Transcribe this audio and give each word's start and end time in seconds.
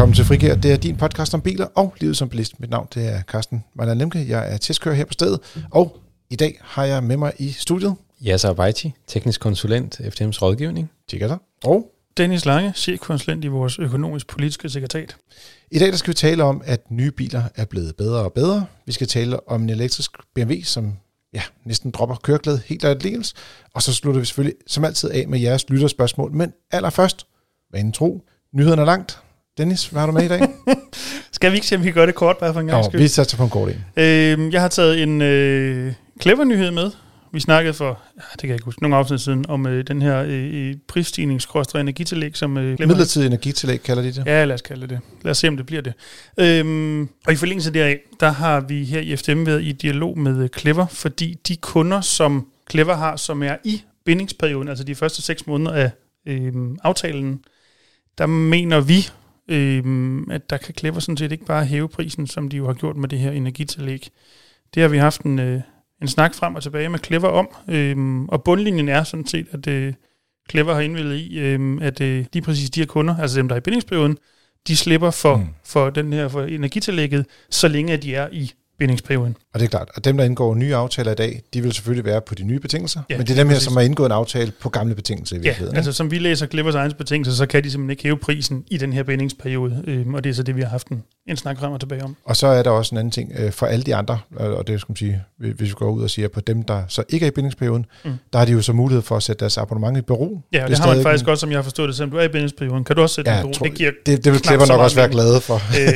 Velkommen 0.00 0.14
til 0.14 0.24
Frigær. 0.24 0.54
Det 0.54 0.72
er 0.72 0.76
din 0.76 0.96
podcast 0.96 1.34
om 1.34 1.40
biler 1.40 1.66
og 1.74 1.94
livet 2.00 2.16
som 2.16 2.28
bilist. 2.28 2.60
Mit 2.60 2.70
navn 2.70 2.88
det 2.94 3.08
er 3.08 3.22
Carsten 3.22 3.64
Marlon 3.74 3.98
Lemke. 3.98 4.28
Jeg 4.28 4.52
er 4.52 4.56
testkører 4.56 4.94
her 4.94 5.04
på 5.04 5.12
stedet, 5.12 5.40
og 5.70 5.96
i 6.30 6.36
dag 6.36 6.58
har 6.62 6.84
jeg 6.84 7.04
med 7.04 7.16
mig 7.16 7.32
i 7.38 7.50
studiet. 7.50 7.94
Yasser 8.26 8.50
Abaiti, 8.50 8.92
teknisk 9.06 9.40
konsulent, 9.40 10.00
FDM's 10.00 10.42
rådgivning. 10.42 10.90
Tjekker 11.08 11.28
dig. 11.28 11.38
Og 11.64 11.90
Dennis 12.16 12.46
Lange, 12.46 12.72
chefkonsulent 12.76 13.44
i 13.44 13.48
vores 13.48 13.78
økonomisk-politiske 13.78 14.68
sekretariat. 14.68 15.16
i 15.70 15.78
dag 15.78 15.88
der 15.88 15.96
skal 15.96 16.08
vi 16.08 16.14
tale 16.14 16.44
om, 16.44 16.62
at 16.64 16.90
nye 16.90 17.10
biler 17.10 17.42
er 17.56 17.64
blevet 17.64 17.96
bedre 17.96 18.18
og 18.18 18.32
bedre. 18.32 18.66
Vi 18.86 18.92
skal 18.92 19.06
tale 19.06 19.48
om 19.48 19.62
en 19.62 19.70
elektrisk 19.70 20.10
BMW, 20.34 20.54
som 20.64 20.92
ja, 21.32 21.42
næsten 21.64 21.90
dropper 21.90 22.16
køreglæde 22.16 22.60
helt 22.66 22.84
og 22.84 22.90
aldeles. 22.90 23.34
Og 23.74 23.82
så 23.82 23.94
slutter 23.94 24.20
vi 24.20 24.26
selvfølgelig 24.26 24.56
som 24.66 24.84
altid 24.84 25.10
af 25.10 25.28
med 25.28 25.40
jeres 25.40 25.70
lytterspørgsmål. 25.70 26.32
Men 26.32 26.52
allerførst, 26.70 27.26
vanen 27.72 27.92
tro, 27.92 28.24
nyhederne 28.52 28.82
er 28.82 28.86
langt. 28.86 29.20
Dennis, 29.60 29.86
hvad 29.86 30.00
har 30.00 30.06
du 30.06 30.12
med 30.12 30.22
i 30.22 30.28
dag? 30.28 30.40
Skal 31.32 31.50
vi 31.50 31.56
ikke 31.56 31.66
se, 31.66 31.76
om 31.76 31.80
vi 31.82 31.86
kan 31.86 31.94
gøre 31.94 32.06
det 32.06 32.14
kort, 32.14 32.36
bare 32.38 32.52
for 32.52 32.60
en 32.60 32.66
gang 32.66 32.84
skyld? 32.84 33.00
vi 33.00 33.08
satser 33.08 33.36
på 33.36 33.44
en 33.44 33.50
kort 33.50 33.68
en. 33.68 33.84
Øh, 33.96 34.52
jeg 34.52 34.60
har 34.60 34.68
taget 34.68 35.02
en 35.02 35.22
øh, 35.22 35.92
clever 36.22 36.44
nyhed 36.44 36.70
med. 36.70 36.90
Vi 37.32 37.40
snakkede 37.40 37.74
for, 37.74 38.00
ja, 38.16 38.22
det 38.32 38.40
kan 38.40 38.48
jeg 38.48 38.54
ikke 38.54 38.64
huske, 38.64 38.82
nogle 38.82 38.96
afsnit 38.96 39.20
siden, 39.20 39.44
om 39.48 39.66
øh, 39.66 39.86
den 39.86 40.02
her 40.02 40.24
øh, 40.26 40.74
prisstigning 40.88 41.40
energitillæg, 41.74 42.36
som 42.36 42.58
øh, 42.58 42.76
Clever- 42.76 42.86
Midlertidig 42.86 43.26
energitillæg 43.26 43.82
kalder 43.82 44.02
de 44.02 44.12
det. 44.12 44.22
Ja, 44.26 44.44
lad 44.44 44.54
os 44.54 44.62
kalde 44.62 44.86
det. 44.86 45.00
Lad 45.22 45.30
os 45.30 45.38
se, 45.38 45.48
om 45.48 45.56
det 45.56 45.66
bliver 45.66 45.82
det. 45.82 45.92
Øhm, 46.38 47.02
og 47.26 47.32
i 47.32 47.36
forlængelse 47.36 47.70
deraf, 47.70 48.00
der 48.20 48.30
har 48.30 48.60
vi 48.60 48.84
her 48.84 49.00
i 49.00 49.16
FDM 49.16 49.46
været 49.46 49.62
i 49.62 49.72
dialog 49.72 50.18
med 50.18 50.42
øh, 50.42 50.48
Clever, 50.58 50.86
fordi 50.86 51.36
de 51.48 51.56
kunder, 51.56 52.00
som 52.00 52.46
Clever 52.70 52.94
har, 52.94 53.16
som 53.16 53.42
er 53.42 53.56
i 53.64 53.82
bindingsperioden, 54.04 54.68
altså 54.68 54.84
de 54.84 54.94
første 54.94 55.22
seks 55.22 55.46
måneder 55.46 55.72
af 55.72 55.90
øhm, 56.26 56.76
aftalen, 56.82 57.40
der 58.18 58.26
mener 58.26 58.80
vi, 58.80 59.08
øhm, 59.50 60.30
at 60.30 60.50
der 60.50 60.56
kan 60.56 60.74
Clever 60.78 61.00
sådan 61.00 61.16
set 61.16 61.32
ikke 61.32 61.44
bare 61.44 61.64
hæve 61.64 61.88
prisen, 61.88 62.26
som 62.26 62.48
de 62.48 62.56
jo 62.56 62.66
har 62.66 62.74
gjort 62.74 62.96
med 62.96 63.08
det 63.08 63.18
her 63.18 63.30
energitillæg. 63.30 64.08
Det 64.74 64.82
har 64.82 64.88
vi 64.88 64.98
haft 64.98 65.20
en, 65.22 65.38
øh, 65.38 65.60
en 66.02 66.08
snak 66.08 66.34
frem 66.34 66.54
og 66.54 66.62
tilbage 66.62 66.88
med 66.88 66.98
Clever 66.98 67.28
om, 67.28 67.48
øhm, 67.68 68.28
og 68.28 68.44
bundlinjen 68.44 68.88
er 68.88 69.04
sådan 69.04 69.26
set, 69.26 69.46
at 69.52 69.66
øh, 69.66 69.92
Clever 70.50 70.74
har 70.74 70.80
indvildet 70.80 71.16
i, 71.16 71.38
øhm, 71.38 71.78
at 71.82 72.00
øh, 72.00 72.24
lige 72.32 72.42
præcis 72.42 72.70
de 72.70 72.80
her 72.80 72.86
kunder, 72.86 73.16
altså 73.16 73.38
dem, 73.38 73.48
der 73.48 73.54
er 73.54 73.60
i 73.60 73.62
bindingsperioden, 73.62 74.16
de 74.68 74.76
slipper 74.76 75.10
for, 75.10 75.36
Mm. 75.36 75.46
for 75.64 75.90
den 75.90 76.12
her 76.12 76.28
for 76.28 76.42
energitillægget, 76.42 77.26
så 77.50 77.68
længe 77.68 77.92
at 77.92 78.02
de 78.02 78.14
er 78.14 78.28
i 78.32 78.52
bindingsperioden. 78.80 79.36
Og 79.54 79.60
det 79.60 79.66
er 79.66 79.70
klart, 79.70 79.88
at 79.94 80.04
dem, 80.04 80.16
der 80.16 80.24
indgår 80.24 80.54
nye 80.54 80.74
aftaler 80.74 81.12
i 81.12 81.14
dag, 81.14 81.42
de 81.54 81.62
vil 81.62 81.72
selvfølgelig 81.72 82.04
være 82.04 82.20
på 82.20 82.34
de 82.34 82.42
nye 82.42 82.58
betingelser. 82.60 83.00
Ja, 83.10 83.14
Ja, 83.14 83.18
men 83.18 83.26
det 83.26 83.32
er 83.32 83.36
dem 83.36 83.46
her, 83.48 83.54
præcis. 83.54 83.64
som 83.64 83.76
har 83.76 83.80
indgået 83.82 84.06
en 84.06 84.12
aftale 84.12 84.52
på 84.60 84.68
gamle 84.68 84.94
betingelser 84.94 85.36
i 85.36 85.38
Ja, 85.38 85.42
virkeligheden. 85.42 85.76
altså 85.76 85.92
som 85.92 86.10
vi 86.10 86.18
læser 86.18 86.46
Clippers 86.46 86.74
egens 86.74 86.94
betingelser, 86.94 87.32
så 87.34 87.46
kan 87.46 87.64
de 87.64 87.70
simpelthen 87.70 87.90
ikke 87.90 88.02
hæve 88.02 88.16
prisen 88.16 88.64
i 88.70 88.76
den 88.76 88.92
her 88.92 89.02
bindingsperiode, 89.02 89.82
øhm, 89.86 90.14
og 90.14 90.24
det 90.24 90.30
er 90.30 90.34
så 90.34 90.42
det, 90.42 90.56
vi 90.56 90.60
har 90.60 90.68
haft 90.68 90.88
en, 90.88 91.02
en 91.30 91.36
snak 91.36 91.58
frem 91.58 91.72
og 91.72 91.80
tilbage 91.80 92.04
om. 92.04 92.16
Og 92.24 92.36
så 92.36 92.46
er 92.46 92.62
der 92.62 92.70
også 92.70 92.94
en 92.94 92.98
anden 92.98 93.10
ting 93.12 93.32
øh, 93.38 93.52
for 93.52 93.66
alle 93.66 93.82
de 93.84 93.94
andre, 93.94 94.18
og 94.36 94.56
og 94.56 94.66
det 94.66 94.80
skal 94.80 94.90
man 94.90 94.96
sige, 94.96 95.22
hvis 95.36 95.60
vi 95.60 95.68
går 95.74 95.90
ud 95.90 96.02
og 96.02 96.10
siger 96.10 96.28
på 96.28 96.40
dem, 96.40 96.62
der 96.62 96.82
så 96.88 97.02
ikke 97.08 97.26
er 97.26 97.28
i 97.28 97.32
bindingsperioden, 97.32 97.86
mm. 98.04 98.10
Der 98.32 98.38
har 98.38 98.46
de 98.46 98.52
jo 98.52 98.62
så 98.62 98.72
mulighed 98.72 99.02
for 99.02 99.16
at 99.16 99.22
sætte 99.22 99.40
deres 99.40 99.58
abonnement 99.58 99.98
i 99.98 100.00
bero. 100.00 100.40
Ja, 100.52 100.58
Det 100.58 100.68
det, 100.68 100.76
det 100.76 100.78
har 100.84 100.94
man 100.94 101.02
faktisk 101.02 101.24
en- 101.24 101.30
også, 101.30 101.40
som 101.40 101.50
jeg 101.50 101.58
har 101.58 101.62
forstået 101.62 101.86
det, 101.88 101.96
selvom 101.96 102.10
du 102.10 102.16
er 102.16 102.22
i 102.22 102.28
bindingsperioden, 102.28 102.84
kan 102.84 102.96
du 102.96 103.02
også 103.02 103.14
sætte 103.14 103.30
Ja, 103.30 103.42
tror- 103.42 103.50
Det 103.66 103.74
giver 103.74 103.90
Det, 104.06 104.24
det 104.24 104.32
vil 104.32 104.40
Klipper 104.40 104.66
nok 104.66 104.80
også 104.80 104.96
være 104.96 105.08
glade 105.08 105.40
for. 105.40 105.54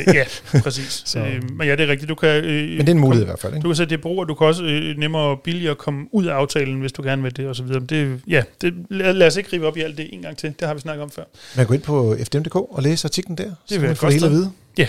øh, 0.09 0.15
ja, 0.15 0.23
præcis. 0.61 1.01
Så-. 1.05 1.19
Øh, 1.19 1.43
men 1.57 1.67
ja, 1.67 1.75
det 1.75 1.81
er 1.83 1.87
rigtigt. 1.87 2.09
Du 2.09 2.15
kan, 2.15 2.29
øh, 2.29 2.69
Men 2.69 2.79
det 2.79 2.89
er 2.89 2.91
en 2.93 2.99
mulighed 2.99 3.23
i 3.23 3.25
hvert 3.25 3.39
fald. 3.39 3.53
Ikke? 3.53 3.63
Du 3.63 3.69
kan 3.69 3.75
sætte 3.75 3.89
det 3.89 3.97
i 3.99 4.01
brug, 4.01 4.19
og 4.19 4.27
du 4.29 4.33
kan 4.33 4.47
også 4.47 4.63
øh, 4.63 4.97
nemmere 4.97 5.21
og 5.21 5.39
billigere 5.43 5.75
komme 5.75 6.05
ud 6.11 6.25
af 6.25 6.33
aftalen, 6.33 6.79
hvis 6.79 6.91
du 6.91 7.01
gerne 7.03 7.21
vil 7.23 7.37
det, 7.37 7.47
og 7.47 7.55
så 7.55 7.63
videre. 7.63 7.79
Men 7.79 7.87
Det, 7.89 8.19
ja, 8.27 8.43
det, 8.61 8.73
lad, 8.89 9.13
lad 9.13 9.27
os 9.27 9.35
ikke 9.35 9.49
rive 9.53 9.67
op 9.67 9.77
i 9.77 9.81
alt 9.81 9.97
det 9.97 10.09
en 10.13 10.21
gang 10.21 10.37
til. 10.37 10.53
Det 10.59 10.67
har 10.67 10.73
vi 10.73 10.79
snakket 10.79 11.03
om 11.03 11.09
før. 11.11 11.23
Man 11.57 11.65
går 11.65 11.73
ind 11.73 11.83
på 11.83 12.15
fdm.dk 12.23 12.55
og 12.55 12.83
læser 12.83 13.07
artiklen 13.09 13.37
der, 13.37 13.43
så 13.43 13.51
vil 13.69 13.79
man 13.81 13.89
jeg 13.89 13.97
godt 13.97 14.13
hele 14.13 14.29
vide. 14.29 14.51
Ja. 14.77 14.87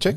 Tjek. 0.00 0.14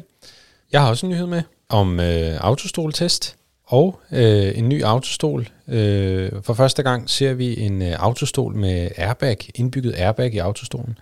Jeg 0.71 0.81
har 0.81 0.89
også 0.89 1.05
en 1.05 1.11
nyhed 1.11 1.25
med 1.25 1.41
om 1.69 1.99
øh, 1.99 2.37
autostoltest 2.39 3.37
og 3.63 3.99
øh, 4.11 4.57
en 4.57 4.69
ny 4.69 4.83
autostol. 4.83 5.47
Øh, 5.67 6.31
for 6.41 6.53
første 6.53 6.83
gang 6.83 7.09
ser 7.09 7.33
vi 7.33 7.59
en 7.59 7.81
øh, 7.81 7.95
autostol 7.99 8.55
med 8.55 8.89
airbag, 8.97 9.37
indbygget 9.55 9.93
airbag 9.97 10.33
i 10.33 10.37
autostolen. 10.37 10.97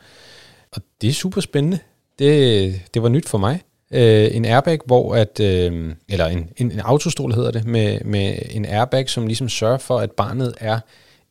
Og 0.72 0.82
det 1.02 1.10
er 1.10 1.14
super 1.14 1.42
spændende. 1.42 1.80
Det, 2.20 2.82
det 2.94 3.02
var 3.02 3.10
nyt 3.10 3.30
for 3.30 3.38
mig. 3.38 3.62
Øh, 3.92 4.36
en 4.36 4.46
airbag, 4.46 4.80
hvor 4.86 5.16
at, 5.16 5.40
øh, 5.40 5.96
eller 6.10 6.26
en, 6.26 6.50
en, 6.58 6.72
en 6.72 6.80
autostol 6.80 7.34
hedder 7.34 7.52
det, 7.52 7.66
med, 7.66 8.00
med 8.00 8.38
en 8.50 8.66
airbag, 8.66 9.10
som 9.10 9.28
ligesom 9.28 9.50
sørger 9.50 9.78
for, 9.78 10.00
at 10.00 10.12
barnet 10.12 10.54
er 10.58 10.80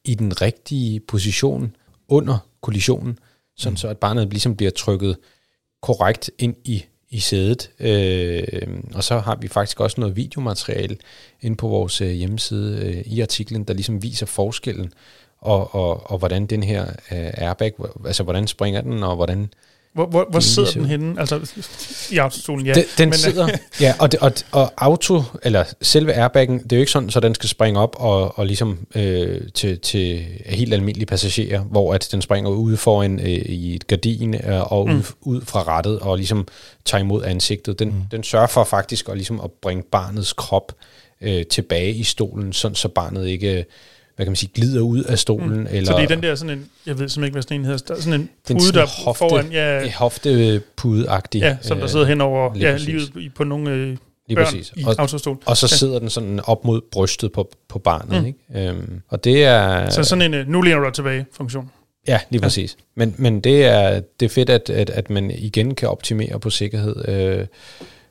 i 0.05 0.15
den 0.15 0.41
rigtige 0.43 1.01
position 1.01 1.77
under 2.09 2.39
kollisionen, 2.61 3.19
sådan 3.57 3.73
mm. 3.73 3.77
så 3.77 3.89
at 3.89 3.99
barnet 3.99 4.29
ligesom 4.29 4.57
bliver 4.57 4.71
trykket 4.71 5.17
korrekt 5.83 6.31
ind 6.39 6.57
i, 6.65 6.85
i 7.15 7.21
sædet. 7.21 7.71
Øh, 7.81 8.69
og 8.95 9.05
så 9.05 9.19
har 9.19 9.37
vi 9.37 9.49
faktisk 9.49 9.81
også 9.81 10.01
noget 10.01 10.17
videomateriale 10.17 10.97
inde 11.41 11.57
på 11.57 11.69
vores 11.69 12.01
øh, 12.01 12.09
hjemmeside 12.09 12.87
øh, 12.87 13.03
i 13.07 13.21
artiklen, 13.21 13.65
der 13.65 13.75
ligesom 13.75 14.03
viser 14.03 14.27
forskellen, 14.27 14.93
og, 15.41 15.75
og, 15.75 16.11
og 16.11 16.19
hvordan 16.19 16.47
den 16.47 16.63
her 16.63 16.83
øh, 16.87 17.31
airbag, 17.35 17.73
altså 18.07 18.23
hvordan 18.23 18.47
springer 18.47 18.81
den, 18.81 19.03
og 19.03 19.17
hvordan 19.17 19.53
hvor, 19.95 20.07
hvor, 20.07 20.27
hvor 20.31 20.39
er 20.39 20.41
sidder 20.41 20.71
den 20.71 20.85
henne? 20.85 21.21
Altså, 21.21 21.41
i 22.11 22.19
autostolen, 22.19 22.67
ja. 22.67 22.73
Den, 22.73 22.85
den 22.99 23.09
Men, 23.09 23.13
øh, 23.13 23.19
sidder, 23.19 23.49
ja, 23.81 23.95
og, 23.99 24.13
det, 24.13 24.21
og, 24.21 24.33
og 24.51 24.73
auto, 24.77 25.23
eller 25.43 25.65
selve 25.83 26.15
airbaggen, 26.15 26.59
det 26.59 26.73
er 26.73 26.77
jo 26.77 26.81
ikke 26.81 26.93
sådan, 26.93 27.11
så 27.11 27.21
den 27.21 27.35
skal 27.35 27.49
springe 27.49 27.81
op 27.81 27.97
og, 27.99 28.39
og 28.39 28.47
ligesom 28.47 28.79
øh, 28.95 29.41
til, 29.55 29.79
til 29.79 30.25
helt 30.47 30.75
almindelige 30.75 31.07
passagerer, 31.07 31.61
hvor 31.61 31.95
at 31.95 32.09
den 32.13 32.23
springer 32.23 32.51
ude 32.51 32.77
foran 32.77 33.21
øh, 33.21 33.27
i 33.29 33.75
et 33.75 33.87
gardin 33.87 34.35
øh, 34.35 34.73
og 34.73 34.89
mm. 34.89 34.97
ud, 34.97 35.03
ud 35.21 35.41
fra 35.41 35.63
rattet 35.63 35.99
og 35.99 36.17
ligesom 36.17 36.49
tager 36.85 37.03
imod 37.03 37.25
ansigtet. 37.25 37.79
Den, 37.79 37.89
mm. 37.89 38.03
den 38.11 38.23
sørger 38.23 38.47
for 38.47 38.65
faktisk 38.65 39.09
at, 39.09 39.17
ligesom 39.17 39.41
at 39.41 39.51
bringe 39.63 39.83
barnets 39.93 40.33
krop 40.33 40.73
øh, 41.21 41.47
tilbage 41.47 41.93
i 41.93 42.05
stolen, 42.05 42.53
sådan 42.53 42.75
så 42.75 42.89
barnet 42.89 43.29
ikke 43.29 43.65
hvad 44.17 44.27
kan 44.27 44.31
man 44.31 44.37
sige, 44.37 44.51
glider 44.55 44.81
ud 44.81 45.03
af 45.03 45.19
stolen. 45.19 45.61
Mm. 45.61 45.67
Eller 45.71 45.93
Så 45.93 45.97
det 45.97 46.03
er 46.05 46.09
den 46.09 46.23
der 46.23 46.35
sådan 46.35 46.59
en, 46.59 46.67
jeg 46.87 46.99
ved 46.99 47.09
simpelthen 47.09 47.25
ikke, 47.25 47.33
hvad 47.35 47.43
sådan 47.43 47.61
en 47.61 47.65
hedder, 47.65 47.85
der 47.89 47.95
er 47.95 48.01
sådan 48.01 48.21
en 48.21 48.31
Den 48.49 48.57
pude, 48.59 48.73
der 48.73 48.87
hofte- 48.87 49.19
foran, 49.19 49.53
ja, 49.53 49.89
hoftepude-agtig. 49.91 51.41
ja, 51.41 51.57
som 51.61 51.79
der 51.79 51.87
sidder 51.87 52.07
hen 52.07 52.21
over 52.21 52.55
lige 52.55 52.71
ja, 52.71 52.77
livet 52.77 53.33
på 53.35 53.45
nogle 53.45 53.71
øh, 53.71 53.87
lige 54.29 54.37
børn 54.37 54.45
præcis. 54.45 54.73
i 54.77 54.85
Og, 54.87 54.95
autostol. 54.99 55.37
Og 55.47 55.57
så 55.57 55.67
Ja. 55.73 55.77
sidder 55.77 55.99
den 55.99 56.11
sådan 56.11 56.41
op 56.45 56.65
mod 56.65 56.81
brystet 56.93 57.33
på, 57.33 57.51
på 57.69 57.79
barnet. 57.79 58.21
Mm. 58.21 58.27
Ikke? 58.27 58.69
Øhm, 58.69 59.01
og 59.09 59.25
det 59.25 59.45
er... 59.45 59.91
Så 59.91 60.05
sådan 60.05 60.23
en, 60.23 60.35
øh, 60.35 60.49
nu 60.49 60.61
læner 60.63 60.79
du 60.79 60.85
dig 60.85 60.93
tilbage 60.95 61.27
funktion. 61.33 61.71
Ja, 62.09 62.21
lige 62.31 62.41
præcis. 62.43 62.77
Men, 62.97 63.15
men 63.19 63.41
det, 63.41 63.65
er, 63.65 64.01
det 64.21 64.27
er 64.27 64.31
fedt, 64.31 64.51
at, 64.51 64.71
at, 64.71 64.91
at 64.91 65.11
man 65.11 65.31
igen 65.31 65.75
kan 65.75 65.89
optimere 65.89 66.41
på 66.41 66.51
sikkerhed. 66.51 67.09
Øh, 67.09 67.47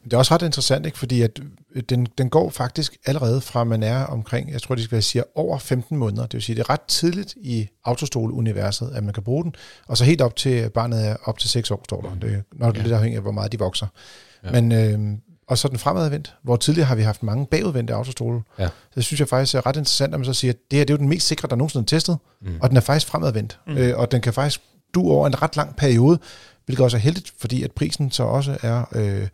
Det 0.04 0.14
er 0.14 0.18
også 0.18 0.34
ret 0.34 0.42
interessant, 0.42 0.86
ikke? 0.86 0.98
fordi 0.98 1.22
at 1.22 1.40
øh, 1.76 1.84
den, 1.90 2.08
den 2.18 2.30
går 2.30 2.50
faktisk 2.50 2.98
allerede 3.06 3.42
fra, 3.42 3.64
man 3.64 3.84
er 3.84 4.04
omkring, 4.04 4.52
jeg 4.52 4.62
tror, 4.62 4.76
de 4.76 4.84
skal 4.84 4.92
være 4.92 5.02
siger, 5.02 5.24
over 5.36 5.58
15 5.58 5.98
måneder. 5.98 6.22
Det 6.22 6.34
vil 6.34 6.42
sige, 6.42 6.56
det 6.56 6.62
er 6.62 6.70
ret 6.70 6.82
tidligt 6.82 7.34
i 7.38 7.68
autostol-universet, 7.86 8.92
at 8.96 9.04
man 9.04 9.14
kan 9.14 9.24
bruge 9.24 9.44
den. 9.44 9.56
Og 9.88 9.98
så 9.98 10.04
helt 10.06 10.22
op 10.22 10.36
til, 10.36 10.70
barnet 10.70 11.08
er 11.08 11.16
op 11.24 11.40
til 11.40 11.50
6 11.50 11.72
år, 11.72 11.82
står 11.86 12.02
der. 12.02 12.28
Det 12.28 12.34
er 12.36 12.42
nok 12.52 12.78
Ja. 12.78 12.82
lidt 12.82 12.94
afhængigt 12.94 13.18
af, 13.18 13.24
hvor 13.24 13.32
meget 13.32 13.52
de 13.52 13.60
vokser. 13.60 13.88
Ja. 14.44 14.62
Men, 14.62 14.72
øh, 14.72 15.18
og 15.48 15.58
så 15.58 15.68
den 15.68 15.78
fremadvendt, 15.78 16.34
hvor 16.44 16.56
tidligere 16.56 16.88
har 16.88 16.96
vi 16.96 17.02
haft 17.02 17.24
mange 17.24 17.46
bagudvendte 17.46 17.94
autostole. 17.94 18.42
Ja. 18.60 18.68
Så 18.68 18.72
det 18.96 19.04
synes 19.04 19.20
jeg 19.20 19.28
faktisk 19.28 19.56
er 19.56 19.66
ret 19.66 19.76
interessant, 19.76 20.14
at 20.14 20.20
man 20.20 20.26
så 20.26 20.34
siger, 20.34 20.54
at 20.54 20.58
det 20.72 20.78
her 20.80 20.86
det 20.86 20.94
er 20.94 20.98
jo 20.98 21.00
den 21.00 21.10
mest 21.10 21.28
sikre, 21.28 21.48
der 21.48 21.56
nogensinde 21.56 21.84
er 21.84 21.86
testet, 21.88 22.18
mm. 22.42 22.58
og 22.62 22.70
den 22.70 22.78
er 22.78 22.82
faktisk 22.82 23.08
fremadvendt. 23.08 23.60
Mm. 23.68 23.78
Øh, 23.78 23.98
og 24.00 24.12
den 24.12 24.22
kan 24.22 24.34
faktisk 24.34 24.62
du 24.94 25.02
over 25.12 25.28
en 25.28 25.42
ret 25.42 25.56
lang 25.56 25.76
periode, 25.76 26.20
hvilket 26.66 26.84
også 26.84 26.98
er 26.98 27.02
heldigt, 27.02 27.34
fordi 27.40 27.64
at 27.64 27.72
prisen 27.72 28.12
så 28.12 28.24
også 28.24 28.58
er, 28.62 28.86
øh, 28.92 29.28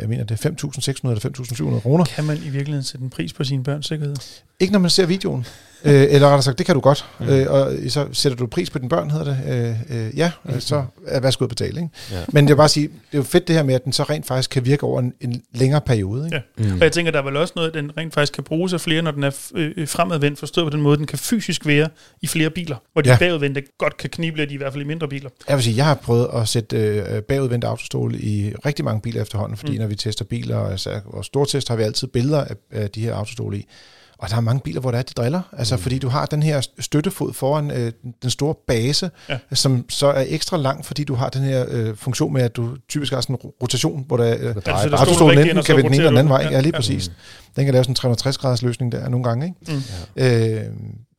jeg 0.00 0.08
mener 0.08 0.24
det 0.24 0.44
er 0.44 0.50
5.600 0.50 1.08
eller 1.08 1.74
5.700 1.76 1.80
kroner. 1.80 2.04
Kan 2.04 2.24
man 2.24 2.36
i 2.36 2.48
virkeligheden 2.48 2.82
sætte 2.84 3.04
en 3.04 3.10
pris 3.10 3.32
på 3.32 3.44
sine 3.44 3.64
børns 3.64 3.86
sikkerhed? 3.86 4.16
Ikke 4.60 4.72
når 4.72 4.80
man 4.80 4.90
ser 4.90 5.06
videoen. 5.06 5.46
øh, 5.84 5.92
eller 5.92 6.26
rettere 6.26 6.42
sagt, 6.42 6.58
det 6.58 6.66
kan 6.66 6.74
du 6.74 6.80
godt. 6.80 7.04
Mm. 7.20 7.26
Mm. 7.26 7.32
Øh, 7.32 7.46
og 7.50 7.72
så 7.88 8.06
sætter 8.12 8.36
du 8.36 8.46
pris 8.46 8.70
på 8.70 8.78
dine 8.78 8.88
børn, 8.88 9.10
hedder 9.10 9.24
det. 9.24 9.76
Øh, 9.90 10.06
øh, 10.06 10.16
ja, 10.18 10.30
øh, 10.48 10.60
så 10.60 10.84
er 11.06 11.20
værsgo 11.20 11.44
at 11.44 11.48
betale. 11.48 11.80
Ikke? 11.80 11.88
Ja. 12.12 12.16
Men 12.28 12.44
jeg 12.44 12.52
vil 12.52 12.56
bare 12.56 12.68
sige, 12.68 12.88
det 12.88 12.94
er 13.12 13.18
jo 13.18 13.22
fedt 13.22 13.48
det 13.48 13.56
her 13.56 13.62
med, 13.62 13.74
at 13.74 13.84
den 13.84 13.92
så 13.92 14.02
rent 14.02 14.26
faktisk 14.26 14.50
kan 14.50 14.64
virke 14.64 14.84
over 14.84 15.00
en, 15.00 15.12
en 15.20 15.42
længere 15.54 15.80
periode. 15.80 16.24
Ikke? 16.26 16.42
Ja. 16.58 16.64
Mm. 16.64 16.72
Og 16.72 16.80
jeg 16.80 16.92
tænker, 16.92 17.12
der 17.12 17.18
er 17.18 17.22
vel 17.24 17.36
også 17.36 17.52
noget, 17.56 17.74
den 17.74 17.90
rent 17.96 18.14
faktisk 18.14 18.32
kan 18.32 18.44
bruges 18.44 18.72
af 18.72 18.80
flere, 18.80 19.02
når 19.02 19.10
den 19.10 19.24
er 19.24 19.30
f- 19.30 19.50
øh, 19.58 19.88
fremadvendt, 19.88 20.38
forstået 20.38 20.66
på 20.66 20.70
den 20.76 20.82
måde, 20.82 20.96
den 20.98 21.06
kan 21.06 21.18
fysisk 21.18 21.66
være 21.66 21.88
i 22.22 22.26
flere 22.26 22.50
biler, 22.50 22.76
hvor 22.92 23.02
de 23.02 23.10
Ja. 23.10 23.16
bagudvendte 23.18 23.62
godt 23.78 23.96
kan 23.96 24.10
knibe 24.10 24.36
lidt, 24.36 24.50
i 24.52 24.56
hvert 24.56 24.72
fald 24.72 24.82
i 24.84 24.86
mindre 24.86 25.08
biler. 25.08 25.30
Jeg 25.48 25.56
vil 25.56 25.64
sige, 25.64 25.76
jeg 25.76 25.84
har 25.84 25.94
prøvet 25.94 26.28
at 26.34 26.48
sætte 26.48 26.76
øh, 26.76 27.22
bagudvendt 27.22 27.64
autostol 27.64 28.14
i 28.14 28.52
rigtig 28.66 28.84
mange 28.84 29.00
biler 29.00 29.22
efterhånden, 29.22 29.56
fordi 29.70 29.78
mm. 29.78 29.82
Når 29.82 29.88
vi 29.88 29.94
tester 29.94 30.24
biler, 30.24 30.58
altså 30.58 31.00
vores 31.04 31.26
store 31.26 31.46
test, 31.46 31.68
har 31.68 31.76
vi 31.76 31.82
altid 31.82 32.08
billeder 32.08 32.44
af, 32.44 32.56
af 32.70 32.90
de 32.90 33.00
her 33.00 33.14
autostole 33.14 33.58
i. 33.58 33.66
Og 34.20 34.30
der 34.30 34.36
er 34.36 34.40
mange 34.40 34.60
biler, 34.60 34.80
hvor 34.80 34.90
der 34.90 34.98
er, 34.98 35.02
de 35.02 35.12
driller. 35.16 35.42
Altså, 35.58 35.76
mm. 35.76 35.82
fordi 35.82 35.98
du 35.98 36.08
har 36.08 36.26
den 36.26 36.42
her 36.42 36.68
støttefod 36.78 37.32
foran 37.32 37.70
øh, 37.70 37.92
den 38.22 38.30
store 38.30 38.54
base, 38.66 39.10
ja. 39.28 39.38
som 39.52 39.84
så 39.88 40.06
er 40.06 40.24
ekstra 40.28 40.56
lang, 40.56 40.84
fordi 40.86 41.04
du 41.04 41.14
har 41.14 41.28
den 41.28 41.42
her 41.42 41.64
øh, 41.68 41.96
funktion 41.96 42.32
med, 42.32 42.42
at 42.42 42.56
du 42.56 42.76
typisk 42.88 43.12
har 43.12 43.20
sådan 43.20 43.36
en 43.44 43.50
rotation, 43.62 44.04
hvor 44.06 44.16
der, 44.16 44.34
øh, 44.34 44.56
Ja, 44.66 44.82
så 44.82 44.88
der 44.88 45.14
stolen 45.14 45.38
enten 45.38 45.64
kan 45.64 45.76
vende 45.76 45.88
den 45.88 45.94
ene 45.94 45.96
eller 45.96 46.10
den 46.10 46.18
anden 46.18 46.28
vej. 46.30 46.40
Ja. 46.42 46.50
Ja, 46.50 46.60
lige 46.60 46.72
Ja. 46.74 46.78
præcis. 46.78 47.12
Den 47.56 47.64
kan 47.64 47.74
lave 47.74 47.84
sådan 47.84 47.92
en 47.92 47.96
360 47.96 48.38
graders 48.38 48.62
løsning 48.62 48.92
der 48.92 49.08
nogle 49.08 49.24
gange. 49.24 49.46
Ikke? 49.46 49.82
Mm. 50.16 50.22
Øh, 50.22 50.64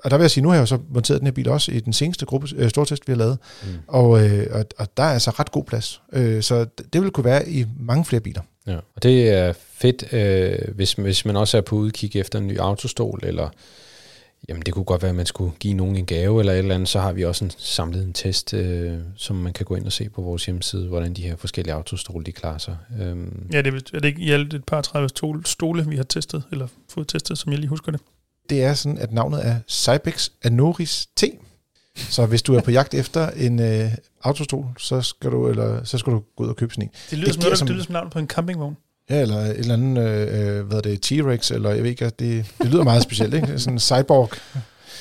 og 0.03 0.11
der 0.11 0.17
vil 0.17 0.23
jeg 0.23 0.31
sige, 0.31 0.43
nu 0.43 0.49
har 0.49 0.55
jeg 0.55 0.61
jo 0.61 0.65
så 0.65 0.77
monteret 0.93 1.19
den 1.19 1.27
her 1.27 1.31
bil 1.31 1.49
også 1.49 1.71
i 1.71 1.79
den 1.79 1.93
seneste 1.93 2.25
gruppe, 2.25 2.47
øh, 2.55 2.69
stortest, 2.69 3.07
vi 3.07 3.13
har 3.13 3.17
lavet. 3.17 3.37
Mm. 3.63 3.69
Og, 3.87 4.23
øh, 4.29 4.47
og, 4.51 4.65
og 4.79 4.87
der 4.97 5.03
er 5.03 5.09
altså 5.13 5.31
ret 5.31 5.51
god 5.51 5.63
plads. 5.63 6.01
Øh, 6.13 6.43
så 6.43 6.59
det, 6.59 6.93
det 6.93 7.01
vil 7.01 7.11
kunne 7.11 7.23
være 7.25 7.49
i 7.49 7.65
mange 7.79 8.05
flere 8.05 8.19
biler. 8.21 8.41
Ja. 8.67 8.75
Og 8.75 9.03
det 9.03 9.29
er 9.29 9.53
fedt, 9.53 10.13
øh, 10.13 10.75
hvis, 10.75 10.93
hvis 10.93 11.25
man 11.25 11.35
også 11.35 11.57
er 11.57 11.61
på 11.61 11.75
udkig 11.75 12.15
efter 12.15 12.39
en 12.39 12.47
ny 12.47 12.59
autostol, 12.59 13.19
eller 13.23 13.49
jamen 14.49 14.61
det 14.65 14.73
kunne 14.73 14.85
godt 14.85 15.01
være, 15.01 15.09
at 15.09 15.15
man 15.15 15.25
skulle 15.25 15.51
give 15.59 15.73
nogen 15.73 15.95
en 15.95 16.05
gave 16.05 16.39
eller 16.39 16.53
et 16.53 16.57
eller 16.57 16.75
andet, 16.75 16.89
så 16.89 16.99
har 16.99 17.11
vi 17.11 17.25
også 17.25 17.45
en, 17.45 17.51
samlet 17.57 18.03
en 18.03 18.13
test, 18.13 18.53
øh, 18.53 18.97
som 19.15 19.35
man 19.35 19.53
kan 19.53 19.65
gå 19.65 19.75
ind 19.75 19.85
og 19.85 19.91
se 19.91 20.09
på 20.09 20.21
vores 20.21 20.45
hjemmeside, 20.45 20.87
hvordan 20.87 21.13
de 21.13 21.21
her 21.21 21.35
forskellige 21.35 21.73
autostole, 21.73 22.25
de 22.25 22.31
klarer 22.31 22.57
sig. 22.57 22.77
Øhm, 23.01 23.47
Ja, 23.53 23.61
det 23.61 23.73
er, 23.73 23.79
er 23.93 23.99
det 23.99 24.05
ikke 24.05 24.21
i 24.21 24.31
alt 24.31 24.53
et 24.53 24.65
par 24.65 24.81
30 24.81 25.09
stole, 25.09 25.41
stole, 25.45 25.85
vi 25.87 25.95
har 25.95 26.03
testet, 26.03 26.43
eller 26.51 26.67
fået 26.89 27.07
testet, 27.07 27.37
som 27.37 27.51
jeg 27.51 27.59
lige 27.59 27.69
husker 27.69 27.91
det? 27.91 28.01
Det 28.49 28.63
er 28.63 28.73
sådan, 28.73 28.97
at 28.97 29.11
navnet 29.11 29.47
er 29.47 29.55
Cybex 29.69 30.29
Anoris 30.43 31.07
T. 31.17 31.23
Så 31.95 32.25
hvis 32.25 32.41
du 32.41 32.55
er 32.55 32.61
på 32.61 32.71
jagt 32.71 32.93
efter 32.93 33.29
en 33.29 33.59
øh, 33.61 33.91
autostol, 34.23 34.65
så 34.77 35.01
skal, 35.01 35.31
du, 35.31 35.47
eller, 35.47 35.83
så 35.83 35.97
skal 35.97 36.13
du 36.13 36.23
gå 36.37 36.43
ud 36.43 36.49
og 36.49 36.55
købe 36.55 36.73
sådan 36.73 36.83
en. 36.83 36.91
Det 37.09 37.17
lyder, 37.17 37.25
Det 37.25 37.33
som, 37.35 37.43
noget, 37.43 37.57
som- 37.57 37.67
det 37.67 37.73
lyder 37.75 37.85
som 37.85 37.93
navn 37.93 38.09
på 38.09 38.19
en 38.19 38.27
campingvogn. 38.27 38.77
Ja, 39.09 39.21
eller 39.21 39.35
et 39.37 39.59
eller 39.59 39.73
andet, 39.73 40.03
øh, 40.07 40.57
øh, 40.59 40.65
hvad 40.65 40.77
er 40.77 40.81
det, 40.81 41.11
T-Rex, 41.11 41.53
eller 41.53 41.69
jeg 41.69 41.83
ved 41.83 41.89
ikke, 41.89 42.05
det, 42.05 42.45
det 42.61 42.67
lyder 42.71 42.83
meget 42.83 43.03
specielt, 43.03 43.33
ikke? 43.33 43.59
Sådan 43.59 43.73
en 43.73 43.79
cyborg. 43.79 44.29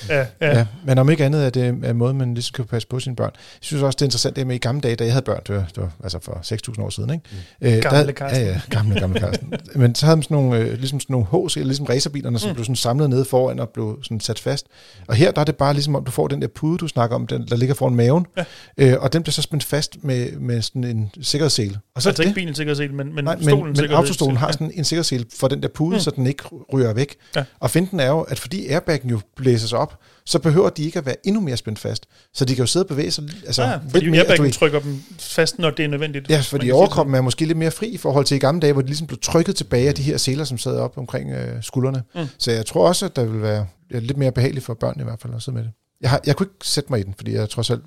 Ja, 0.08 0.26
ja. 0.41 0.67
Men 0.85 0.99
om 0.99 1.11
ikke 1.11 1.25
andet 1.25 1.47
er 1.47 1.50
det 1.50 1.69
en 1.69 1.97
måde, 1.97 2.14
man 2.14 2.35
ligesom 2.35 2.52
kan 2.55 2.64
passe 2.64 2.88
på 2.88 3.00
sine 3.00 3.17
børn. 3.17 3.31
Jeg 3.35 3.41
synes 3.61 3.82
også, 3.82 3.97
det 3.97 4.02
er 4.02 4.06
interessant 4.06 4.37
det 4.37 4.47
med 4.47 4.55
i 4.55 4.58
gamle 4.58 4.81
dage, 4.81 4.97
da 4.97 5.05
jeg 5.05 5.12
havde 5.12 5.25
børn, 5.25 5.41
det 5.47 5.55
var, 5.55 5.64
det 5.75 5.76
var 5.76 5.91
altså 6.02 6.19
for 6.23 6.73
6.000 6.76 6.82
år 6.82 6.91
siden, 6.91 7.11
ikke? 7.11 7.25
Mm. 7.61 7.67
Øh, 7.69 7.82
Gamle 7.82 8.06
der, 8.06 8.12
Carsten. 8.12 8.43
Ja, 8.43 8.49
ja, 8.49 8.61
gamle, 8.70 9.00
gamle 9.00 9.20
Carsten. 9.20 9.52
Men 9.75 9.94
så 9.94 10.06
havde 10.06 10.17
man 10.17 10.23
sådan 10.23 10.35
nogle, 10.37 10.58
øh, 10.58 10.79
ligesom 10.79 11.00
sådan 11.00 11.14
nogle 11.14 11.49
HC, 11.49 11.56
eller 11.56 11.67
ligesom 11.67 11.87
racerbilerne, 11.87 12.38
som 12.38 12.49
Mm. 12.50 12.55
blev 12.55 12.64
sådan 12.64 12.76
samlet 12.76 13.11
nede 13.11 13.25
foran 13.25 13.61
og 13.61 13.69
blev 13.69 13.99
sådan 14.02 14.20
sat 14.20 14.38
fast. 14.38 14.67
Og 15.08 15.14
her 15.14 15.31
der 15.31 15.41
er 15.41 15.44
det 15.44 15.56
bare 15.56 15.73
ligesom, 15.75 15.94
om 15.97 16.05
du 16.05 16.11
får 16.11 16.29
den 16.29 16.43
der 16.43 16.49
pude, 16.49 16.79
du 16.79 16.88
snakker 16.88 17.17
om, 17.17 17.26
den, 17.26 17.47
der 17.49 17.56
ligger 17.56 17.75
foran 17.75 17.94
maven, 17.94 18.26
Ja. 18.37 18.44
øh, 18.79 18.97
og 19.00 19.12
den 19.12 19.23
bliver 19.23 19.32
så 19.32 19.43
spændt 19.43 19.64
fast 19.64 19.97
med, 20.05 20.32
med 20.32 20.62
sådan 20.62 20.85
en 20.85 21.11
sikkerhedssele. 21.23 21.79
Og 21.94 22.02
Så 22.02 22.08
er 22.08 22.11
altså 22.11 22.23
det 22.23 22.29
ikke 22.29 22.35
bilen 22.41 22.55
sikkerhedssel, 22.55 22.94
men, 22.94 23.14
men 23.14 23.25
Nej, 23.25 23.35
stolen 23.43 23.56
men, 23.58 23.67
men 23.67 23.76
sikkerhedssel. 23.76 23.94
autostolen 23.97 24.37
har 24.37 24.47
Ja. 24.47 24.52
sådan 24.52 24.70
en 24.75 24.85
sikkerhedssele 24.85 25.25
for 25.38 25.49
den 25.49 25.62
der 25.62 25.69
pude, 25.69 25.94
Mm. 25.97 26.00
så 26.00 26.11
den 26.17 26.26
ikke 26.26 26.43
ryger 26.73 26.93
væk. 26.93 27.17
Ja. 27.37 27.44
Og 27.61 27.70
finten 27.70 28.00
er 28.00 28.06
jo, 28.08 28.20
at 28.20 28.38
fordi 28.38 28.67
airbaggen 28.69 29.11
jo 29.11 29.20
blæses 29.37 29.73
op, 29.73 29.89
så 30.26 30.38
behøver 30.38 30.70
de 30.70 30.84
ikke 30.84 30.99
at 30.99 31.06
være 31.06 31.14
endnu 31.25 31.40
mere 31.40 31.56
spændt 31.56 31.78
fast. 31.78 32.06
Så 32.34 32.44
de 32.44 32.55
kan 32.55 32.62
jo 32.62 32.67
sidde 32.67 32.84
og 32.84 32.88
bevæge 32.88 33.11
sig 33.11 33.25
altså, 33.46 33.62
Ja, 33.62 33.70
lidt 33.82 33.90
fordi 33.93 34.11
mere. 34.11 34.19
du 34.20 34.22
airbaggen 34.25 34.44
ved. 34.44 34.52
trykker 34.52 34.81
dem 34.81 35.02
fast, 35.19 35.58
når 35.58 35.70
det 35.70 35.84
er 35.84 35.88
nødvendigt. 35.88 36.31
Ja, 36.31 36.40
fordi 36.40 36.70
overkroppen 36.70 37.14
er 37.14 37.20
måske 37.20 37.44
lidt 37.46 37.58
mere 37.58 37.70
fri 37.70 37.87
i 37.88 37.96
forhold 37.96 38.25
til 38.25 38.34
i 38.34 38.38
gamle 38.38 38.61
dage, 38.61 38.72
hvor 38.72 38.82
de 38.82 38.87
ligesom 38.88 39.06
blev 39.06 39.19
trykket 39.22 39.56
tilbage 39.56 39.88
af 39.88 39.94
de 39.94 40.02
her 40.02 40.17
seler, 40.17 40.44
som 40.44 40.58
sad 40.58 40.76
op 40.76 40.99
omkring 40.99 41.31
øh, 41.31 41.62
skuldrene. 41.62 42.02
Mm. 42.14 42.26
Så 42.38 42.50
jeg 42.52 42.67
tror 42.67 42.88
også, 42.88 43.06
at 43.06 43.17
der 43.17 43.25
vil 43.25 43.43
være 43.43 43.67
lidt 43.90 44.17
mere 44.17 44.32
behageligt 44.32 44.64
for 44.64 44.75
børn 44.75 45.00
i 45.00 45.05
hvert 45.05 45.20
fald 45.22 45.34
at 45.34 45.43
sidde 45.43 45.56
med 45.56 45.64
det. 45.64 45.72
Jeg, 46.00 46.11
har, 46.11 46.20
jeg 46.26 46.37
kunne 46.37 46.47
ikke 46.47 46.67
sætte 46.67 46.93
mig 46.93 47.00
i 47.00 47.02
den, 47.02 47.14
fordi 47.17 47.32
jeg 47.32 47.43
er 47.43 47.47
trods 47.47 47.70
alt 47.70 47.82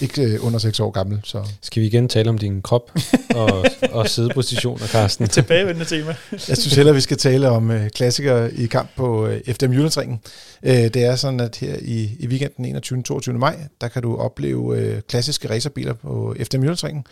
ikke 0.00 0.22
øh, 0.22 0.46
under 0.46 0.58
6 0.58 0.80
år 0.80 0.90
gammel. 0.90 1.20
Så 1.24 1.44
skal 1.60 1.82
vi 1.82 1.86
igen 1.86 2.08
tale 2.08 2.30
om 2.30 2.38
din 2.38 2.62
krop 2.62 2.92
og, 3.40 3.64
og 3.92 4.08
sidepositioner, 4.08 4.86
Carsten? 4.86 5.28
Tilbagevendende 5.28 5.84
tema. 5.84 6.16
Jeg 6.32 6.56
synes 6.56 6.74
hellere, 6.74 6.94
vi 6.94 7.00
skal 7.00 7.16
tale 7.16 7.48
om 7.48 7.70
øh, 7.70 7.90
klassikere 7.90 8.54
i 8.54 8.66
kamp 8.66 8.90
på 8.96 9.26
øh, 9.26 9.40
FDM 9.54 9.72
Jyllandsringen. 9.72 10.20
Øh, 10.62 10.72
det 10.72 10.96
er 10.96 11.16
sådan, 11.16 11.40
at 11.40 11.56
her 11.56 11.76
i, 11.82 12.16
i 12.18 12.26
weekenden 12.26 12.64
21. 12.64 13.02
22. 13.02 13.38
maj, 13.38 13.56
der 13.80 13.88
kan 13.88 14.02
du 14.02 14.16
opleve 14.16 14.78
øh, 14.78 15.02
klassiske 15.08 15.50
racerbiler 15.50 15.92
på 15.92 16.36
FDM 16.40 16.62
Jyllandsringen. 16.62 17.04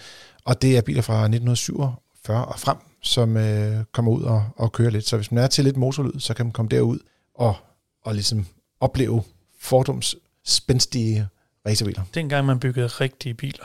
Og 0.45 0.63
det 0.63 0.77
er 0.77 0.81
biler 0.81 1.03
fra 1.03 1.15
1947 1.15 2.45
og 2.45 2.59
frem, 2.59 2.77
som 3.03 3.37
øh, 3.37 3.85
kommer 3.93 4.13
ud 4.13 4.23
og, 4.23 4.45
og 4.57 4.73
kører 4.73 4.91
lidt. 4.91 5.09
Så 5.09 5.17
hvis 5.17 5.33
man 5.33 5.45
er 5.45 5.49
til 5.49 5.65
lidt 5.65 5.77
motorlyd, 5.77 6.21
så 6.21 6.35
kan 6.35 6.47
man 6.47 6.53
komme 6.53 6.69
derud 6.69 6.99
og, 7.35 7.55
og 8.05 8.15
ligesom 8.15 8.47
opleve 8.81 9.23
Fordums 9.61 10.17
spændstige 10.45 11.29
racerbiler. 11.67 12.03
Dengang 12.15 12.47
man 12.47 12.61
byggede 12.61 12.87
rigtige 12.87 13.35
biler. 13.35 13.65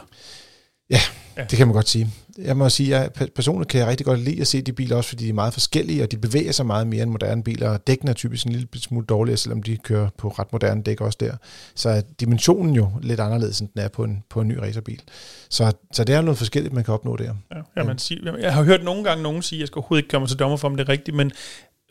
Det 1.50 1.58
kan 1.58 1.68
man 1.68 1.74
godt 1.74 1.90
sige. 1.90 2.10
Jeg 2.38 2.58
må 2.58 2.70
sige, 2.70 2.98
at 2.98 3.32
personligt 3.36 3.70
kan 3.70 3.80
jeg 3.80 3.88
rigtig 3.88 4.06
godt 4.06 4.20
lide 4.20 4.42
at 4.42 4.48
se 4.48 4.62
de 4.62 4.74
biler, 4.74 4.96
også 4.96 5.10
fordi 5.10 5.24
de 5.24 5.30
er 5.30 5.34
meget 5.34 5.54
forskellige, 5.54 6.04
og 6.04 6.12
de 6.12 6.18
bevæger 6.18 6.52
sig 6.52 6.66
meget 6.66 6.88
mere 6.88 7.04
end 7.04 7.12
moderne 7.12 7.44
biler. 7.44 7.70
Og 7.70 7.88
dækkene 7.88 8.12
er 8.12 8.16
typisk 8.16 8.46
en 8.46 8.52
lille 8.52 8.68
smule 8.76 9.06
dårligere, 9.06 9.38
selvom 9.38 9.64
de 9.64 9.78
kører 9.78 10.10
på 10.18 10.30
ret 10.30 10.52
moderne 10.52 10.84
dæk 10.84 11.02
også 11.02 11.18
der. 11.20 11.38
Så 11.76 11.90
er 11.90 12.02
dimensionen 12.20 12.76
jo 12.76 12.92
lidt 13.02 13.20
anderledes, 13.20 13.60
end 13.60 13.70
den 13.74 13.82
er 13.82 13.88
på 13.88 14.04
en, 14.04 14.24
på 14.30 14.42
en 14.42 14.48
ny 14.48 14.58
racerbil. 14.58 15.02
Så, 15.50 15.74
så 15.94 16.04
det 16.04 16.16
er 16.16 16.22
noget 16.22 16.38
forskelligt, 16.38 16.74
man 16.74 16.84
kan 16.84 16.94
opnå 16.94 17.16
der. 17.16 17.34
Ja, 17.52 17.62
ja, 17.78 17.84
man 17.84 17.98
siger, 17.98 18.38
jeg 18.38 18.54
har 18.54 18.64
hørt 18.64 18.84
nogle 18.84 19.04
gange 19.04 19.24
nogen 19.24 19.42
sige, 19.42 19.58
at 19.58 19.60
jeg 19.60 19.68
skal 19.68 19.80
overhovedet 19.80 20.04
ikke 20.04 20.12
komme 20.12 20.28
til 20.28 20.40
dommer 20.40 20.58
for, 20.58 20.68
om 20.68 20.76
det 20.76 20.90
er 20.90 20.90
rigtigt, 20.90 21.18
men 21.18 21.32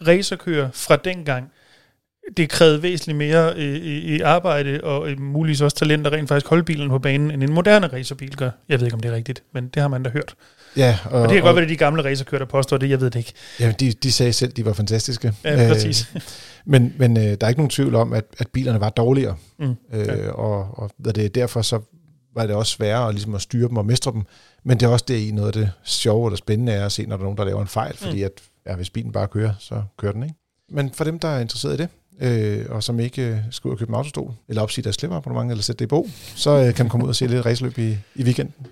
racerkører 0.06 0.70
fra 0.72 0.96
dengang, 0.96 1.50
det 2.36 2.48
krævede 2.48 2.82
væsentligt 2.82 3.18
mere 3.18 3.58
i, 3.58 3.64
i, 3.76 4.16
i 4.16 4.20
arbejde 4.20 4.80
og 4.82 5.10
øh, 5.10 5.20
muligvis 5.20 5.60
også 5.60 5.76
talent 5.76 6.06
at 6.06 6.12
rent 6.12 6.28
faktisk 6.28 6.48
holde 6.48 6.62
bilen 6.64 6.88
på 6.88 6.98
banen, 6.98 7.30
end 7.30 7.42
en 7.42 7.52
moderne 7.52 7.86
racerbil 7.86 8.36
gør. 8.36 8.50
Jeg 8.68 8.80
ved 8.80 8.86
ikke, 8.86 8.94
om 8.94 9.00
det 9.00 9.10
er 9.10 9.14
rigtigt, 9.14 9.42
men 9.54 9.68
det 9.68 9.80
har 9.82 9.88
man 9.88 10.02
da 10.02 10.10
hørt. 10.10 10.34
Ja, 10.76 10.98
Og, 11.04 11.20
og 11.22 11.28
det 11.28 11.34
kan 11.34 11.42
godt 11.42 11.56
være, 11.56 11.64
det 11.64 11.70
er 11.70 11.74
de 11.74 11.78
gamle 11.78 12.04
racerkører, 12.04 12.38
der 12.38 12.46
påstår 12.46 12.76
det, 12.76 12.90
jeg 12.90 13.00
ved 13.00 13.10
det 13.10 13.18
ikke. 13.18 13.32
Ja, 13.60 13.72
de, 13.80 13.92
de 13.92 14.12
sagde 14.12 14.32
selv, 14.32 14.50
at 14.50 14.56
de 14.56 14.64
var 14.64 14.72
fantastiske. 14.72 15.32
Ja, 15.44 15.68
præcis. 15.72 16.12
men 16.66 16.94
men 16.98 17.16
øh, 17.16 17.22
der 17.22 17.36
er 17.40 17.48
ikke 17.48 17.60
nogen 17.60 17.70
tvivl 17.70 17.94
om, 17.94 18.12
at, 18.12 18.24
at 18.38 18.48
bilerne 18.52 18.80
var 18.80 18.90
dårligere. 18.90 19.36
Mm, 19.58 19.74
Øh, 19.92 20.06
ja. 20.06 20.30
og, 20.30 20.78
og 20.78 20.90
hvad 20.98 21.12
det 21.12 21.24
er 21.24 21.28
derfor 21.28 21.62
så 21.62 21.80
var 22.34 22.46
det 22.46 22.56
også 22.56 22.72
sværere 22.72 23.08
at, 23.08 23.14
ligesom 23.14 23.34
at 23.34 23.40
styre 23.42 23.68
dem 23.68 23.76
og 23.76 23.86
mestre 23.86 24.12
dem. 24.12 24.22
Men 24.64 24.80
det 24.80 24.86
er 24.86 24.90
også 24.90 25.04
det 25.08 25.18
i 25.18 25.30
noget 25.30 25.46
af 25.46 25.52
det 25.52 25.70
sjove 25.84 26.28
eller 26.28 26.36
spændende 26.36 26.72
er 26.72 26.86
at 26.86 26.92
se, 26.92 27.06
når 27.06 27.16
der 27.16 27.22
er 27.22 27.24
nogen, 27.24 27.38
der 27.38 27.44
laver 27.44 27.60
en 27.62 27.68
fejl, 27.68 27.96
fordi 27.96 28.22
at 28.22 28.32
ja, 28.66 28.76
hvis 28.76 28.90
bilen 28.90 29.12
bare 29.12 29.28
kører, 29.28 29.52
så 29.58 29.82
kører 29.98 30.12
den, 30.12 30.22
ikke? 30.22 30.34
Men 30.70 30.90
for 30.94 31.04
dem, 31.04 31.18
der 31.18 31.28
er 31.28 31.40
interesseret 31.40 31.74
i 31.74 31.76
det, 31.76 31.88
øh, 32.20 32.66
og 32.68 32.82
som 32.82 33.00
ikke 33.00 33.22
øh, 33.22 33.38
skal 33.50 33.68
ud 33.68 33.72
og 33.72 33.78
købe 33.78 33.88
en 33.90 33.94
autostol, 33.94 34.32
eller 34.48 34.62
opsige 34.62 34.82
deres 34.82 34.96
klipperabonnement, 34.96 35.50
eller 35.50 35.62
sætte 35.62 35.78
det 35.78 35.84
i 35.84 35.88
bog, 35.88 36.06
så 36.36 36.50
øh, 36.50 36.74
kan 36.74 36.84
man 36.84 36.90
komme 36.90 37.04
ud 37.04 37.08
og 37.08 37.16
se 37.16 37.26
lidt 37.26 37.46
raceløb 37.46 37.78
i, 37.78 37.96
i 38.14 38.22
weekenden. 38.22 38.66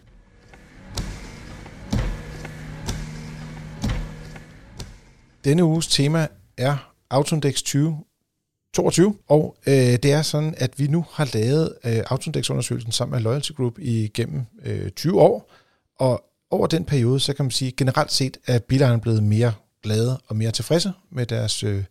Denne 5.45 5.65
uges 5.65 5.87
tema 5.87 6.29
er 6.57 6.93
Autoindex 7.11 7.55
2022, 7.55 9.17
og 9.29 9.57
øh, 9.67 9.75
det 9.75 10.05
er 10.05 10.23
sådan, 10.23 10.55
at 10.59 10.79
vi 10.79 10.87
nu 10.87 11.05
har 11.13 11.31
lavet 11.35 11.75
øh, 11.85 12.03
Autoindex-undersøgelsen 12.11 12.93
sammen 12.93 13.13
med 13.17 13.23
Loyalty 13.23 13.53
Group 13.53 13.79
igennem 13.79 14.43
øh, 14.65 14.91
20 14.91 15.21
år, 15.21 15.53
og 15.99 16.25
over 16.51 16.67
den 16.67 16.85
periode, 16.85 17.21
så 17.21 17.33
kan 17.35 17.45
man 17.45 17.51
sige 17.51 17.73
generelt 17.73 18.13
set, 18.13 18.37
at 18.47 18.65
bilejerne 18.65 19.01
blevet 19.01 19.23
mere 19.23 19.53
glade 19.83 20.21
og 20.29 20.37
mere 20.37 20.51
tilfredse 20.51 20.93
med 21.11 21.27
deres 21.27 21.65
øh, 21.65 21.85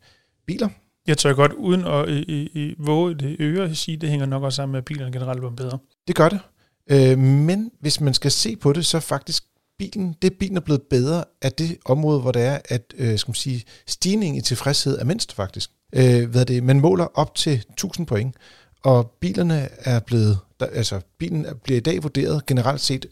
biler. 0.46 0.70
Jeg 1.08 1.18
tør 1.18 1.34
godt, 1.34 1.54
uden 1.54 1.86
at 1.86 2.10
i, 2.10 2.20
i, 2.22 2.50
i 2.54 2.76
våge 2.80 3.16
det 3.16 3.36
øre, 3.40 3.76
sige, 3.76 3.98
det 3.98 4.10
hænger 4.10 4.26
nok 4.26 4.44
også 4.44 4.56
sammen 4.56 4.72
med, 4.72 4.78
at 4.78 4.86
bilerne 4.86 5.12
generelt 5.12 5.42
var 5.42 5.50
bedre. 5.50 5.78
Det 6.08 6.16
gør 6.16 6.30
det. 6.30 6.40
Øh, 6.92 7.18
men 7.20 7.72
hvis 7.80 8.02
man 8.02 8.14
skal 8.14 8.32
se 8.32 8.56
på 8.56 8.74
det, 8.74 8.86
så 8.86 9.00
faktisk 9.00 9.44
bilen, 9.80 10.16
det 10.22 10.34
bilen 10.34 10.58
er 10.58 10.62
blevet 10.62 10.82
bedre 10.82 11.24
af 11.42 11.52
det 11.52 11.78
område, 11.86 12.20
hvor 12.22 12.32
det 12.32 12.42
er, 12.42 12.60
at 12.70 12.94
øh, 12.98 13.18
skal 13.20 13.30
man 13.30 13.36
sige, 13.36 13.64
stigningen 13.88 14.38
i 14.38 14.42
tilfredshed 14.42 15.00
er 15.00 15.04
mindst 15.06 15.34
faktisk. 15.34 15.72
Øh, 15.96 16.30
hvad 16.30 16.42
er 16.42 16.46
det? 16.46 16.64
Man 16.64 16.80
måler 16.80 17.06
op 17.14 17.36
til 17.36 17.54
1000 17.70 18.08
point, 18.08 18.36
og 18.84 19.12
bilerne 19.22 19.70
er 19.80 20.00
blevet, 20.00 20.38
der, 20.60 20.66
altså 20.66 21.02
bilen 21.18 21.46
er- 21.46 21.54
bliver 21.54 21.78
i 21.78 21.82
dag 21.82 22.04
vurderet 22.04 22.46
generelt 22.46 22.82
set 22.82 23.06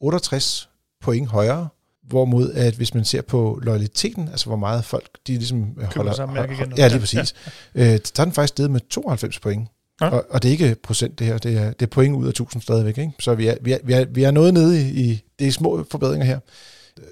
68 0.00 0.68
point 1.00 1.28
højere, 1.28 1.68
hvorimod 2.08 2.52
at 2.52 2.74
hvis 2.74 2.94
man 2.94 3.04
ser 3.04 3.22
på 3.22 3.60
loyaliteten, 3.62 4.28
altså 4.28 4.46
hvor 4.46 4.56
meget 4.56 4.84
folk 4.84 5.08
de 5.26 5.32
ligesom 5.32 5.62
øh, 5.78 5.94
holder... 5.96 6.12
samme 6.12 6.34
mærke 6.34 6.54
igen. 6.54 6.72
Ja, 6.76 6.88
lige 6.88 7.00
præcis. 7.00 7.34
Ja. 7.74 7.94
Øh, 7.94 8.00
så 8.04 8.12
er 8.18 8.24
den 8.24 8.32
faktisk 8.32 8.52
steget 8.52 8.70
med 8.70 8.80
92 8.90 9.38
point. 9.38 9.68
Ja. 10.00 10.08
Og, 10.08 10.26
og 10.30 10.42
det 10.42 10.48
er 10.48 10.52
ikke 10.52 10.76
procent 10.82 11.18
det 11.18 11.26
her, 11.26 11.38
det 11.38 11.56
er, 11.56 11.72
det 11.72 11.82
er 11.82 11.90
point 11.90 12.16
ud 12.16 12.24
af 12.24 12.28
1000 12.28 12.62
stadigvæk. 12.62 12.98
Ikke? 12.98 13.12
Så 13.20 13.34
vi 13.34 13.46
er, 13.46 13.54
vi, 13.60 13.72
er, 13.72 13.78
vi, 13.84 13.92
er, 13.92 14.04
vi 14.04 14.22
er 14.22 14.30
noget 14.30 14.54
nede 14.54 14.80
i, 14.80 15.10
i 15.10 15.22
det 15.38 15.46
er 15.46 15.52
små 15.52 15.84
forbedringer 15.90 16.26
her. 16.26 16.38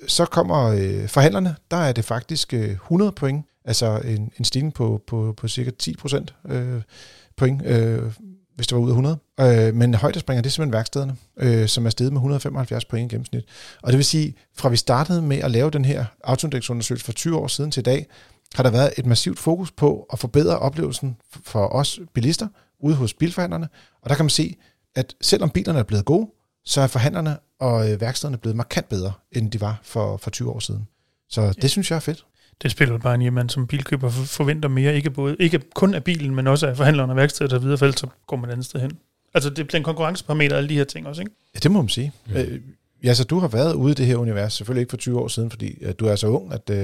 Så 0.06 0.24
kommer 0.24 0.64
øh, 0.64 1.08
forhandlerne, 1.08 1.56
der 1.70 1.76
er 1.76 1.92
det 1.92 2.04
faktisk 2.04 2.54
øh, 2.54 2.70
100 2.70 3.12
point, 3.12 3.46
altså 3.64 4.00
en, 4.04 4.32
en 4.38 4.44
stigning 4.44 4.74
på, 4.74 5.02
på, 5.06 5.34
på 5.36 5.48
cirka 5.48 5.70
10 5.78 5.96
procent 5.96 6.34
øh, 6.48 6.82
point, 7.36 7.66
øh, 7.66 8.02
hvis 8.56 8.66
det 8.66 8.76
var 8.76 8.82
ud 8.82 8.88
af 8.88 8.92
100. 8.92 9.18
Øh, 9.40 9.74
men 9.74 9.94
højdespringer, 9.94 10.42
det 10.42 10.50
er 10.50 10.52
simpelthen 10.52 10.72
værkstederne, 10.72 11.16
øh, 11.36 11.68
som 11.68 11.86
er 11.86 11.90
steget 11.90 12.12
med 12.12 12.18
175 12.18 12.84
point 12.84 13.12
i 13.12 13.14
gennemsnit. 13.14 13.44
Og 13.82 13.92
det 13.92 13.96
vil 13.96 14.04
sige, 14.04 14.34
fra 14.56 14.68
vi 14.68 14.76
startede 14.76 15.22
med 15.22 15.36
at 15.36 15.50
lave 15.50 15.70
den 15.70 15.84
her 15.84 16.04
autoindex-undersøgelse 16.24 17.04
for 17.04 17.12
20 17.12 17.38
år 17.38 17.46
siden 17.46 17.70
til 17.70 17.80
i 17.80 17.82
dag, 17.82 18.06
har 18.54 18.62
der 18.62 18.70
været 18.70 18.92
et 18.96 19.06
massivt 19.06 19.38
fokus 19.38 19.70
på 19.70 20.06
at 20.12 20.18
forbedre 20.18 20.58
oplevelsen 20.58 21.16
for 21.44 21.66
os 21.66 22.00
bilister 22.14 22.48
ude 22.80 22.94
hos 22.94 23.14
bilforhandlerne. 23.14 23.68
Og 24.02 24.10
der 24.10 24.16
kan 24.16 24.24
man 24.24 24.30
se, 24.30 24.56
at 24.94 25.14
selvom 25.20 25.50
bilerne 25.50 25.78
er 25.78 25.82
blevet 25.82 26.04
gode, 26.04 26.28
så 26.64 26.80
er 26.80 26.86
forhandlerne 26.86 27.38
og 27.60 27.92
øh, 27.92 28.00
værkstederne 28.00 28.38
blevet 28.38 28.56
markant 28.56 28.88
bedre, 28.88 29.12
end 29.32 29.50
de 29.50 29.60
var 29.60 29.80
for, 29.82 30.16
for 30.16 30.30
20 30.30 30.50
år 30.50 30.58
siden. 30.58 30.88
Så 31.28 31.54
det 31.62 31.70
synes 31.70 31.90
jeg 31.90 31.96
er 31.96 32.00
fedt. 32.00 32.24
Det 32.62 32.70
spiller 32.70 32.98
bare 32.98 33.26
at 33.26 33.32
man 33.32 33.48
som 33.48 33.66
bilkøber 33.66 34.10
forventer 34.10 34.68
mere, 34.68 34.94
ikke, 34.94 35.10
både, 35.10 35.36
ikke 35.40 35.60
kun 35.74 35.94
af 35.94 36.04
bilen, 36.04 36.34
men 36.34 36.46
også 36.46 36.66
af 36.66 36.76
forhandlerne 36.76 37.12
og 37.12 37.16
værkstedet 37.16 37.52
og 37.52 37.62
videre, 37.62 37.78
for 37.78 37.86
ellers 37.86 38.00
så 38.00 38.06
går 38.26 38.36
man 38.36 38.48
et 38.48 38.52
andet 38.52 38.66
sted 38.66 38.80
hen. 38.80 38.92
Altså 39.34 39.50
det 39.50 39.66
bliver 39.66 39.78
en 39.78 39.84
konkurrenceparameter, 39.84 40.56
alle 40.56 40.68
de 40.68 40.74
her 40.74 40.84
ting 40.84 41.06
også, 41.06 41.22
ikke? 41.22 41.32
Ja, 41.54 41.58
det 41.58 41.70
må 41.70 41.82
man 41.82 41.88
sige. 41.88 42.12
Mm. 42.26 42.36
Øh, 42.36 42.60
ja, 43.04 43.14
så 43.14 43.24
du 43.24 43.38
har 43.38 43.48
været 43.48 43.74
ude 43.74 43.92
i 43.92 43.94
det 43.94 44.06
her 44.06 44.16
univers, 44.16 44.54
selvfølgelig 44.54 44.80
ikke 44.80 44.90
for 44.90 44.96
20 44.96 45.20
år 45.20 45.28
siden, 45.28 45.50
fordi 45.50 45.84
uh, 45.86 45.92
du 45.98 46.06
er 46.06 46.16
så 46.16 46.26
ung, 46.26 46.52
at... 46.52 46.70
Uh... 46.70 46.76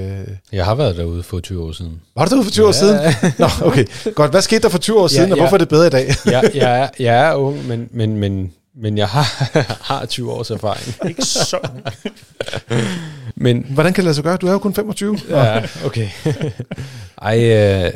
Jeg 0.53 0.65
har 0.65 0.75
været 0.75 0.97
derude 0.97 1.23
for 1.23 1.41
20 1.41 1.65
år 1.65 1.73
siden. 1.73 2.01
Var 2.17 2.25
du 2.25 2.31
derude 2.31 2.45
for 2.45 2.51
20 2.51 2.65
ja. 2.65 2.69
år 2.69 2.73
siden? 2.73 3.15
Nå, 3.39 3.47
okay. 3.63 3.87
Godt, 4.15 4.31
hvad 4.31 4.43
skete 4.43 4.63
der 4.63 4.69
for 4.69 4.79
20 4.79 5.01
år 5.01 5.07
siden, 5.07 5.29
ja, 5.29 5.33
og 5.35 5.39
hvorfor 5.39 5.57
er 5.57 5.59
det 5.59 5.69
bedre 5.69 5.87
i 5.87 5.91
dag? 5.91 6.09
ja, 6.27 6.41
jeg, 6.55 6.81
er, 6.81 6.89
jeg 6.99 7.31
er 7.31 7.35
ung, 7.35 7.67
men, 7.67 7.89
men, 7.91 8.17
men, 8.17 8.53
men 8.77 8.99
jeg 8.99 9.09
har, 9.09 9.59
har 9.93 10.07
20 10.07 10.33
års 10.33 10.51
erfaring. 10.51 11.11
ikke 11.11 11.23
så 11.23 11.59
Men, 13.41 13.67
Hvordan 13.71 13.93
kan 13.93 14.03
det 14.03 14.05
lade 14.05 14.15
sig 14.15 14.25
gøre? 14.25 14.37
Du 14.37 14.47
er 14.47 14.53
jo 14.53 14.59
kun 14.59 14.75
25. 14.75 15.19
Ja, 15.31 15.63
okay. 15.85 16.09
Ej, 17.23 17.45
øh, 17.45 17.93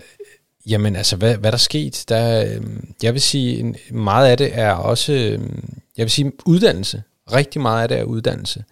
jamen 0.67 0.97
altså, 0.97 1.17
hvad, 1.17 1.37
hvad 1.37 1.53
der 1.53 1.57
er 1.57 1.61
sket? 1.61 2.05
Der, 2.09 2.45
øh, 2.45 2.63
jeg 3.03 3.13
vil 3.13 3.23
sige, 3.23 3.75
meget 3.91 4.29
af 4.29 4.37
det 4.37 4.51
er 4.53 4.71
også, 4.71 5.13
øh, 5.13 5.41
jeg 5.97 6.05
vil 6.05 6.11
sige, 6.11 6.33
uddannelse. 6.47 7.03
Rigtig 7.33 7.61
meget 7.61 7.83
af 7.83 7.89
det 7.89 7.99
er 7.99 8.05
uddannelse. 8.05 8.65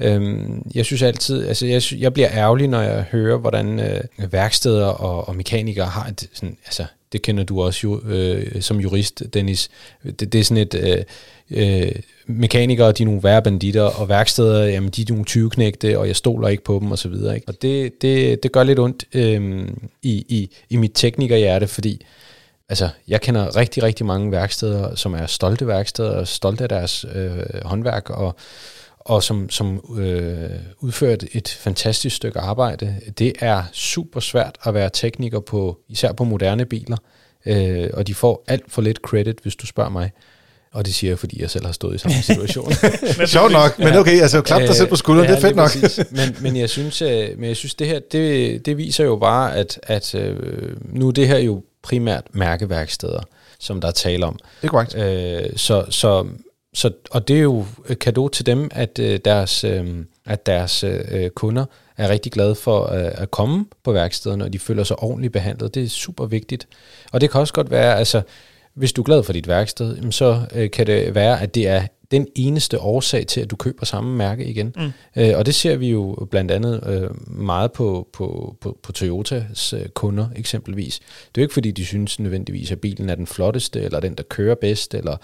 Øhm, 0.00 0.62
jeg 0.74 0.84
synes 0.84 1.02
altid, 1.02 1.46
altså 1.46 1.66
jeg, 1.66 1.82
jeg 1.98 2.12
bliver 2.12 2.28
ærgerlig, 2.32 2.68
når 2.68 2.80
jeg 2.80 3.02
hører, 3.02 3.38
hvordan 3.38 3.80
øh, 3.80 4.00
værksteder 4.32 4.86
og, 4.86 5.28
og 5.28 5.36
mekanikere 5.36 5.86
har 5.86 6.06
et, 6.06 6.28
sådan, 6.32 6.56
altså 6.66 6.84
det 7.14 7.22
kender 7.22 7.44
du 7.44 7.62
også 7.62 7.80
jo, 7.84 8.00
øh, 8.08 8.62
som 8.62 8.80
jurist, 8.80 9.22
Dennis. 9.34 9.70
Det, 10.04 10.32
det 10.32 10.34
er 10.34 10.44
sådan 10.44 10.62
et, 10.62 10.74
øh, 10.74 11.04
øh, 11.50 11.92
mekanikere, 12.26 12.92
de 12.92 13.02
er 13.02 13.06
nogle 13.06 13.22
værre 13.22 13.42
banditter, 13.42 13.82
og 13.82 14.08
værksteder, 14.08 14.64
jamen 14.64 14.90
de 14.90 15.02
er 15.02 15.06
nogle 15.08 15.24
20 15.24 15.50
knægte, 15.50 15.98
og 15.98 16.06
jeg 16.06 16.16
stoler 16.16 16.48
ikke 16.48 16.64
på 16.64 16.78
dem, 16.82 16.90
og 16.90 16.98
så 16.98 17.08
videre. 17.08 17.34
Ikke? 17.34 17.48
Og 17.48 17.62
det, 17.62 18.02
det, 18.02 18.42
det 18.42 18.52
gør 18.52 18.62
lidt 18.62 18.78
ondt 18.78 19.04
øh, 19.14 19.68
i, 20.02 20.24
i, 20.28 20.50
i 20.70 20.76
mit 20.76 20.92
teknikerhjerte, 20.94 21.66
fordi 21.66 22.04
altså, 22.68 22.88
jeg 23.08 23.20
kender 23.20 23.56
rigtig, 23.56 23.82
rigtig 23.82 24.06
mange 24.06 24.32
værksteder, 24.32 24.94
som 24.94 25.14
er 25.14 25.26
stolte 25.26 25.66
værksteder, 25.66 26.10
og 26.10 26.28
stolte 26.28 26.62
af 26.62 26.68
deres 26.68 27.04
øh, 27.14 27.30
håndværk, 27.64 28.10
og 28.10 28.36
og 29.04 29.22
som, 29.22 29.50
som 29.50 29.96
øh, 29.98 30.50
udfører 30.80 31.16
et 31.32 31.48
fantastisk 31.60 32.16
stykke 32.16 32.38
arbejde. 32.38 32.96
Det 33.18 33.32
er 33.40 33.62
super 33.72 34.20
svært 34.20 34.58
at 34.62 34.74
være 34.74 34.90
tekniker 34.92 35.40
på, 35.40 35.78
især 35.88 36.12
på 36.12 36.24
moderne 36.24 36.64
biler, 36.64 36.96
øh, 37.46 37.88
og 37.92 38.06
de 38.06 38.14
får 38.14 38.44
alt 38.48 38.72
for 38.72 38.82
lidt 38.82 38.98
credit, 38.98 39.38
hvis 39.42 39.56
du 39.56 39.66
spørger 39.66 39.90
mig. 39.90 40.12
Og 40.72 40.86
det 40.86 40.94
siger 40.94 41.10
jeg, 41.10 41.18
fordi 41.18 41.42
jeg 41.42 41.50
selv 41.50 41.66
har 41.66 41.72
stået 41.72 41.94
i 41.94 41.98
samme 41.98 42.22
situation. 42.32 42.72
Sjovt 43.26 43.52
nok, 43.52 43.78
men 43.78 43.94
okay, 43.94 44.20
altså 44.20 44.40
klap 44.40 44.60
dig 44.60 44.74
selv 44.74 44.88
på 44.88 44.96
skulderen, 44.96 45.28
ja, 45.28 45.34
det 45.34 45.44
er 45.44 45.48
fedt 45.48 45.56
nok. 45.56 45.70
men, 46.18 46.36
men, 46.40 46.56
jeg 46.56 46.70
synes, 46.70 47.02
øh, 47.02 47.28
men 47.38 47.48
jeg 47.48 47.56
synes, 47.56 47.74
det 47.74 47.86
her, 47.86 48.00
det, 48.12 48.66
det 48.66 48.76
viser 48.76 49.04
jo 49.04 49.16
bare, 49.16 49.56
at, 49.56 49.80
at 49.82 50.14
øh, 50.14 50.36
nu 50.92 51.08
er 51.08 51.12
det 51.12 51.28
her 51.28 51.38
jo 51.38 51.62
primært 51.82 52.24
mærkeværksteder, 52.32 53.20
som 53.58 53.80
der 53.80 53.88
er 53.88 53.92
tale 53.92 54.26
om. 54.26 54.38
Det 54.62 54.66
er 54.66 54.70
korrekt. 54.70 54.94
Øh, 54.96 55.56
så, 55.56 55.84
så 55.90 56.26
så, 56.74 56.90
og 57.10 57.28
det 57.28 57.36
er 57.36 57.42
jo 57.42 57.64
et 57.88 57.98
kado 57.98 58.28
til 58.28 58.46
dem, 58.46 58.70
at 58.72 58.98
øh, 58.98 59.18
deres, 59.24 59.64
øh, 59.64 60.04
at 60.26 60.46
deres 60.46 60.84
øh, 60.84 61.30
kunder 61.30 61.64
er 61.96 62.08
rigtig 62.08 62.32
glade 62.32 62.54
for 62.54 62.92
øh, 62.92 63.10
at 63.14 63.30
komme 63.30 63.66
på 63.84 63.92
værkstederne, 63.92 64.44
og 64.44 64.52
de 64.52 64.58
føler 64.58 64.84
sig 64.84 64.98
ordentligt 64.98 65.32
behandlet. 65.32 65.74
Det 65.74 65.84
er 65.84 65.88
super 65.88 66.26
vigtigt. 66.26 66.68
Og 67.12 67.20
det 67.20 67.30
kan 67.30 67.40
også 67.40 67.54
godt 67.54 67.70
være, 67.70 67.98
altså, 67.98 68.22
hvis 68.74 68.92
du 68.92 69.02
er 69.02 69.04
glad 69.04 69.22
for 69.22 69.32
dit 69.32 69.48
værksted, 69.48 70.12
så 70.12 70.40
øh, 70.54 70.70
kan 70.70 70.86
det 70.86 71.14
være, 71.14 71.40
at 71.40 71.54
det 71.54 71.68
er 71.68 71.86
den 72.10 72.26
eneste 72.34 72.80
årsag 72.80 73.26
til, 73.26 73.40
at 73.40 73.50
du 73.50 73.56
køber 73.56 73.86
samme 73.86 74.16
mærke 74.16 74.44
igen. 74.44 74.74
Mm. 74.76 74.92
Øh, 75.16 75.32
og 75.36 75.46
det 75.46 75.54
ser 75.54 75.76
vi 75.76 75.90
jo 75.90 76.26
blandt 76.30 76.50
andet 76.50 76.84
øh, 76.86 77.38
meget 77.38 77.72
på, 77.72 78.08
på, 78.12 78.56
på, 78.60 78.78
på 78.82 78.92
Toyotas 78.92 79.72
øh, 79.72 79.88
kunder 79.88 80.26
eksempelvis. 80.36 80.98
Det 80.98 81.40
er 81.40 81.42
jo 81.42 81.44
ikke, 81.44 81.54
fordi 81.54 81.70
de 81.70 81.86
synes 81.86 82.20
nødvendigvis, 82.20 82.72
at 82.72 82.80
bilen 82.80 83.10
er 83.10 83.14
den 83.14 83.26
flotteste, 83.26 83.80
eller 83.80 84.00
den, 84.00 84.14
der 84.14 84.22
kører 84.22 84.54
bedst, 84.54 84.94
eller 84.94 85.16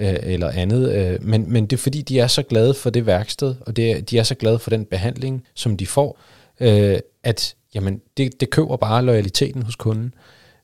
øh, 0.00 0.16
eller 0.22 0.50
andet. 0.50 0.92
Øh, 0.94 1.24
men, 1.24 1.52
men 1.52 1.66
det 1.66 1.76
er 1.76 1.80
fordi, 1.80 2.02
de 2.02 2.20
er 2.20 2.26
så 2.26 2.42
glade 2.42 2.74
for 2.74 2.90
det 2.90 3.06
værksted, 3.06 3.54
og 3.60 3.76
det 3.76 4.10
de 4.10 4.18
er 4.18 4.22
så 4.22 4.34
glade 4.34 4.58
for 4.58 4.70
den 4.70 4.84
behandling, 4.84 5.44
som 5.54 5.76
de 5.76 5.86
får, 5.86 6.18
øh, 6.60 6.98
at 7.22 7.54
jamen, 7.74 8.00
det, 8.16 8.40
det 8.40 8.50
køber 8.50 8.76
bare 8.76 9.04
loyaliteten 9.04 9.62
hos 9.62 9.76
kunden. 9.76 10.14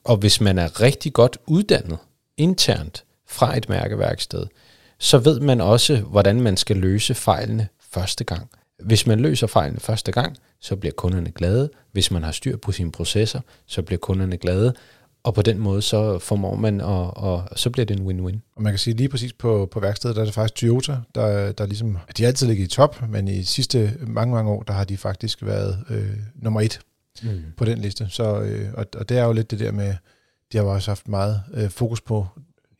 Og 0.05 0.17
hvis 0.17 0.41
man 0.41 0.59
er 0.59 0.81
rigtig 0.81 1.13
godt 1.13 1.39
uddannet 1.47 1.99
internt 2.37 3.05
fra 3.29 3.57
et 3.57 3.69
mærkeværksted, 3.69 4.47
så 4.99 5.19
ved 5.19 5.41
man 5.41 5.61
også, 5.61 5.97
hvordan 5.97 6.41
man 6.41 6.57
skal 6.57 6.77
løse 6.77 7.15
fejlene 7.15 7.69
første 7.91 8.25
gang. 8.25 8.51
Hvis 8.85 9.07
man 9.07 9.21
løser 9.21 9.47
fejlene 9.47 9.81
første 9.81 10.13
gang, 10.13 10.37
så 10.61 10.77
bliver 10.77 10.93
kunderne 10.93 11.31
glade. 11.31 11.71
Hvis 11.93 12.11
man 12.11 12.23
har 12.23 12.33
styr 12.33 12.57
på 12.57 12.73
sine 12.73 12.93
processer, 12.93 13.41
så 13.67 13.83
bliver 13.83 13.99
kunderne 13.99 14.37
glade. 14.37 14.75
Og 15.27 15.35
på 15.35 15.43
den 15.43 15.59
måde, 15.59 15.83
så 15.83 16.19
formår 16.19 16.57
man, 16.57 16.81
og, 16.81 17.17
og 17.17 17.59
så 17.59 17.71
bliver 17.71 17.87
det 17.87 18.01
en 18.01 18.07
win-win. 18.07 18.53
Og 18.57 18.63
man 18.63 18.73
kan 18.73 18.79
sige 18.79 18.97
lige 18.97 19.09
præcis 19.09 19.33
på, 19.33 19.69
på 19.71 19.81
værkstedet, 19.81 20.17
der 20.17 20.23
er 20.23 20.27
det 20.27 20.35
faktisk 20.35 20.55
Toyota, 20.55 20.97
der, 21.15 21.53
der 21.53 21.67
ligesom, 21.67 21.99
de 22.17 22.23
har 22.23 22.29
altid 22.29 22.47
ligget 22.47 22.65
i 22.65 22.69
top, 22.69 23.09
men 23.09 23.29
i 23.29 23.43
sidste 23.43 23.99
mange, 24.01 24.35
mange 24.35 24.51
år, 24.51 24.63
der 24.63 24.73
har 24.73 24.85
de 24.85 24.97
faktisk 24.97 25.43
været 25.43 25.85
øh, 25.91 26.17
nummer 26.35 26.61
et 26.61 26.81
mm. 27.23 27.43
på 27.57 27.65
den 27.65 27.79
liste. 27.79 28.07
Så, 28.11 28.41
øh, 28.41 28.69
og, 28.75 28.87
og 28.97 29.09
det 29.09 29.19
er 29.19 29.25
jo 29.25 29.33
lidt 29.33 29.51
det 29.51 29.59
der 29.59 29.73
med, 29.73 29.95
de 30.53 30.59
har 30.59 30.65
jo 30.65 30.73
også 30.73 30.91
haft 30.91 31.09
meget 31.09 31.43
øh, 31.55 31.71
fokus 31.71 32.01
på 32.01 32.27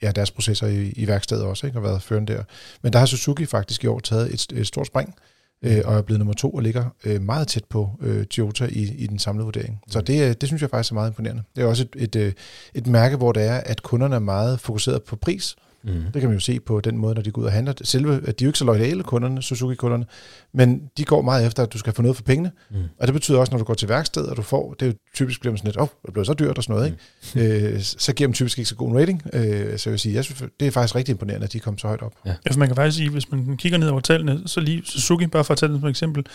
ja, 0.03 0.11
deres 0.11 0.31
processer 0.31 0.67
i, 0.67 0.89
i 0.89 1.07
værkstedet 1.07 1.45
også, 1.45 1.67
ikke? 1.67 1.79
og 1.79 1.83
været 1.83 2.03
førende 2.03 2.33
der. 2.33 2.43
Men 2.83 2.93
der 2.93 2.99
har 2.99 3.07
Suzuki 3.07 3.47
faktisk 3.47 3.85
i 3.85 3.87
år 3.87 4.01
taget 4.01 4.35
et, 4.35 4.59
et 4.59 4.67
stort 4.67 4.87
spring, 4.87 5.15
øh, 5.63 5.83
og 5.85 5.95
er 5.97 6.03
blevet 6.03 6.19
nummer 6.19 6.35
to 6.35 6.51
og 6.51 6.63
ligger 6.63 6.85
øh, 7.05 7.23
meget 7.23 7.49
tæt 7.49 7.65
på 7.65 7.91
øh, 8.01 8.27
Toyota 8.27 8.65
i, 8.65 8.95
i 8.99 9.07
den 9.07 9.19
samlede 9.19 9.45
vurdering. 9.45 9.81
Så 9.89 9.99
mm. 9.99 10.05
det, 10.05 10.41
det 10.41 10.49
synes 10.49 10.63
jeg 10.63 10.71
faktisk 10.71 10.93
er 10.93 10.95
meget 10.95 11.11
imponerende. 11.11 11.43
Det 11.57 11.65
er 11.65 11.67
også 11.67 11.83
et, 11.83 12.03
et, 12.03 12.17
øh, 12.17 12.33
et 12.75 12.87
mærke, 12.87 13.17
hvor 13.17 13.33
det 13.33 13.43
er, 13.43 13.57
at 13.57 13.83
kunderne 13.83 14.15
er 14.15 14.21
meget 14.21 14.61
fokuseret 14.61 15.03
på 15.03 15.17
pris, 15.17 15.57
Mm. 15.87 16.03
Det 16.15 16.21
kan 16.21 16.29
man 16.31 16.35
jo 16.37 16.41
se 16.41 16.61
på 16.61 16.81
den 16.81 16.99
måde, 16.99 17.15
når 17.15 17.23
de 17.23 17.31
går 17.31 17.43
ud 17.43 17.47
og 17.47 17.53
handler. 17.53 17.73
Selve, 17.83 18.15
at 18.15 18.39
de 18.39 18.45
er 18.45 18.47
jo 18.47 18.49
ikke 18.49 18.59
så 18.59 18.65
loyale 18.65 19.03
kunderne, 19.03 19.43
Suzuki-kunderne, 19.43 20.07
men 20.55 20.83
de 20.97 21.05
går 21.05 21.23
meget 21.23 21.47
efter, 21.47 21.63
at 21.63 21.73
du 21.73 21.79
skal 21.79 21.93
få 21.93 22.03
noget 22.03 22.17
for 22.17 22.25
pengene. 22.25 22.51
Mm. 22.71 22.77
Og 22.99 23.07
det 23.07 23.15
betyder 23.15 23.39
også, 23.39 23.51
når 23.51 23.59
du 23.59 23.65
går 23.65 23.75
til 23.75 23.89
værksted, 23.89 24.25
og 24.25 24.37
du 24.37 24.43
får, 24.43 24.75
det 24.75 24.87
er 24.87 24.91
jo 24.91 24.95
typisk 25.15 25.41
bliver 25.41 25.53
man 25.53 25.59
sådan 25.59 25.69
lidt, 25.69 25.77
åh, 25.77 25.83
oh, 25.83 25.89
det 26.07 26.13
bliver 26.13 26.25
så 26.25 26.35
dyrt 26.35 26.59
og 26.59 26.65
sådan 26.65 26.77
noget, 26.77 26.99
mm. 27.35 27.41
ikke? 27.41 27.75
Øh, 27.75 27.81
så 27.81 28.13
giver 28.13 28.29
dem 28.29 28.35
typisk 28.35 28.59
ikke 28.59 28.69
så 28.69 28.77
god 28.77 28.91
en 28.91 28.99
rating. 28.99 29.23
Øh, 29.33 29.79
så 29.79 29.91
jeg 29.91 29.93
vil 29.93 29.99
sige, 29.99 30.15
jeg 30.15 30.25
synes, 30.25 30.43
det 30.61 30.67
er 30.67 30.71
faktisk 30.71 30.95
rigtig 30.97 31.13
imponerende, 31.13 31.45
at 31.45 31.53
de 31.53 31.61
kom 31.61 31.79
så 31.79 31.87
højt 31.87 32.03
op. 32.03 32.13
Ja. 32.27 32.35
ja, 32.47 32.53
for 32.53 32.59
man 32.59 32.69
kan 32.69 32.77
faktisk 32.77 32.97
sige, 32.97 33.11
hvis 33.11 33.31
man 33.31 33.57
kigger 33.57 33.79
ned 33.79 33.89
over 33.89 34.01
tallene, 34.01 34.43
så 34.47 34.61
lige 34.61 34.83
Suzuki, 34.85 35.27
bare 35.27 35.45
for 35.45 35.53
at 35.53 35.59
tage 35.59 35.73
det 35.73 35.81
som 35.81 35.89
eksempel, 35.89 36.27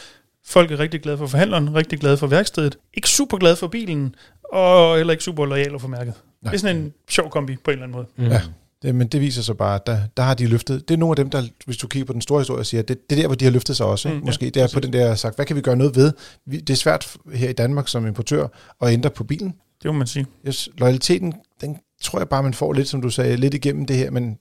folk 0.45 0.71
er 0.71 0.79
rigtig 0.79 1.01
glade 1.01 1.17
for 1.17 1.27
forhandleren, 1.27 1.75
rigtig 1.75 1.99
glade 1.99 2.17
for 2.17 2.27
værkstedet, 2.27 2.77
ikke 2.93 3.09
super 3.09 3.37
glade 3.37 3.55
for 3.55 3.67
bilen, 3.67 4.15
og 4.53 4.97
heller 4.97 5.11
ikke 5.11 5.23
super 5.23 5.45
lojale 5.45 5.79
for 5.79 5.87
mærket. 5.87 6.13
Nej. 6.41 6.51
Det 6.51 6.57
er 6.57 6.61
sådan 6.61 6.77
en 6.77 6.93
sjov 7.09 7.29
kombi 7.29 7.55
på 7.63 7.71
en 7.71 7.73
eller 7.73 7.83
anden 7.83 7.95
måde. 7.95 8.07
Mm. 8.15 8.25
Ja. 8.25 8.41
Det, 8.81 8.95
men 8.95 9.07
det 9.07 9.21
viser 9.21 9.41
sig 9.41 9.57
bare, 9.57 9.75
at 9.75 9.87
der, 9.87 9.99
der 10.17 10.23
har 10.23 10.33
de 10.33 10.47
løftet. 10.47 10.89
Det 10.89 10.93
er 10.93 10.97
nogle 10.97 11.11
af 11.11 11.15
dem, 11.15 11.29
der, 11.29 11.43
hvis 11.65 11.77
du 11.77 11.87
kigger 11.87 12.05
på 12.05 12.13
den 12.13 12.21
store 12.21 12.39
historie, 12.39 12.63
siger, 12.63 12.81
det, 12.81 13.09
det 13.09 13.17
er 13.17 13.21
der, 13.21 13.27
hvor 13.27 13.35
de 13.35 13.45
har 13.45 13.51
løftet 13.51 13.77
sig 13.77 13.85
også. 13.85 14.07
Ikke? 14.09 14.19
Mm, 14.19 14.25
Måske 14.25 14.45
ja, 14.45 14.49
det 14.49 14.61
er 14.61 14.67
på 14.73 14.79
den 14.79 14.93
der 14.93 15.15
sagt, 15.15 15.35
hvad 15.35 15.45
kan 15.45 15.55
vi 15.55 15.61
gøre 15.61 15.75
noget 15.75 15.95
ved? 15.95 16.13
Vi, 16.45 16.59
det 16.59 16.73
er 16.73 16.77
svært 16.77 17.17
her 17.33 17.49
i 17.49 17.53
Danmark 17.53 17.87
som 17.87 18.07
importør 18.07 18.47
at 18.81 18.93
ændre 18.93 19.09
på 19.09 19.23
bilen. 19.23 19.53
Det 19.83 19.91
må 19.93 19.97
man 19.97 20.07
sige. 20.07 20.25
Yes, 20.47 20.69
loyaliteten, 20.77 21.33
den 21.61 21.77
tror 22.01 22.19
jeg 22.19 22.29
bare, 22.29 22.43
man 22.43 22.53
får 22.53 22.73
lidt, 22.73 22.87
som 22.87 23.01
du 23.01 23.09
sagde, 23.09 23.37
lidt 23.37 23.53
igennem 23.53 23.85
det 23.85 23.95
her 23.95 24.11
men, 24.11 24.37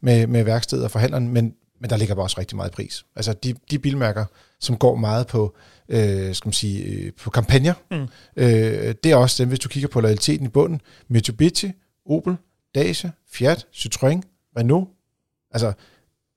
med, 0.00 0.26
med 0.26 0.44
værkstedet 0.44 0.84
og 0.84 0.90
forhandleren, 0.90 1.28
men, 1.28 1.54
men 1.80 1.90
der 1.90 1.96
ligger 1.96 2.14
bare 2.14 2.24
også 2.24 2.40
rigtig 2.40 2.56
meget 2.56 2.72
pris. 2.72 3.04
Altså 3.16 3.32
de, 3.32 3.54
de 3.70 3.78
bilmærker, 3.78 4.24
som 4.60 4.76
går 4.76 4.96
meget 4.96 5.26
på, 5.26 5.56
øh, 5.88 6.34
skal 6.34 6.48
man 6.48 6.52
sige, 6.52 6.84
øh, 6.84 7.12
på 7.12 7.30
kampagner, 7.30 7.74
mm. 7.90 8.08
øh, 8.36 8.94
det 9.04 9.12
er 9.12 9.16
også 9.16 9.42
dem, 9.42 9.48
hvis 9.48 9.58
du 9.58 9.68
kigger 9.68 9.88
på 9.88 10.00
loyaliteten 10.00 10.46
i 10.46 10.48
bunden, 10.48 10.80
Mitsubishi, 11.08 11.72
Opel, 12.06 12.36
Dacia, 12.78 13.10
Fiat, 13.32 13.66
Citroën, 13.74 14.20
Renault. 14.58 14.88
Altså, 15.50 15.72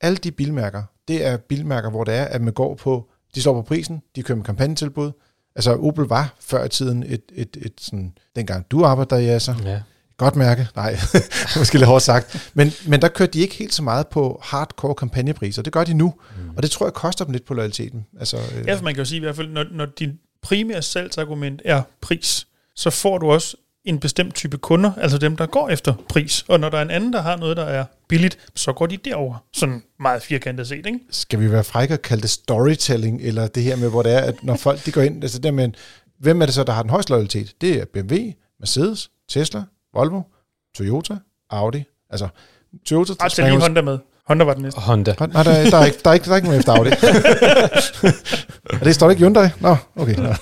alle 0.02 0.18
de 0.18 0.32
bilmærker, 0.32 0.84
det 1.08 1.26
er 1.26 1.38
bilmærker, 1.38 1.90
hvor 1.90 2.04
det 2.04 2.14
er, 2.14 2.26
at 2.26 2.42
man 2.42 2.54
går 2.54 2.76
på, 2.76 3.10
de 3.36 3.42
slår 3.42 3.54
på 3.54 3.62
prisen, 3.62 4.02
de 4.16 4.24
kører 4.24 4.36
med 4.36 4.46
kampagnetilbud. 4.46 5.12
Altså, 5.56 5.76
Opel 5.76 6.06
var 6.06 6.36
før 6.40 6.66
i 6.66 6.70
tiden 6.70 7.04
et, 7.04 7.22
et, 7.34 7.58
et 7.62 7.74
sådan, 7.78 8.14
dengang 8.36 8.72
du 8.72 8.84
arbejdede 8.86 9.28
der, 9.28 9.40
så 9.40 9.56
ja. 9.64 9.82
godt 10.18 10.36
mærke. 10.36 10.68
Nej, 10.76 10.98
måske 11.58 11.78
lidt 11.78 11.88
hårdt 11.88 12.04
sagt. 12.04 12.52
Men, 12.54 12.72
men 12.88 13.02
der 13.02 13.08
kørte 13.08 13.32
de 13.32 13.40
ikke 13.40 13.56
helt 13.56 13.74
så 13.74 13.84
meget 13.84 14.08
på 14.08 14.40
hardcore 14.44 14.96
kampagnepriser. 14.96 15.62
Det 15.62 15.74
gør 15.74 15.84
de 15.84 15.94
nu, 15.94 16.14
mm. 16.38 16.50
og 16.58 16.64
det 16.64 16.72
tror 16.72 16.86
jeg 16.86 16.94
koster 16.94 17.26
dem 17.26 17.32
lidt 17.32 17.46
på 17.46 17.54
loyaliteten. 17.54 18.06
Altså, 18.20 18.38
øh, 18.38 18.68
ja, 18.68 18.76
for 18.76 18.84
man 18.84 18.94
kan 18.94 19.02
jo 19.02 19.06
sige 19.06 19.18
i 19.18 19.24
hvert 19.24 19.36
fald, 19.36 19.50
når, 19.50 19.66
når 19.72 19.86
din 19.86 20.20
primære 20.42 20.82
salgsargument 20.82 21.62
er 21.66 21.82
pris, 22.02 22.48
så 22.76 22.90
får 22.90 23.18
du 23.18 23.32
også 23.32 23.58
en 23.86 24.00
bestemt 24.00 24.36
type 24.36 24.58
kunder, 24.58 24.92
altså 24.98 25.18
dem, 25.18 25.38
der 25.38 25.46
går 25.46 25.70
efter 25.70 25.94
pris. 26.10 26.46
Og 26.48 26.60
når 26.60 26.70
der 26.70 26.78
er 26.78 26.82
en 26.82 26.92
anden, 26.92 27.14
der 27.14 27.22
har 27.22 27.38
noget, 27.38 27.58
der 27.58 27.64
er 27.64 27.86
billigt, 28.08 28.38
så 28.56 28.74
går 28.74 28.86
de 28.86 28.98
derover. 28.98 29.44
Sådan 29.54 29.84
meget 30.00 30.24
firkantet 30.24 30.68
set, 30.68 30.86
ikke? 30.86 31.00
Skal 31.10 31.40
vi 31.40 31.52
være 31.52 31.64
frække 31.64 31.94
og 31.94 32.02
kalde 32.02 32.22
det 32.22 32.30
storytelling, 32.30 33.22
eller 33.22 33.48
det 33.48 33.64
her 33.64 33.76
med, 33.76 33.90
hvor 33.90 34.02
det 34.02 34.14
er, 34.14 34.20
at 34.20 34.44
når 34.44 34.56
folk 34.56 34.86
de 34.86 34.92
går 34.92 35.02
ind, 35.02 35.24
altså 35.24 35.40
der 35.40 35.52
med, 35.52 35.72
hvem 36.20 36.42
er 36.42 36.46
det 36.46 36.56
så, 36.56 36.64
der 36.64 36.74
har 36.74 36.82
den 36.82 36.90
højeste 36.90 37.12
loyalitet? 37.12 37.54
Det 37.62 37.82
er 37.82 37.86
BMW, 37.86 38.16
Mercedes, 38.60 39.10
Tesla, 39.30 39.64
Volvo, 39.94 40.22
Toyota, 40.78 41.18
Audi. 41.50 41.84
Altså, 42.10 42.28
Toyota... 42.86 43.14
Ej, 43.20 43.30
tag 43.30 43.50
lige 43.50 43.62
Honda 43.62 43.82
med. 43.82 43.98
Honda 44.32 44.46
var 44.46 44.54
den 44.54 44.64
næste. 44.64 44.80
Honda. 44.80 45.14
Nej, 45.20 45.44
der, 45.44 45.52
er- 45.52 45.70
der, 45.70 45.78
er 45.78 45.86
ikke, 45.86 45.98
der, 46.04 46.10
er 46.10 46.14
ikke, 46.14 46.26
der 46.26 46.32
er 46.32 46.36
ikke 46.36 46.48
nogen 46.48 46.60
efter 46.60 46.74
Audi. 46.74 46.90
Og 48.80 48.86
det 48.86 48.96
står 48.96 49.08
der 49.08 49.12
ikke 49.12 49.24
Hyundai? 49.24 49.48
Nå, 49.60 49.76
okay. 49.96 50.16
Nå. 50.16 50.34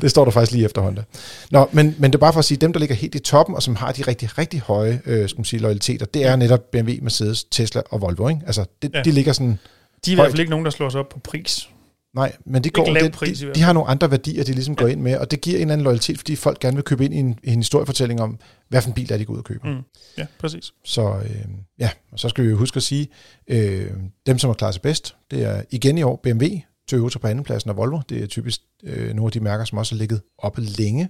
Det 0.00 0.10
står 0.10 0.24
der 0.24 0.32
faktisk 0.32 0.52
lige 0.52 0.64
efter 0.64 0.80
Honda. 0.82 1.02
Nå, 1.50 1.68
men, 1.72 1.94
men 1.98 2.10
det 2.10 2.14
er 2.16 2.20
bare 2.20 2.32
for 2.32 2.38
at 2.38 2.44
sige, 2.44 2.58
dem, 2.58 2.72
der 2.72 2.80
ligger 2.80 2.94
helt 2.94 3.14
i 3.14 3.18
toppen, 3.18 3.54
og 3.56 3.62
som 3.62 3.76
har 3.76 3.92
de 3.92 4.02
rigtig, 4.02 4.38
rigtig 4.38 4.60
høje 4.60 5.00
øh, 5.06 5.28
skal 5.28 5.38
man 5.38 5.44
sige, 5.44 5.60
loyaliteter, 5.60 6.06
det 6.06 6.26
er 6.26 6.36
netop 6.36 6.60
BMW, 6.72 6.92
Mercedes, 7.02 7.44
Tesla 7.44 7.82
og 7.90 8.00
Volvo. 8.00 8.28
Ikke? 8.28 8.40
Altså, 8.46 8.64
det, 8.82 8.90
Ja. 8.94 9.02
de 9.02 9.10
ligger 9.10 9.32
sådan... 9.32 9.58
De 10.06 10.10
er 10.10 10.12
i 10.12 10.14
hvert 10.14 10.30
fald 10.30 10.40
ikke 10.40 10.50
nogen, 10.50 10.64
der 10.64 10.70
slår 10.70 10.88
sig 10.88 11.00
op 11.00 11.08
på 11.08 11.18
pris. 11.18 11.68
Nej, 12.14 12.36
men 12.46 12.64
de, 12.64 12.70
går, 12.70 12.84
det, 12.84 13.12
pris 13.12 13.38
de, 13.38 13.52
de 13.54 13.60
har 13.60 13.72
nogle 13.72 13.88
andre 13.88 14.10
værdier, 14.10 14.44
de 14.44 14.52
ligesom 14.52 14.76
går 14.76 14.86
ind 14.86 15.00
med, 15.00 15.16
og 15.16 15.30
det 15.30 15.40
giver 15.40 15.56
en 15.56 15.60
eller 15.60 15.72
anden 15.72 15.84
loyalitet, 15.84 16.18
fordi 16.18 16.36
folk 16.36 16.60
gerne 16.60 16.76
vil 16.76 16.84
købe 16.84 17.04
ind 17.04 17.14
i 17.14 17.16
en, 17.16 17.38
en 17.44 17.58
historiefortælling 17.58 18.20
om, 18.20 18.38
hvad 18.68 18.82
for 18.82 18.88
en 18.88 18.94
bil 18.94 19.12
er 19.12 19.16
de 19.16 19.24
går 19.24 19.34
ud 19.34 19.38
og 19.38 19.44
køber. 19.44 19.68
Mm. 19.68 19.82
Ja, 20.18 20.26
præcis. 20.38 20.72
Så 20.84 21.20
øh, 21.24 21.44
ja, 21.78 21.90
og 22.12 22.18
så 22.18 22.28
skal 22.28 22.44
vi 22.44 22.50
jo 22.50 22.56
huske 22.56 22.76
at 22.76 22.82
sige, 22.82 23.08
øh, 23.48 23.90
dem 24.26 24.38
som 24.38 24.48
har 24.48 24.54
klaret 24.54 24.74
sig 24.74 24.82
bedst, 24.82 25.16
det 25.30 25.42
er 25.44 25.62
igen 25.70 25.98
i 25.98 26.02
år 26.02 26.20
BMW, 26.22 26.46
Toyota 26.88 27.18
på 27.18 27.26
andenpladsen 27.26 27.70
og 27.70 27.76
Volvo. 27.76 28.00
Det 28.08 28.22
er 28.22 28.26
typisk 28.26 28.60
øh, 28.84 29.14
nogle 29.14 29.28
af 29.28 29.32
de 29.32 29.40
mærker, 29.40 29.64
som 29.64 29.78
også 29.78 29.94
har 29.94 29.98
ligget 29.98 30.22
oppe 30.38 30.60
længe. 30.60 31.08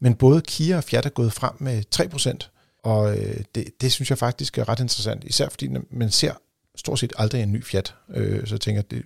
Men 0.00 0.14
både 0.14 0.40
Kia 0.40 0.76
og 0.76 0.84
Fiat 0.84 1.06
er 1.06 1.10
gået 1.10 1.32
frem 1.32 1.52
med 1.58 1.82
3%, 1.94 2.78
og 2.84 3.18
øh, 3.18 3.36
det, 3.54 3.66
det 3.80 3.92
synes 3.92 4.10
jeg 4.10 4.18
faktisk 4.18 4.58
er 4.58 4.68
ret 4.68 4.80
interessant, 4.80 5.24
især 5.24 5.48
fordi 5.48 5.68
man 5.90 6.10
ser 6.10 6.32
stort 6.76 6.98
set 6.98 7.12
aldrig 7.18 7.42
en 7.42 7.52
ny 7.52 7.64
Fiat. 7.64 7.94
Øh, 8.14 8.46
så 8.46 8.54
jeg 8.54 8.60
tænker, 8.60 8.82
det, 8.82 9.02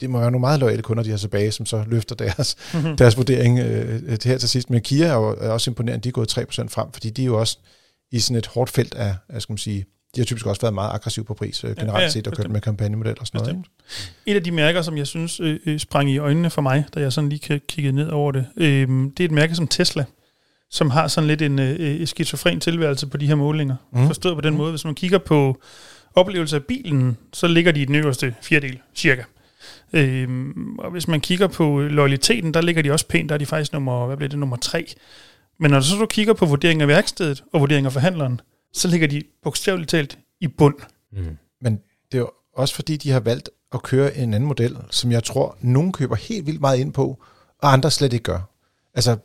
det 0.00 0.10
må 0.10 0.18
være 0.20 0.30
nogle 0.30 0.40
meget 0.40 0.60
loyale 0.60 0.82
kunder, 0.82 1.02
de 1.02 1.10
har 1.10 1.16
tilbage, 1.16 1.52
som 1.52 1.66
så 1.66 1.84
løfter 1.86 2.14
deres, 2.14 2.56
Mhm. 2.74 2.96
deres 2.96 3.16
vurdering 3.16 3.58
øh, 3.58 4.18
til 4.18 4.30
her 4.30 4.38
til 4.38 4.48
sidst. 4.48 4.70
Men 4.70 4.80
Kia 4.80 5.06
er 5.06 5.14
jo 5.14 5.36
er 5.40 5.48
også 5.50 5.70
imponerende, 5.70 6.02
de 6.04 6.08
er 6.08 6.12
gået 6.12 6.38
3% 6.38 6.68
frem, 6.68 6.92
fordi 6.92 7.10
de 7.10 7.22
er 7.22 7.26
jo 7.26 7.40
også 7.40 7.58
i 8.12 8.18
sådan 8.20 8.36
et 8.36 8.46
hårdt 8.46 8.70
felt 8.70 8.94
af, 8.94 9.14
af 9.28 9.42
skal 9.42 9.52
man 9.52 9.58
sige, 9.58 9.84
de 10.14 10.20
har 10.20 10.24
typisk 10.24 10.46
også 10.46 10.60
været 10.60 10.74
meget 10.74 10.90
aggressive 10.94 11.24
på 11.24 11.34
pris 11.34 11.64
øh, 11.64 11.76
generelt 11.76 12.02
ja, 12.02 12.08
set, 12.08 12.26
og 12.26 12.32
kørt 12.32 12.36
bestemt. 12.36 12.52
med 12.52 12.60
kampagnemodel 12.60 13.14
og 13.20 13.26
sådan 13.26 13.40
noget. 13.40 13.56
Bestemt. 13.88 14.16
Et 14.26 14.34
af 14.36 14.42
de 14.44 14.50
mærker, 14.50 14.82
som 14.82 14.96
jeg 14.98 15.06
synes 15.06 15.40
øh, 15.40 15.58
øh, 15.66 15.78
sprang 15.78 16.10
i 16.10 16.18
øjnene 16.18 16.50
for 16.50 16.62
mig, 16.62 16.84
da 16.94 17.00
jeg 17.00 17.12
sådan 17.12 17.30
lige 17.30 17.60
kiggede 17.68 17.92
ned 17.96 18.08
over 18.08 18.32
det, 18.32 18.46
øh, 18.56 18.88
det 18.88 19.20
er 19.20 19.24
et 19.24 19.30
mærke 19.30 19.54
som 19.54 19.68
Tesla, 19.68 20.04
som 20.70 20.90
har 20.90 21.08
sådan 21.08 21.28
lidt 21.28 21.42
en 21.42 21.58
øh, 21.58 22.06
skizofren 22.06 22.60
tilværelse 22.60 23.06
på 23.06 23.16
de 23.16 23.26
her 23.26 23.34
målinger. 23.34 23.76
Mm. 23.92 23.98
Mhm. 23.98 24.06
Forstået 24.06 24.34
på 24.34 24.40
den 24.40 24.56
måde, 24.56 24.70
hvis 24.70 24.84
man 24.84 24.94
kigger 24.94 25.18
på 25.18 25.60
oplevelse 26.14 26.56
af 26.56 26.64
bilen, 26.64 27.16
så 27.32 27.46
ligger 27.46 27.72
de 27.72 27.80
i 27.82 27.84
den 27.84 27.94
øverste 27.94 28.34
fjerdedel, 28.42 28.78
cirka. 28.94 29.22
Øhm, 29.92 30.78
og 30.78 30.90
hvis 30.90 31.08
man 31.08 31.20
kigger 31.20 31.46
på 31.46 31.80
loyaliteten, 31.80 32.54
der 32.54 32.60
ligger 32.60 32.82
de 32.82 32.90
også 32.90 33.06
pænt, 33.08 33.28
der 33.28 33.34
er 33.34 33.38
de 33.38 33.46
faktisk 33.46 33.72
nummer, 33.72 34.06
hvad 34.06 34.16
bliver 34.16 34.28
det, 34.28 34.38
nummer 34.38 34.56
tre. 34.56 34.86
Men 35.58 35.70
når 35.70 35.78
du 35.78 35.84
så 35.84 35.96
du 35.96 36.06
kigger 36.06 36.34
på 36.34 36.46
vurdering 36.46 36.82
af 36.82 36.88
værkstedet 36.88 37.44
og 37.52 37.60
vurdering 37.60 37.86
af 37.86 37.92
forhandleren, 37.92 38.40
så 38.72 38.88
ligger 38.88 39.08
de 39.08 39.22
bogstaveligt 39.42 39.90
talt 39.90 40.18
i 40.40 40.48
bund. 40.48 40.74
Mm. 41.12 41.36
Men 41.60 41.80
det 42.12 42.18
er 42.18 42.22
jo 42.22 42.30
også 42.56 42.74
fordi, 42.74 42.96
de 42.96 43.10
har 43.10 43.20
valgt 43.20 43.50
at 43.72 43.82
køre 43.82 44.16
en 44.16 44.34
anden 44.34 44.48
model, 44.48 44.76
som 44.90 45.12
jeg 45.12 45.24
tror, 45.24 45.56
nogen 45.60 45.92
køber 45.92 46.16
helt 46.16 46.46
vildt 46.46 46.60
meget 46.60 46.78
ind 46.78 46.92
på, 46.92 47.22
og 47.58 47.72
andre 47.72 47.90
slet 47.90 48.12
ikke 48.12 48.22
gør. 48.22 48.40
Altså, 48.94 49.16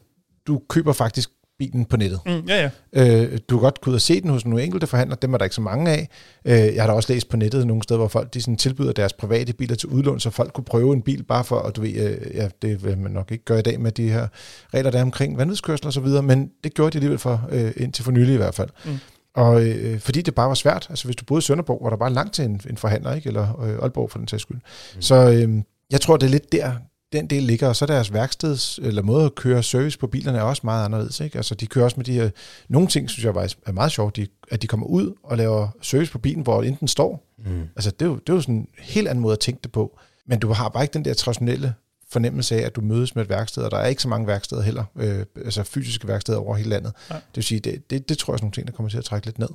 du 0.47 0.61
køber 0.69 0.93
faktisk 0.93 1.29
bilen 1.59 1.85
på 1.85 1.97
nettet. 1.97 2.19
Mm, 2.25 2.47
ja, 2.47 2.69
ja. 2.95 3.23
Øh, 3.23 3.39
du 3.49 3.57
kan 3.57 3.63
godt 3.63 3.81
gå 3.81 3.91
ud 3.91 3.95
og 3.95 4.01
se 4.01 4.21
den 4.21 4.29
hos 4.29 4.45
nogle 4.45 4.63
enkelte 4.63 4.87
forhandlere, 4.87 5.17
dem 5.21 5.33
er 5.33 5.37
der 5.37 5.45
ikke 5.45 5.55
så 5.55 5.61
mange 5.61 5.91
af. 5.91 6.09
Øh, 6.45 6.75
jeg 6.75 6.83
har 6.83 6.87
da 6.87 6.93
også 6.93 7.13
læst 7.13 7.29
på 7.29 7.37
nettet 7.37 7.67
nogle 7.67 7.83
steder, 7.83 7.97
hvor 7.97 8.07
folk 8.07 8.33
de 8.33 8.41
sådan 8.41 8.57
tilbyder 8.57 8.91
deres 8.91 9.13
private 9.13 9.53
biler 9.53 9.75
til 9.75 9.89
udlån, 9.89 10.19
så 10.19 10.29
folk 10.29 10.53
kunne 10.53 10.63
prøve 10.63 10.93
en 10.93 11.01
bil 11.01 11.23
bare 11.23 11.43
for, 11.43 11.55
og 11.55 11.75
du 11.75 11.81
ved, 11.81 11.93
øh, 11.93 12.35
ja, 12.35 12.49
det 12.61 12.83
vil 12.83 12.97
man 12.97 13.11
nok 13.11 13.31
ikke 13.31 13.45
gøre 13.45 13.59
i 13.59 13.61
dag 13.61 13.79
med 13.79 13.91
de 13.91 14.09
her 14.09 14.27
regler, 14.73 14.91
der 14.91 14.97
er 14.97 15.03
omkring 15.03 15.37
vanvidskørsel 15.37 15.87
og 15.87 15.93
så 15.93 16.01
videre, 16.01 16.23
men 16.23 16.51
det 16.63 16.73
gjorde 16.73 16.91
de 16.91 16.97
alligevel 16.97 17.19
for, 17.19 17.47
øh, 17.51 17.71
indtil 17.77 18.03
for 18.03 18.11
nylig 18.11 18.33
i 18.33 18.37
hvert 18.37 18.55
fald. 18.55 18.69
Mm. 18.85 18.97
Og 19.35 19.67
øh, 19.67 19.99
fordi 19.99 20.21
det 20.21 20.35
bare 20.35 20.47
var 20.47 20.53
svært, 20.53 20.87
altså 20.89 21.05
hvis 21.05 21.15
du 21.15 21.25
boede 21.25 21.39
i 21.39 21.41
Sønderborg, 21.41 21.79
var 21.83 21.89
der 21.89 21.97
bare 21.97 22.13
langt 22.13 22.33
til 22.33 22.45
en, 22.45 22.61
en 22.69 22.77
forhandler, 22.77 23.13
ikke? 23.13 23.27
eller 23.27 23.61
øh, 23.61 23.79
Aalborg 23.81 24.11
for 24.11 24.17
den 24.17 24.27
sags 24.27 24.41
skyld. 24.41 24.57
Mm. 24.95 25.01
Så 25.01 25.15
øh, 25.15 25.63
jeg 25.91 26.01
tror, 26.01 26.17
det 26.17 26.25
er 26.25 26.31
lidt 26.31 26.51
der, 26.51 26.71
den 27.11 27.27
del 27.27 27.43
ligger, 27.43 27.67
og 27.67 27.75
så 27.75 27.85
deres 27.85 28.13
værksteds, 28.13 28.79
eller 28.83 29.01
måde 29.01 29.25
at 29.25 29.35
køre 29.35 29.63
service 29.63 29.99
på 29.99 30.07
bilerne 30.07 30.37
er 30.37 30.41
også 30.41 30.61
meget 30.63 30.85
anderledes. 30.85 31.19
Ikke? 31.19 31.37
Altså, 31.37 31.55
de 31.55 31.67
kører 31.67 31.85
også 31.85 31.97
med 31.97 32.05
de 32.05 32.13
her, 32.13 32.29
nogle 32.69 32.87
ting, 32.87 33.09
synes 33.09 33.25
jeg 33.25 33.33
faktisk 33.33 33.57
er 33.65 33.71
meget 33.71 33.91
sjovt, 33.91 34.15
de, 34.15 34.27
at 34.51 34.61
de 34.61 34.67
kommer 34.67 34.87
ud 34.87 35.13
og 35.23 35.37
laver 35.37 35.67
service 35.81 36.11
på 36.11 36.19
bilen, 36.19 36.43
hvor 36.43 36.63
enten 36.63 36.87
står. 36.87 37.33
Mm. 37.45 37.61
Altså, 37.75 37.91
det 37.91 38.01
er, 38.01 38.09
jo, 38.09 38.15
det 38.15 38.29
er 38.29 38.33
jo 38.33 38.41
sådan 38.41 38.55
en 38.55 38.67
helt 38.79 39.07
anden 39.07 39.21
måde 39.21 39.33
at 39.33 39.39
tænke 39.39 39.59
det 39.63 39.71
på. 39.71 39.99
Men 40.25 40.39
du 40.39 40.51
har 40.51 40.69
bare 40.69 40.83
ikke 40.83 40.93
den 40.93 41.05
der 41.05 41.13
traditionelle 41.13 41.73
fornemmelse 42.11 42.55
af, 42.55 42.65
at 42.65 42.75
du 42.75 42.81
mødes 42.81 43.15
med 43.15 43.23
et 43.23 43.29
værksted, 43.29 43.63
og 43.63 43.71
der 43.71 43.77
er 43.77 43.87
ikke 43.87 44.01
så 44.01 44.07
mange 44.07 44.27
værksteder 44.27 44.61
heller, 44.61 44.83
øh, 44.95 45.25
altså 45.35 45.63
fysiske 45.63 46.07
værksteder 46.07 46.37
over 46.37 46.55
hele 46.55 46.69
landet. 46.69 46.93
Nej. 47.09 47.19
Det 47.19 47.35
vil 47.35 47.43
sige, 47.43 47.59
det, 47.59 47.89
det, 47.89 48.09
det 48.09 48.17
tror 48.17 48.33
jeg 48.33 48.35
er 48.35 48.37
sådan 48.37 48.45
nogle 48.45 48.53
ting, 48.53 48.67
der 48.67 48.73
kommer 48.73 48.89
til 48.89 48.97
at 48.97 49.05
trække 49.05 49.27
lidt 49.27 49.39
ned. 49.39 49.49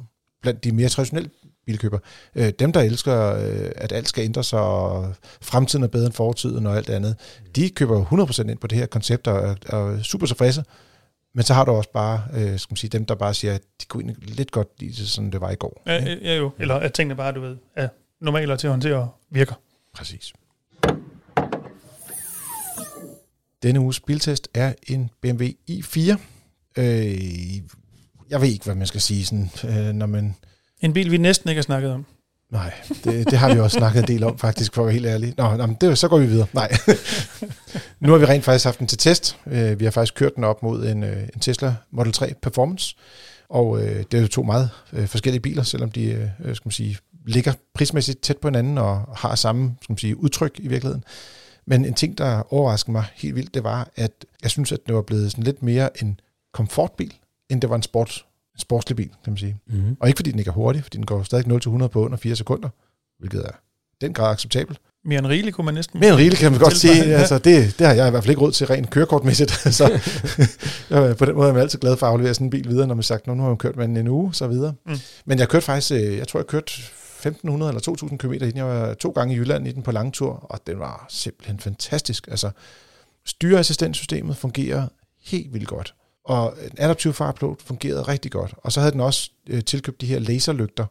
Blandt 0.44 0.64
de 0.64 0.72
mere 0.72 0.88
traditionelle 0.88 1.30
bilkøber. 1.66 1.98
Øh, 2.34 2.52
dem, 2.58 2.72
der 2.72 2.80
elsker, 2.80 3.34
øh, 3.34 3.70
at 3.76 3.92
alt 3.92 4.08
skal 4.08 4.24
ændre 4.24 4.44
sig, 4.44 4.60
og 4.60 5.14
fremtiden 5.40 5.82
er 5.82 5.88
bedre 5.88 6.06
end 6.06 6.14
fortiden 6.14 6.66
og 6.66 6.76
alt 6.76 6.90
andet, 6.90 7.16
de 7.56 7.70
køber 7.70 7.94
jo 7.94 8.24
100% 8.24 8.50
ind 8.50 8.58
på 8.58 8.66
det 8.66 8.78
her 8.78 8.86
koncept 8.86 9.26
og 9.26 9.36
er, 9.48 9.76
er 9.76 10.02
super 10.02 10.26
tilfredse. 10.26 10.64
Men 11.34 11.44
så 11.44 11.54
har 11.54 11.64
du 11.64 11.70
også 11.70 11.90
bare, 11.92 12.22
øh, 12.34 12.58
skal 12.58 12.72
man 12.72 12.76
sige, 12.76 12.90
dem, 12.90 13.04
der 13.04 13.14
bare 13.14 13.34
siger, 13.34 13.54
at 13.54 13.62
de 13.80 13.86
kunne 13.86 14.02
egentlig 14.02 14.36
lidt 14.36 14.50
godt 14.50 14.68
lide 14.80 14.92
det, 14.92 15.08
sådan 15.08 15.32
det 15.32 15.40
var 15.40 15.50
i 15.50 15.54
går. 15.54 15.82
Ja, 15.86 16.04
ja, 16.04 16.16
ja 16.22 16.36
jo. 16.36 16.50
Eller 16.58 16.74
at 16.74 16.92
tingene 16.92 17.16
bare, 17.16 17.32
du 17.32 17.40
ved, 17.40 17.56
er 17.76 17.88
normale 18.20 18.56
til 18.56 18.66
at 18.66 18.70
håndtere 18.70 18.96
og 18.96 19.08
virker. 19.30 19.54
Præcis. 19.94 20.32
Denne 23.62 23.80
uges 23.80 24.00
biltest 24.00 24.48
er 24.54 24.72
en 24.88 25.10
BMW 25.22 25.44
i4. 25.70 26.18
Øh, 26.78 27.14
jeg 28.30 28.40
ved 28.40 28.48
ikke, 28.48 28.64
hvad 28.64 28.74
man 28.74 28.86
skal 28.86 29.00
sige, 29.00 29.24
sådan, 29.24 29.50
øh, 29.64 29.92
når 29.92 30.06
man... 30.06 30.34
En 30.80 30.92
bil, 30.92 31.10
vi 31.10 31.16
næsten 31.16 31.50
ikke 31.50 31.58
har 31.58 31.62
snakket 31.62 31.90
om. 31.90 32.06
Nej, 32.50 32.72
det, 33.04 33.30
det 33.30 33.38
har 33.38 33.54
vi 33.54 33.60
også 33.60 33.78
snakket 33.78 34.02
en 34.02 34.08
del 34.08 34.24
om, 34.24 34.38
faktisk, 34.38 34.74
for 34.74 34.82
at 34.82 34.86
være 34.86 34.92
helt 34.92 35.06
ærlig. 35.06 35.34
Nå, 35.36 35.56
nå 35.56 35.66
men 35.66 35.76
det, 35.80 35.98
så 35.98 36.08
går 36.08 36.18
vi 36.18 36.26
videre. 36.26 36.46
Nej. 36.52 36.72
nu 38.00 38.12
har 38.12 38.18
vi 38.18 38.24
rent 38.24 38.44
faktisk 38.44 38.64
haft 38.64 38.78
den 38.78 38.86
til 38.86 38.98
test. 38.98 39.36
Øh, 39.46 39.80
vi 39.80 39.84
har 39.84 39.90
faktisk 39.90 40.14
kørt 40.14 40.36
den 40.36 40.44
op 40.44 40.62
mod 40.62 40.86
en, 40.86 41.02
øh, 41.02 41.22
en 41.34 41.40
Tesla 41.40 41.74
Model 41.90 42.12
3 42.12 42.34
Performance. 42.42 42.96
Og 43.48 43.82
øh, 43.82 44.04
det 44.10 44.18
er 44.18 44.22
jo 44.22 44.28
to 44.28 44.42
meget 44.42 44.70
øh, 44.92 45.06
forskellige 45.06 45.40
biler, 45.40 45.62
selvom 45.62 45.90
de 45.90 46.04
øh, 46.44 46.56
skal 46.56 46.66
man 46.66 46.72
sige, 46.72 46.98
ligger 47.26 47.52
prismæssigt 47.74 48.22
tæt 48.22 48.36
på 48.36 48.48
hinanden 48.48 48.78
og 48.78 48.96
har 49.16 49.34
samme 49.34 49.74
skal 49.82 49.92
man 49.92 49.98
sige, 49.98 50.16
udtryk 50.16 50.52
i 50.58 50.68
virkeligheden. 50.68 51.04
Men 51.66 51.84
en 51.84 51.94
ting, 51.94 52.18
der 52.18 52.52
overraskede 52.52 52.92
mig 52.92 53.04
helt 53.14 53.34
vildt, 53.34 53.54
det 53.54 53.64
var, 53.64 53.88
at 53.96 54.24
jeg 54.42 54.50
synes, 54.50 54.72
at 54.72 54.78
det 54.86 54.94
var 54.94 55.02
blevet 55.02 55.30
sådan 55.30 55.44
lidt 55.44 55.62
mere 55.62 56.02
en 56.02 56.20
komfortbil, 56.52 57.14
end 57.50 57.60
det 57.60 57.70
var 57.70 57.76
en, 57.76 57.82
sport, 57.82 58.24
en 58.54 58.60
sportslig 58.60 58.96
bil, 58.96 59.08
kan 59.24 59.32
man 59.32 59.36
sige. 59.36 59.56
Mm. 59.66 59.96
Og 60.00 60.08
ikke 60.08 60.18
fordi 60.18 60.30
den 60.30 60.38
ikke 60.38 60.48
er 60.48 60.52
hurtig, 60.52 60.82
fordi 60.82 60.96
den 60.96 61.06
går 61.06 61.22
stadig 61.22 61.46
0-100 61.84 61.86
på 61.86 62.04
under 62.04 62.16
4 62.16 62.36
sekunder, 62.36 62.68
hvilket 63.18 63.46
er 63.46 63.50
den 64.00 64.12
grad 64.12 64.32
acceptabelt. 64.32 64.78
Mere 65.04 65.18
end 65.18 65.26
rigeligt, 65.26 65.56
kunne 65.56 65.64
man 65.64 65.74
næsten. 65.74 66.00
Mere 66.00 66.08
end 66.08 66.18
rigeligt 66.18 66.40
kan 66.40 66.50
man 66.50 66.60
godt 66.60 66.76
sige. 66.76 67.04
ja. 67.04 67.18
Altså, 67.20 67.38
det, 67.38 67.78
det 67.78 67.86
har 67.86 67.94
jeg 67.94 68.06
i 68.06 68.10
hvert 68.10 68.22
fald 68.22 68.30
ikke 68.30 68.42
råd 68.42 68.52
til 68.52 68.66
rent 68.66 68.90
kørekortmæssigt. 68.90 69.50
så 69.78 69.84
øh, 70.90 71.16
på 71.16 71.24
den 71.24 71.34
måde 71.34 71.48
er 71.48 71.52
man 71.52 71.62
altid 71.62 71.78
glad 71.78 71.96
for 71.96 72.06
at 72.06 72.12
aflevere 72.12 72.34
sådan 72.34 72.46
en 72.46 72.50
bil 72.50 72.68
videre, 72.68 72.86
når 72.86 72.94
man 72.94 73.02
sagt, 73.02 73.26
nu 73.26 73.34
har 73.34 73.48
man 73.48 73.56
kørt 73.56 73.76
med 73.76 73.88
den 73.88 73.96
en 73.96 74.08
uge, 74.08 74.34
så 74.34 74.46
videre. 74.46 74.74
Mm. 74.86 74.96
Men 75.24 75.38
jeg 75.38 75.48
kørte 75.48 75.64
faktisk, 75.64 75.92
øh, 75.92 76.16
jeg 76.16 76.28
tror 76.28 76.40
jeg 76.40 76.46
kørte 76.46 76.72
1500 76.72 77.70
eller 77.70 77.80
2000 77.80 78.18
km 78.18 78.32
i 78.32 78.38
den. 78.38 78.56
Jeg 78.56 78.66
var 78.66 78.94
to 78.94 79.10
gange 79.10 79.34
i 79.34 79.38
Jylland 79.38 79.68
i 79.68 79.72
den 79.72 79.82
på 79.82 79.92
langtur, 79.92 80.30
og 80.30 80.60
den 80.66 80.78
var 80.78 81.06
simpelthen 81.08 81.58
fantastisk. 81.58 82.28
Altså, 82.28 82.50
styreassistentsystemet 83.26 84.36
fungerer 84.36 84.88
helt 85.24 85.54
vildt 85.54 85.68
godt. 85.68 85.94
Og 86.24 86.54
en 86.62 86.76
adaptiv 86.78 87.12
farpilot 87.12 87.62
fungerede 87.62 88.02
rigtig 88.02 88.32
godt. 88.32 88.54
Og 88.58 88.72
så 88.72 88.80
havde 88.80 88.92
den 88.92 89.00
også 89.00 89.30
øh, 89.46 89.64
tilkøbt 89.64 90.00
de 90.00 90.06
her 90.06 90.18
laserlygter. 90.18 90.86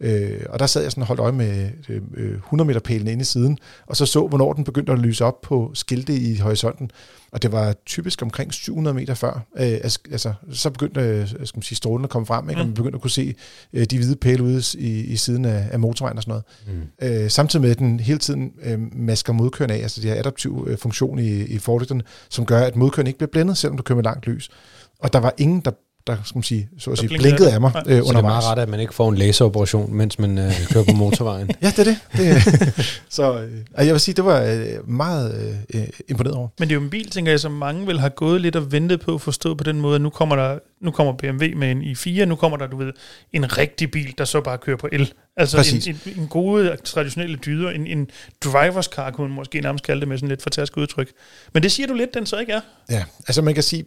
Øh, 0.00 0.40
og 0.48 0.58
der 0.58 0.66
sad 0.66 0.82
jeg 0.82 0.90
sådan 0.90 1.02
og 1.02 1.06
holdt 1.06 1.20
øje 1.20 1.32
med 1.32 1.70
øh, 1.88 2.34
100 2.34 2.66
meter 2.66 2.80
pælen 2.80 3.08
inde 3.08 3.22
i 3.22 3.24
siden, 3.24 3.58
og 3.86 3.96
så 3.96 4.06
så, 4.06 4.26
hvornår 4.26 4.52
den 4.52 4.64
begyndte 4.64 4.92
at 4.92 4.98
lyse 4.98 5.24
op 5.24 5.40
på 5.40 5.70
skilte 5.74 6.16
i 6.16 6.36
horisonten. 6.38 6.90
Og 7.32 7.42
det 7.42 7.52
var 7.52 7.74
typisk 7.86 8.22
omkring 8.22 8.54
700 8.54 8.94
meter 8.94 9.14
før. 9.14 9.46
Øh, 9.56 9.78
altså, 9.82 10.32
så 10.52 10.70
begyndte 10.70 11.00
øh, 11.00 11.28
skal 11.28 11.56
man 11.56 11.62
sige, 11.62 11.76
strålen 11.76 12.04
at 12.04 12.10
komme 12.10 12.26
frem, 12.26 12.50
ikke? 12.50 12.60
og 12.60 12.66
man 12.66 12.74
begyndte 12.74 12.96
at 12.96 13.02
kunne 13.02 13.10
se 13.10 13.34
øh, 13.72 13.84
de 13.84 13.98
hvide 13.98 14.16
pæle 14.16 14.42
ude 14.42 14.62
i, 14.78 15.00
i 15.00 15.16
siden 15.16 15.44
af, 15.44 15.68
af 15.72 15.80
motorvejen 15.80 16.16
og 16.16 16.22
sådan 16.22 16.42
noget. 16.66 16.80
Mm. 17.00 17.24
Øh, 17.24 17.30
samtidig 17.30 17.62
med, 17.62 17.70
at 17.70 17.78
den 17.78 18.00
hele 18.00 18.18
tiden 18.18 18.52
øh, 18.62 18.78
masker 18.92 19.32
modkørende 19.32 19.74
af, 19.74 19.78
altså 19.78 20.00
de 20.00 20.08
har 20.08 20.16
adaptiv 20.16 20.66
øh, 20.70 20.78
funktion 20.78 21.18
i, 21.18 21.42
i 21.42 21.58
forlygterne, 21.58 22.02
som 22.28 22.46
gør, 22.46 22.60
at 22.60 22.76
modkørende 22.76 23.08
ikke 23.08 23.18
bliver 23.18 23.30
blændet, 23.30 23.58
selvom 23.58 23.76
du 23.76 23.82
kører 23.82 23.96
med 23.96 24.04
langt 24.04 24.26
lys. 24.26 24.50
Og 24.98 25.12
der 25.12 25.18
var 25.18 25.34
ingen, 25.38 25.60
der, 25.60 25.70
der 26.06 26.16
skal 26.24 26.36
man 26.36 26.42
sige, 26.42 26.68
så 26.78 26.90
at 26.90 26.98
sige, 26.98 27.08
blinkede 27.08 27.28
blinkede 27.28 27.52
af 27.52 27.60
mig 27.60 27.72
øh. 27.76 27.82
Så 27.84 27.90
det 27.90 27.98
er 27.98 28.02
undervejs. 28.02 28.22
meget 28.22 28.44
ret, 28.44 28.62
at 28.62 28.68
man 28.68 28.80
ikke 28.80 28.94
får 28.94 29.08
en 29.08 29.14
laseroperation, 29.16 29.94
mens 29.94 30.18
man 30.18 30.38
øh, 30.38 30.52
kører 30.72 30.84
på 30.84 30.92
motorvejen. 30.92 31.50
Ja, 31.62 31.72
det 31.76 31.78
er 31.78 31.84
det. 31.84 31.98
det 32.16 33.02
så 33.08 33.40
øh, 33.40 33.86
jeg 33.86 33.92
vil 33.92 34.00
sige, 34.00 34.14
det 34.14 34.24
var 34.24 34.42
øh, 34.42 34.88
meget 34.88 35.56
øh, 35.74 35.82
imponeret 36.08 36.36
over. 36.36 36.48
Men 36.58 36.68
det 36.68 36.74
er 36.74 36.78
jo 36.78 36.84
en 36.84 36.90
bil, 36.90 37.10
tænker 37.10 37.32
jeg, 37.32 37.40
som 37.40 37.52
mange 37.52 37.86
vil 37.86 38.00
have 38.00 38.10
gået 38.10 38.40
lidt 38.40 38.56
og 38.56 38.72
ventet 38.72 39.00
på, 39.00 39.18
forstået 39.18 39.58
på 39.58 39.64
den 39.64 39.80
måde, 39.80 39.94
at 39.94 40.00
nu 40.00 40.10
kommer, 40.10 40.36
der, 40.36 40.58
nu 40.80 40.90
kommer 40.90 41.12
BMW 41.12 41.44
med 41.56 41.70
en 41.70 41.82
i4, 41.82 42.24
nu 42.24 42.36
kommer 42.36 42.56
der, 42.56 42.66
du 42.66 42.76
ved, 42.76 42.92
en 43.32 43.58
rigtig 43.58 43.90
bil, 43.90 44.14
der 44.18 44.24
så 44.24 44.40
bare 44.40 44.58
kører 44.58 44.76
på 44.76 44.88
el. 44.92 45.12
Altså 45.36 45.56
Præcis. 45.56 45.86
en, 45.86 46.00
en, 46.06 46.20
en 46.20 46.28
gode, 46.28 46.76
traditionelle 46.84 47.36
dyder, 47.36 47.70
en, 47.70 47.86
en 47.86 48.10
drivers 48.44 48.86
car, 48.86 49.10
kunne 49.10 49.28
man 49.28 49.36
måske 49.36 49.60
nærmest 49.60 49.84
kalde 49.84 50.00
det 50.00 50.08
med 50.08 50.18
sådan 50.18 50.28
lidt 50.28 50.42
fortærsket 50.42 50.80
udtryk. 50.80 51.12
Men 51.54 51.62
det 51.62 51.72
siger 51.72 51.86
du 51.86 51.94
lidt, 51.94 52.14
den 52.14 52.26
så 52.26 52.38
ikke 52.38 52.52
er. 52.52 52.60
Ja, 52.90 53.04
altså 53.28 53.42
man 53.42 53.54
kan 53.54 53.62
sige, 53.62 53.84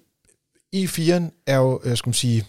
i4'en 0.76 1.44
er 1.48 1.58
jo, 1.58 1.82
øh, 1.84 1.98
skal 1.98 2.10
man 2.10 2.14
sige, 2.14 2.46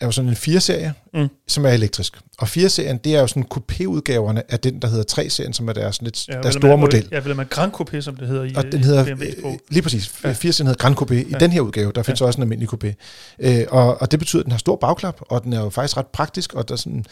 er 0.00 0.06
jo 0.06 0.12
sådan 0.12 0.28
en 0.28 0.34
4-serie, 0.36 0.92
mm. 1.14 1.28
som 1.48 1.64
er 1.64 1.68
elektrisk. 1.70 2.20
Og 2.38 2.48
4-serien, 2.48 2.98
det 3.04 3.14
er 3.16 3.20
jo 3.20 3.26
sådan 3.26 3.44
coupé-udgaverne 3.54 4.52
af 4.52 4.60
den, 4.60 4.82
der 4.82 4.88
hedder 4.88 5.22
3-serien, 5.22 5.52
som 5.52 5.68
er 5.68 5.72
deres, 5.72 6.02
lidt, 6.02 6.28
Ja, 6.28 6.32
deres 6.32 6.54
store 6.54 6.68
man- 6.68 6.80
model. 6.80 7.08
Ja, 7.12 7.18
vel 7.20 7.36
med 7.36 7.48
Grand 7.50 7.72
Coupé, 7.74 8.00
som 8.00 8.16
det 8.16 8.28
hedder 8.28 8.44
i 8.44 8.54
Og 8.56 8.64
øh, 8.66 8.72
den 8.72 8.84
hedder, 8.84 9.04
BMW's 9.04 9.38
sprog. 9.38 9.52
øh, 9.52 9.58
lige 9.70 9.82
præcis, 9.82 10.14
Ja. 10.24 10.32
80'eren 10.32 10.62
hedder 10.62 10.74
Grand 10.74 10.96
Coupé. 10.96 11.14
I 11.14 11.26
Ja. 11.30 11.38
den 11.38 11.50
her 11.50 11.60
udgave, 11.60 11.92
der 11.94 12.02
findes 12.02 12.20
også 12.20 12.36
en 12.38 12.42
almindelig 12.42 12.68
coupé. 12.74 12.94
Øh, 13.40 13.64
og, 13.68 14.00
og 14.02 14.10
det 14.10 14.18
betyder, 14.18 14.40
at 14.40 14.44
den 14.44 14.52
har 14.52 14.58
stor 14.58 14.76
bagklap, 14.76 15.20
og 15.20 15.44
den 15.44 15.52
er 15.52 15.60
jo 15.60 15.70
faktisk 15.70 15.96
ret 15.96 16.06
praktisk, 16.06 16.54
og 16.54 16.68
der 16.68 16.72
er 16.74 16.76
sådan, 16.78 17.04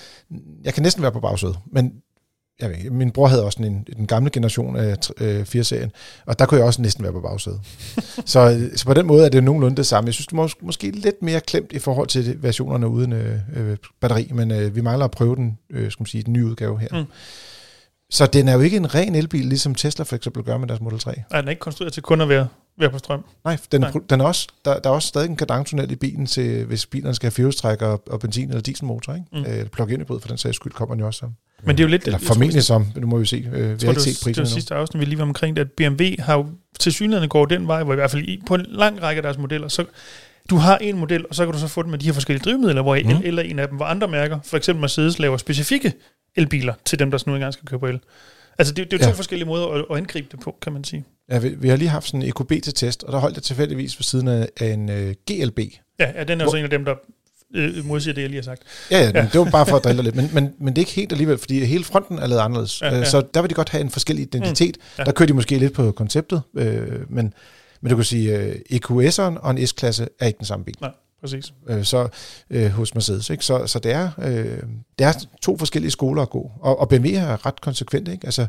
jeg 0.64 0.74
kan 0.74 0.82
næsten 0.82 1.02
være 1.02 1.12
på 1.12 1.20
bagsædet, 1.20 1.56
men 1.72 1.92
jeg 2.60 2.70
ved, 2.70 2.90
min 2.90 3.10
bror 3.10 3.26
havde 3.26 3.44
også 3.44 3.62
en, 3.62 3.86
den 3.96 4.06
gamle 4.06 4.30
generation 4.30 4.76
af 4.76 4.96
øh, 5.20 5.40
4-serien, 5.42 5.92
og 6.26 6.38
der 6.38 6.46
kunne 6.46 6.58
jeg 6.58 6.66
også 6.66 6.82
næsten 6.82 7.04
være 7.04 7.12
på 7.12 7.20
bagsædet. 7.20 7.60
så, 8.32 8.68
så 8.76 8.84
på 8.86 8.94
den 8.94 9.06
måde 9.06 9.24
er 9.24 9.28
det 9.28 9.44
nogenlunde 9.44 9.76
det 9.76 9.86
samme. 9.86 10.08
Jeg 10.08 10.14
synes, 10.14 10.26
det 10.26 10.38
er 10.38 10.44
mås- 10.46 10.58
måske 10.60 10.90
lidt 10.90 11.22
mere 11.22 11.40
klemt 11.40 11.72
i 11.72 11.78
forhold 11.78 12.08
til 12.08 12.42
versionerne 12.42 12.88
uden 12.88 13.12
øh, 13.12 13.38
øh, 13.56 13.76
batteri, 14.00 14.30
men 14.34 14.50
øh, 14.50 14.76
vi 14.76 14.80
mangler 14.80 15.04
at 15.04 15.10
prøve 15.10 15.36
den, 15.36 15.58
øh, 15.70 15.90
skal 15.90 16.02
man 16.02 16.06
sige, 16.06 16.22
den 16.22 16.32
nye 16.32 16.44
udgave 16.46 16.78
her. 16.80 16.88
Mm. 16.92 17.04
Så 18.10 18.26
den 18.26 18.48
er 18.48 18.52
jo 18.52 18.60
ikke 18.60 18.76
en 18.76 18.94
ren 18.94 19.14
elbil, 19.14 19.46
ligesom 19.46 19.74
Tesla 19.74 20.04
for 20.04 20.16
eksempel 20.16 20.42
gør 20.42 20.58
med 20.58 20.68
deres 20.68 20.80
Model 20.80 20.98
3. 20.98 21.14
Nej, 21.30 21.40
den 21.40 21.48
er 21.48 21.50
ikke 21.50 21.60
konstrueret 21.60 21.92
til 21.92 22.02
kun 22.02 22.20
at 22.20 22.28
være, 22.28 22.48
være 22.78 22.90
på 22.90 22.98
strøm. 22.98 23.24
Nej, 23.44 23.56
den, 23.72 23.80
Nej. 23.80 23.92
den 24.10 24.20
er 24.20 24.24
også, 24.24 24.48
der, 24.64 24.78
der 24.78 24.90
er 24.90 24.94
også 24.94 25.08
stadig 25.08 25.28
en 25.30 25.36
kardantunnel 25.36 25.90
i 25.90 25.96
bilen, 25.96 26.26
til, 26.26 26.64
hvis 26.64 26.86
bilerne 26.86 27.14
skal 27.14 27.26
have 27.26 27.32
fjolstræk 27.32 27.82
og, 27.82 28.02
og 28.10 28.20
benzin- 28.24 28.48
eller 28.48 28.60
dieselmotor. 28.60 29.14
Ikke? 29.14 29.26
Mm. 29.32 29.44
Øh, 29.60 29.66
plug-in 29.66 30.00
hybrid 30.00 30.20
for 30.20 30.28
den 30.28 30.38
sags 30.38 30.56
skyld 30.56 30.72
kommer 30.72 30.94
den 30.94 31.00
jo 31.00 31.06
også 31.06 31.18
som. 31.18 31.34
Men 31.64 31.76
det 31.76 31.82
er 31.82 31.86
jo 31.86 31.90
lidt... 31.90 32.04
Eller 32.04 32.18
tror, 32.18 32.26
formentlig 32.26 32.62
som, 32.62 32.86
nu 32.96 33.06
må 33.06 33.18
vi 33.18 33.26
se. 33.26 33.36
Øh, 33.36 33.52
vi 33.52 33.58
Jeg 33.60 33.68
har 33.68 33.76
tror, 33.76 33.88
ikke 33.90 34.00
det, 34.00 34.04
set 34.04 34.26
var, 34.26 34.32
det 34.32 34.38
var 34.38 34.44
sidste 34.44 34.74
afsnit, 34.74 35.00
vi 35.00 35.04
lige 35.04 35.18
var 35.18 35.24
omkring 35.24 35.56
det, 35.56 35.60
at 35.62 35.70
BMW 35.72 36.04
har 36.18 36.34
jo 36.36 36.46
til 36.78 36.92
synligheden 36.92 37.28
går 37.28 37.46
den 37.46 37.66
vej, 37.68 37.82
hvor 37.82 37.92
i 37.92 37.96
hvert 37.96 38.10
fald 38.10 38.46
på 38.46 38.54
en 38.54 38.66
lang 38.68 39.02
række 39.02 39.18
af 39.18 39.22
deres 39.22 39.38
modeller, 39.38 39.68
så 39.68 39.84
du 40.50 40.56
har 40.56 40.78
en 40.78 40.98
model, 40.98 41.24
og 41.28 41.34
så 41.34 41.44
kan 41.44 41.52
du 41.54 41.58
så 41.58 41.68
få 41.68 41.82
den 41.82 41.90
med 41.90 41.98
de 41.98 42.06
her 42.06 42.12
forskellige 42.12 42.44
drivmidler, 42.44 42.82
hvor 42.82 42.94
Mm. 43.04 43.20
el 43.24 43.38
er 43.38 43.42
en 43.42 43.58
af 43.58 43.68
dem, 43.68 43.76
hvor 43.76 43.86
andre 43.86 44.08
mærker, 44.08 44.38
for 44.44 44.56
eksempel 44.56 44.80
Mercedes, 44.80 45.18
laver 45.18 45.36
specifikke 45.36 45.92
elbiler 46.36 46.74
til 46.84 46.98
dem, 46.98 47.10
der 47.10 47.18
nu 47.26 47.34
engang 47.34 47.52
skal 47.52 47.66
køre 47.68 47.80
på 47.80 47.86
el. 47.86 47.98
Altså, 48.58 48.74
det, 48.74 48.90
det 48.90 48.92
er 48.92 48.96
jo 48.98 49.02
to 49.04 49.10
Ja. 49.10 49.16
forskellige 49.16 49.46
måder 49.48 49.66
at, 49.68 49.84
at 49.90 49.96
angribe 49.96 50.26
det 50.32 50.40
på, 50.40 50.56
kan 50.62 50.72
man 50.72 50.84
sige. 50.84 51.04
Ja, 51.30 51.38
vi, 51.38 51.48
vi 51.48 51.68
har 51.68 51.76
lige 51.76 51.88
haft 51.88 52.06
sådan 52.06 52.22
en 52.22 52.28
EQB 52.28 52.48
til 52.62 52.74
test, 52.74 53.04
og 53.04 53.12
der 53.12 53.18
holdt 53.18 53.36
jeg 53.36 53.42
tilfældigvis 53.42 53.98
ved 53.98 54.02
siden 54.04 54.28
af, 54.28 54.48
af 54.60 54.66
en 54.72 54.90
øh, 54.90 55.14
GLB. 55.30 55.58
Ja, 56.00 56.12
ja 56.16 56.24
den 56.24 56.40
er 56.40 56.44
jo 56.44 56.50
så 56.50 56.56
en 56.56 56.64
af 56.64 56.70
dem, 56.70 56.84
der 56.84 56.94
øh, 57.54 57.84
modsiger 57.84 58.14
det, 58.14 58.22
jeg 58.22 58.30
lige 58.30 58.38
har 58.40 58.44
sagt. 58.44 58.62
Ja, 58.90 58.98
ja, 59.00 59.12
men 59.12 59.24
det 59.32 59.40
var 59.40 59.50
bare 59.50 59.66
for 59.66 59.76
at 59.76 59.84
drille 59.84 60.02
lidt, 60.02 60.16
men, 60.20 60.30
men, 60.32 60.52
men 60.58 60.68
det 60.76 60.78
er 60.78 60.82
ikke 60.82 60.92
helt 60.92 61.12
alligevel, 61.12 61.38
fordi 61.38 61.64
hele 61.64 61.84
fronten 61.84 62.18
er 62.18 62.26
lavet 62.26 62.40
anderledes. 62.42 62.82
Ja, 62.82 62.86
Ja, 62.88 62.96
ja. 62.98 63.04
Så 63.04 63.22
der 63.34 63.40
vil 63.40 63.50
de 63.50 63.54
godt 63.54 63.68
have 63.68 63.80
en 63.80 63.90
forskellig 63.90 64.22
identitet. 64.22 64.76
Ja. 64.76 64.82
Mm, 64.86 64.98
ja. 64.98 65.04
Der 65.04 65.12
kører 65.12 65.26
de 65.26 65.32
måske 65.32 65.58
lidt 65.58 65.72
på 65.72 65.92
konceptet, 65.92 66.42
øh, 66.56 67.10
men, 67.10 67.34
men 67.80 67.90
du 67.90 67.96
kan 67.96 68.04
sige, 68.04 68.38
øh, 68.38 68.54
EQS'eren 68.72 69.40
og 69.40 69.50
en 69.50 69.66
S-klasse 69.66 70.08
er 70.20 70.26
ikke 70.26 70.38
den 70.38 70.46
samme 70.46 70.64
bil. 70.64 70.74
Nej, 70.80 70.90
præcis. 71.20 71.52
øh, 71.68 71.84
så 71.84 72.08
øh, 72.50 72.70
hos 72.70 72.94
Mercedes. 72.94 73.30
Ikke? 73.30 73.44
Så, 73.44 73.66
så 73.66 73.78
det, 73.78 73.92
er, 73.92 74.10
øh, 74.18 74.58
det 74.98 75.06
er 75.06 75.12
to 75.42 75.58
forskellige 75.58 75.90
skoler 75.90 76.22
at 76.22 76.30
gå. 76.30 76.50
Og, 76.60 76.80
og 76.80 76.88
BMW 76.88 77.08
er 77.14 77.46
ret 77.46 77.60
konsekvent. 77.60 78.08
Ikke? 78.08 78.26
Altså, 78.26 78.46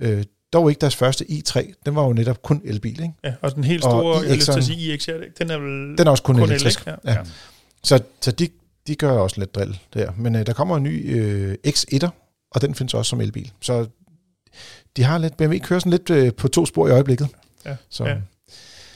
øh, 0.00 0.24
dog 0.52 0.70
ikke 0.70 0.80
deres 0.80 0.96
første 0.96 1.24
i3. 1.30 1.72
Den 1.86 1.96
var 1.96 2.04
jo 2.06 2.12
netop 2.12 2.42
kun 2.42 2.62
elbil. 2.64 2.90
Ikke? 3.02 3.12
Ja, 3.24 3.32
og 3.42 3.54
den 3.54 3.64
helt 3.64 3.84
Og 3.84 3.90
store, 3.90 4.18
jeg 4.20 4.28
har 4.28 4.34
lyst 4.36 4.46
til 4.52 4.58
at 4.58 4.64
sige 4.64 4.94
iX, 4.94 5.08
ja, 5.08 5.12
den 5.38 5.50
er 5.50 5.58
vel 5.58 5.98
Den 5.98 6.06
er 6.06 6.10
også 6.10 6.22
kun, 6.22 6.34
kun 6.36 6.44
elektrisk. 6.48 6.86
elek, 6.86 6.98
ja. 7.04 7.16
Så, 7.84 8.02
så 8.20 8.30
de, 8.30 8.48
de 8.86 8.94
gør 8.94 9.10
også 9.10 9.40
lidt 9.40 9.54
drill 9.54 9.78
der. 9.94 10.12
Men 10.16 10.36
øh, 10.36 10.46
der 10.46 10.52
kommer 10.52 10.76
en 10.76 10.82
ny 10.82 11.16
øh, 11.20 11.54
X1'er, 11.66 12.08
og 12.50 12.60
den 12.60 12.74
findes 12.74 12.94
også 12.94 13.10
som 13.10 13.20
elbil. 13.20 13.52
Så 13.60 13.86
de 14.96 15.02
har 15.02 15.18
lidt, 15.18 15.36
BMW 15.36 15.58
kører 15.58 15.80
sådan 15.80 15.90
lidt 15.90 16.10
øh, 16.10 16.34
på 16.34 16.48
to 16.48 16.66
spor 16.66 16.88
i 16.88 16.90
øjeblikket. 16.90 17.28
Ja, 17.66 17.76
Så, 17.90 18.04
ja. 18.04 18.16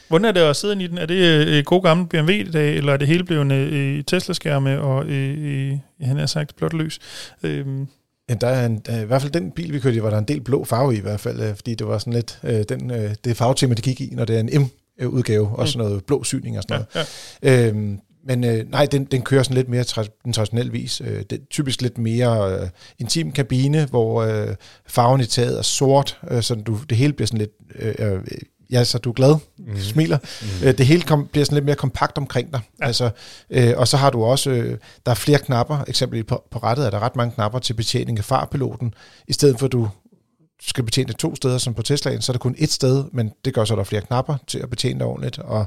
Hvordan 0.08 0.24
er 0.24 0.32
det 0.32 0.40
at 0.40 0.56
sidde 0.56 0.84
i 0.84 0.86
den? 0.86 0.98
Er 0.98 1.06
det 1.06 1.46
øh, 1.48 1.64
god 1.64 1.82
gammel 1.82 2.06
BMW-dag, 2.06 2.76
eller 2.76 2.92
er 2.92 2.96
det 2.96 3.08
hele 3.08 3.24
blevet 3.24 3.52
øh, 3.52 4.04
Tesla-skærme 4.04 4.80
og, 4.80 5.06
øh, 5.06 5.70
øh, 5.72 5.78
han 6.00 6.16
har 6.16 6.26
sagt, 6.26 6.56
blot 6.56 6.72
lys? 6.72 6.98
Øhm, 7.42 7.86
Ja, 8.28 8.34
der 8.34 8.46
er 8.46 8.66
en, 8.66 8.82
øh, 8.90 9.02
i 9.02 9.04
hvert 9.04 9.22
fald 9.22 9.32
den 9.32 9.50
bil, 9.50 9.72
vi 9.72 9.80
kørte 9.80 9.96
i, 9.96 10.02
var 10.02 10.10
der 10.10 10.18
en 10.18 10.24
del 10.24 10.40
blå 10.40 10.64
farve 10.64 10.94
i, 10.94 10.98
i 10.98 11.00
hvert 11.00 11.20
fald, 11.20 11.40
øh, 11.40 11.54
fordi 11.54 11.74
det 11.74 11.86
var 11.86 11.98
sådan 11.98 12.12
lidt 12.12 12.38
øh, 12.44 12.64
den, 12.68 12.90
øh, 12.90 13.14
det 13.24 13.36
farvetema, 13.36 13.74
de 13.74 13.82
gik 13.82 14.00
i, 14.00 14.08
når 14.12 14.24
det 14.24 14.36
er 14.36 14.40
en 14.40 14.70
M-udgave, 15.00 15.48
og 15.48 15.68
sådan 15.68 15.86
noget 15.86 16.04
blå 16.04 16.24
syning 16.24 16.58
og 16.58 16.62
sådan 16.68 16.84
ja, 16.94 17.00
noget. 17.42 17.62
ja. 17.62 17.68
Øhm, 17.68 18.00
men 18.26 18.44
øh, 18.44 18.70
nej, 18.70 18.86
den, 18.86 19.04
den 19.04 19.22
kører 19.22 19.42
sådan 19.42 19.56
lidt 19.56 19.68
mere 19.68 19.82
tra- 19.82 20.20
den 20.24 20.32
traditionelle 20.32 20.72
vis. 20.72 21.00
Øh, 21.00 21.22
det 21.30 21.32
er 21.32 21.44
typisk 21.50 21.82
lidt 21.82 21.98
mere 21.98 22.60
øh, 22.60 22.68
intim 22.98 23.32
kabine, 23.32 23.84
hvor 23.84 24.22
øh, 24.22 24.54
farven 24.86 25.20
i 25.20 25.24
taget 25.24 25.58
er 25.58 25.62
sort, 25.62 26.18
øh, 26.30 26.42
så 26.42 26.54
du, 26.54 26.78
det 26.90 26.98
hele 26.98 27.12
bliver 27.12 27.26
sådan 27.26 27.38
lidt... 27.38 27.50
Øh, 27.78 27.94
øh, 27.98 28.20
ja, 28.70 28.84
så 28.84 28.98
du 28.98 29.10
er 29.10 29.14
glad, 29.14 29.36
mm. 29.58 29.78
smiler. 29.78 30.18
Mm. 30.42 30.66
Øh, 30.66 30.78
det 30.78 30.86
hele 30.86 31.02
kom, 31.02 31.26
bliver 31.26 31.44
sådan 31.44 31.54
lidt 31.54 31.64
mere 31.64 31.76
kompakt 31.76 32.18
omkring 32.18 32.52
dig. 32.52 32.60
Ja. 32.80 32.86
Altså, 32.86 33.10
øh, 33.50 33.72
og 33.76 33.88
så 33.88 33.96
har 33.96 34.10
du 34.10 34.24
også... 34.24 34.50
Øh, 34.50 34.78
der 35.06 35.10
er 35.10 35.16
flere 35.16 35.38
knapper. 35.38 35.84
Eksempelvis 35.88 36.24
på, 36.28 36.44
på 36.50 36.58
rettet 36.58 36.86
er 36.86 36.90
der 36.90 36.98
ret 37.02 37.16
mange 37.16 37.34
knapper 37.34 37.58
til 37.58 37.74
betjening 37.74 38.18
af 38.18 38.24
farpiloten. 38.24 38.94
I 39.28 39.32
stedet 39.32 39.58
for, 39.58 39.66
at 39.66 39.72
du 39.72 39.88
skal 40.62 40.84
betjene 40.84 41.12
to 41.12 41.36
steder, 41.36 41.58
som 41.58 41.74
på 41.74 41.82
Teslaen, 41.82 42.22
så 42.22 42.32
er 42.32 42.34
der 42.34 42.38
kun 42.38 42.54
et 42.58 42.72
sted, 42.72 43.04
men 43.12 43.32
det 43.44 43.54
gør 43.54 43.64
så, 43.64 43.74
at 43.74 43.76
der 43.76 43.80
er 43.80 43.84
flere 43.84 44.02
knapper 44.02 44.36
til 44.46 44.58
at 44.58 44.70
betjene 44.70 44.98
det 44.98 45.06
ordentligt. 45.06 45.38
Og 45.38 45.66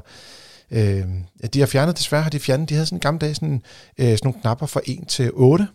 øh, 0.70 1.04
ja, 1.42 1.46
de 1.54 1.58
har 1.60 1.66
fjernet, 1.66 1.98
desværre 1.98 2.22
har 2.22 2.30
de 2.30 2.38
fjernet, 2.40 2.68
de 2.68 2.74
havde 2.74 2.86
sådan 2.86 2.96
en 2.96 3.00
gamle 3.00 3.18
dag 3.18 3.34
sådan, 3.36 3.62
øh, 3.98 4.06
sådan 4.06 4.18
nogle 4.24 4.40
knapper 4.40 4.66
fra 4.66 4.80
1 4.86 5.08
til 5.08 5.30
8. 5.34 5.66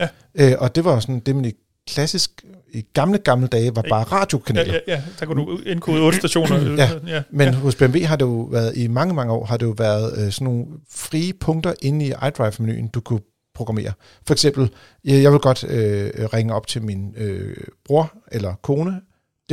Ja. 0.00 0.08
Øh, 0.34 0.52
og 0.58 0.74
det 0.74 0.84
var 0.84 1.00
sådan 1.00 1.20
det, 1.20 1.36
man 1.36 1.44
i 1.44 1.52
klassisk, 1.88 2.44
i 2.72 2.82
gamle, 2.94 3.18
gamle 3.18 3.46
dage, 3.46 3.76
var 3.76 3.84
bare 3.90 4.06
Ja, 4.10 4.16
radiokanaler. 4.20 4.74
ja, 4.74 4.78
ja, 4.94 5.02
der 5.20 5.26
kunne 5.26 5.42
du 5.42 5.58
indkode 5.66 6.00
otte 6.00 6.18
stationer. 6.18 6.58
Ja, 6.76 6.90
ja, 7.06 7.22
Men 7.30 7.48
ja. 7.48 7.54
hos 7.54 7.74
BMW 7.74 8.04
har 8.04 8.16
det 8.16 8.24
jo 8.24 8.40
været, 8.50 8.76
i 8.76 8.86
mange, 8.86 9.14
mange 9.14 9.32
år, 9.32 9.44
har 9.44 9.56
det 9.56 9.66
jo 9.66 9.74
været 9.78 10.26
øh, 10.26 10.32
sådan 10.32 10.44
nogle 10.44 10.66
frie 10.90 11.32
punkter 11.32 11.74
inde 11.82 12.06
i 12.06 12.08
iDrive-menuen, 12.28 12.88
du 12.88 13.00
kunne 13.00 13.20
programmere. 13.54 13.92
For 14.26 14.34
eksempel, 14.34 14.70
jeg, 15.04 15.22
jeg 15.22 15.32
vil 15.32 15.40
godt 15.40 15.64
øh, 15.64 16.10
ringe 16.34 16.54
op 16.54 16.66
til 16.66 16.82
min 16.82 17.14
øh, 17.16 17.56
bror 17.84 18.12
eller 18.32 18.54
kone. 18.62 19.00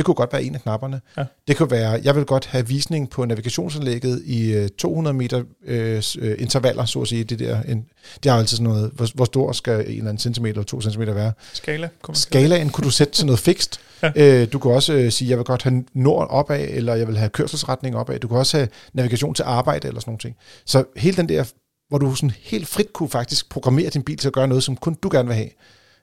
Det 0.00 0.06
kunne 0.06 0.14
godt 0.14 0.32
være 0.32 0.42
en 0.42 0.54
af 0.54 0.60
knapperne. 0.60 1.00
Ja. 1.16 1.24
Det 1.48 1.56
kunne 1.56 1.70
være, 1.70 2.00
jeg 2.04 2.16
vil 2.16 2.24
godt 2.24 2.46
have 2.46 2.66
visning 2.66 3.10
på 3.10 3.24
navigationsanlægget 3.24 4.22
i 4.24 4.52
øh, 4.52 4.68
200 4.68 5.16
meter 5.16 5.42
øh, 5.66 6.02
øh, 6.18 6.36
intervaller, 6.38 6.84
så 6.84 7.00
at 7.00 7.08
sige. 7.08 7.24
Det, 7.24 7.38
der, 7.38 7.62
en, 7.62 7.86
det 8.22 8.30
jo 8.30 8.36
altid 8.36 8.56
sådan 8.56 8.72
noget, 8.72 8.90
hvor, 8.94 9.08
hvor 9.14 9.24
stor 9.24 9.52
skal 9.52 9.74
en 9.74 9.80
eller 9.80 9.98
anden 9.98 10.18
centimeter 10.18 10.52
eller 10.52 10.64
to 10.64 10.80
centimeter 10.80 11.12
være. 11.12 11.32
Skala. 11.52 11.88
kunne 12.02 12.16
Skalaen 12.16 12.70
kunne 12.70 12.84
du 12.84 12.90
sætte 12.90 13.12
til 13.12 13.26
noget 13.26 13.38
fikst. 13.38 13.80
Ja. 14.02 14.12
Øh, 14.16 14.52
du 14.52 14.58
kan 14.58 14.70
også 14.70 14.92
øh, 14.92 15.12
sige, 15.12 15.30
jeg 15.30 15.38
vil 15.38 15.44
godt 15.44 15.62
have 15.62 15.84
nord 15.94 16.26
opad, 16.30 16.66
eller 16.70 16.94
jeg 16.94 17.06
vil 17.06 17.16
have 17.16 17.30
kørselsretning 17.30 17.96
opad. 17.96 18.18
Du 18.18 18.28
kan 18.28 18.36
også 18.36 18.56
have 18.56 18.68
navigation 18.92 19.34
til 19.34 19.42
arbejde, 19.42 19.88
eller 19.88 20.00
sådan 20.00 20.10
nogle 20.10 20.18
ting. 20.18 20.36
Så 20.66 20.84
hele 20.96 21.16
den 21.16 21.28
der, 21.28 21.44
hvor 21.88 21.98
du 21.98 22.14
sådan 22.14 22.32
helt 22.40 22.68
frit 22.68 22.92
kunne 22.92 23.08
faktisk 23.08 23.50
programmere 23.50 23.90
din 23.90 24.02
bil 24.02 24.16
til 24.16 24.28
at 24.28 24.32
gøre 24.34 24.48
noget, 24.48 24.64
som 24.64 24.76
kun 24.76 24.94
du 25.02 25.08
gerne 25.12 25.28
vil 25.28 25.36
have, 25.36 25.50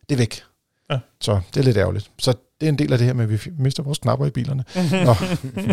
det 0.09 0.15
er 0.15 0.17
væk. 0.17 0.41
Ja. 0.91 0.99
Så 1.21 1.39
det 1.53 1.59
er 1.59 1.63
lidt 1.63 1.77
ærgerligt. 1.77 2.11
Så 2.19 2.33
det 2.59 2.67
er 2.67 2.69
en 2.69 2.77
del 2.77 2.91
af 2.91 2.97
det 2.97 3.07
her 3.07 3.13
med, 3.13 3.23
at 3.23 3.31
vi 3.31 3.51
mister 3.57 3.83
vores 3.83 3.97
knapper 3.97 4.25
i 4.25 4.29
bilerne. 4.29 4.63
Nå. 5.05 5.15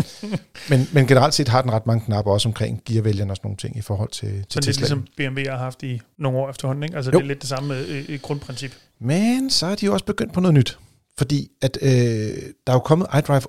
men, 0.69 0.87
men 0.93 1.07
generelt 1.07 1.33
set 1.33 1.47
har 1.47 1.61
den 1.61 1.71
ret 1.71 1.85
mange 1.85 2.05
knapper 2.05 2.31
også 2.31 2.49
omkring 2.49 2.81
gearvælgerne 2.85 3.31
og 3.31 3.35
sådan 3.35 3.47
nogle 3.47 3.57
ting 3.57 3.77
i 3.77 3.81
forhold 3.81 4.09
til, 4.09 4.29
til 4.29 4.43
Så 4.49 4.59
det 4.59 4.67
er 4.67 4.79
ligesom 4.79 5.07
BMW 5.17 5.49
har 5.49 5.57
haft 5.57 5.83
i 5.83 6.01
nogle 6.17 6.37
år 6.37 6.49
efterhånden, 6.49 6.83
ikke? 6.83 6.95
Altså 6.95 7.11
Jo. 7.11 7.17
det 7.17 7.23
er 7.23 7.27
lidt 7.27 7.41
det 7.41 7.49
samme 7.49 7.77
øh, 7.77 8.05
øh, 8.09 8.19
grundprincip. 8.19 8.75
Men 8.99 9.49
så 9.49 9.65
er 9.65 9.75
de 9.75 9.85
jo 9.85 9.93
også 9.93 10.05
begyndt 10.05 10.33
på 10.33 10.39
noget 10.39 10.53
nyt. 10.53 10.77
Fordi 11.17 11.51
at, 11.61 11.77
øh, 11.81 11.89
der 11.89 12.33
er 12.67 12.73
jo 12.73 12.79
kommet 12.79 13.07
iDrive 13.17 13.41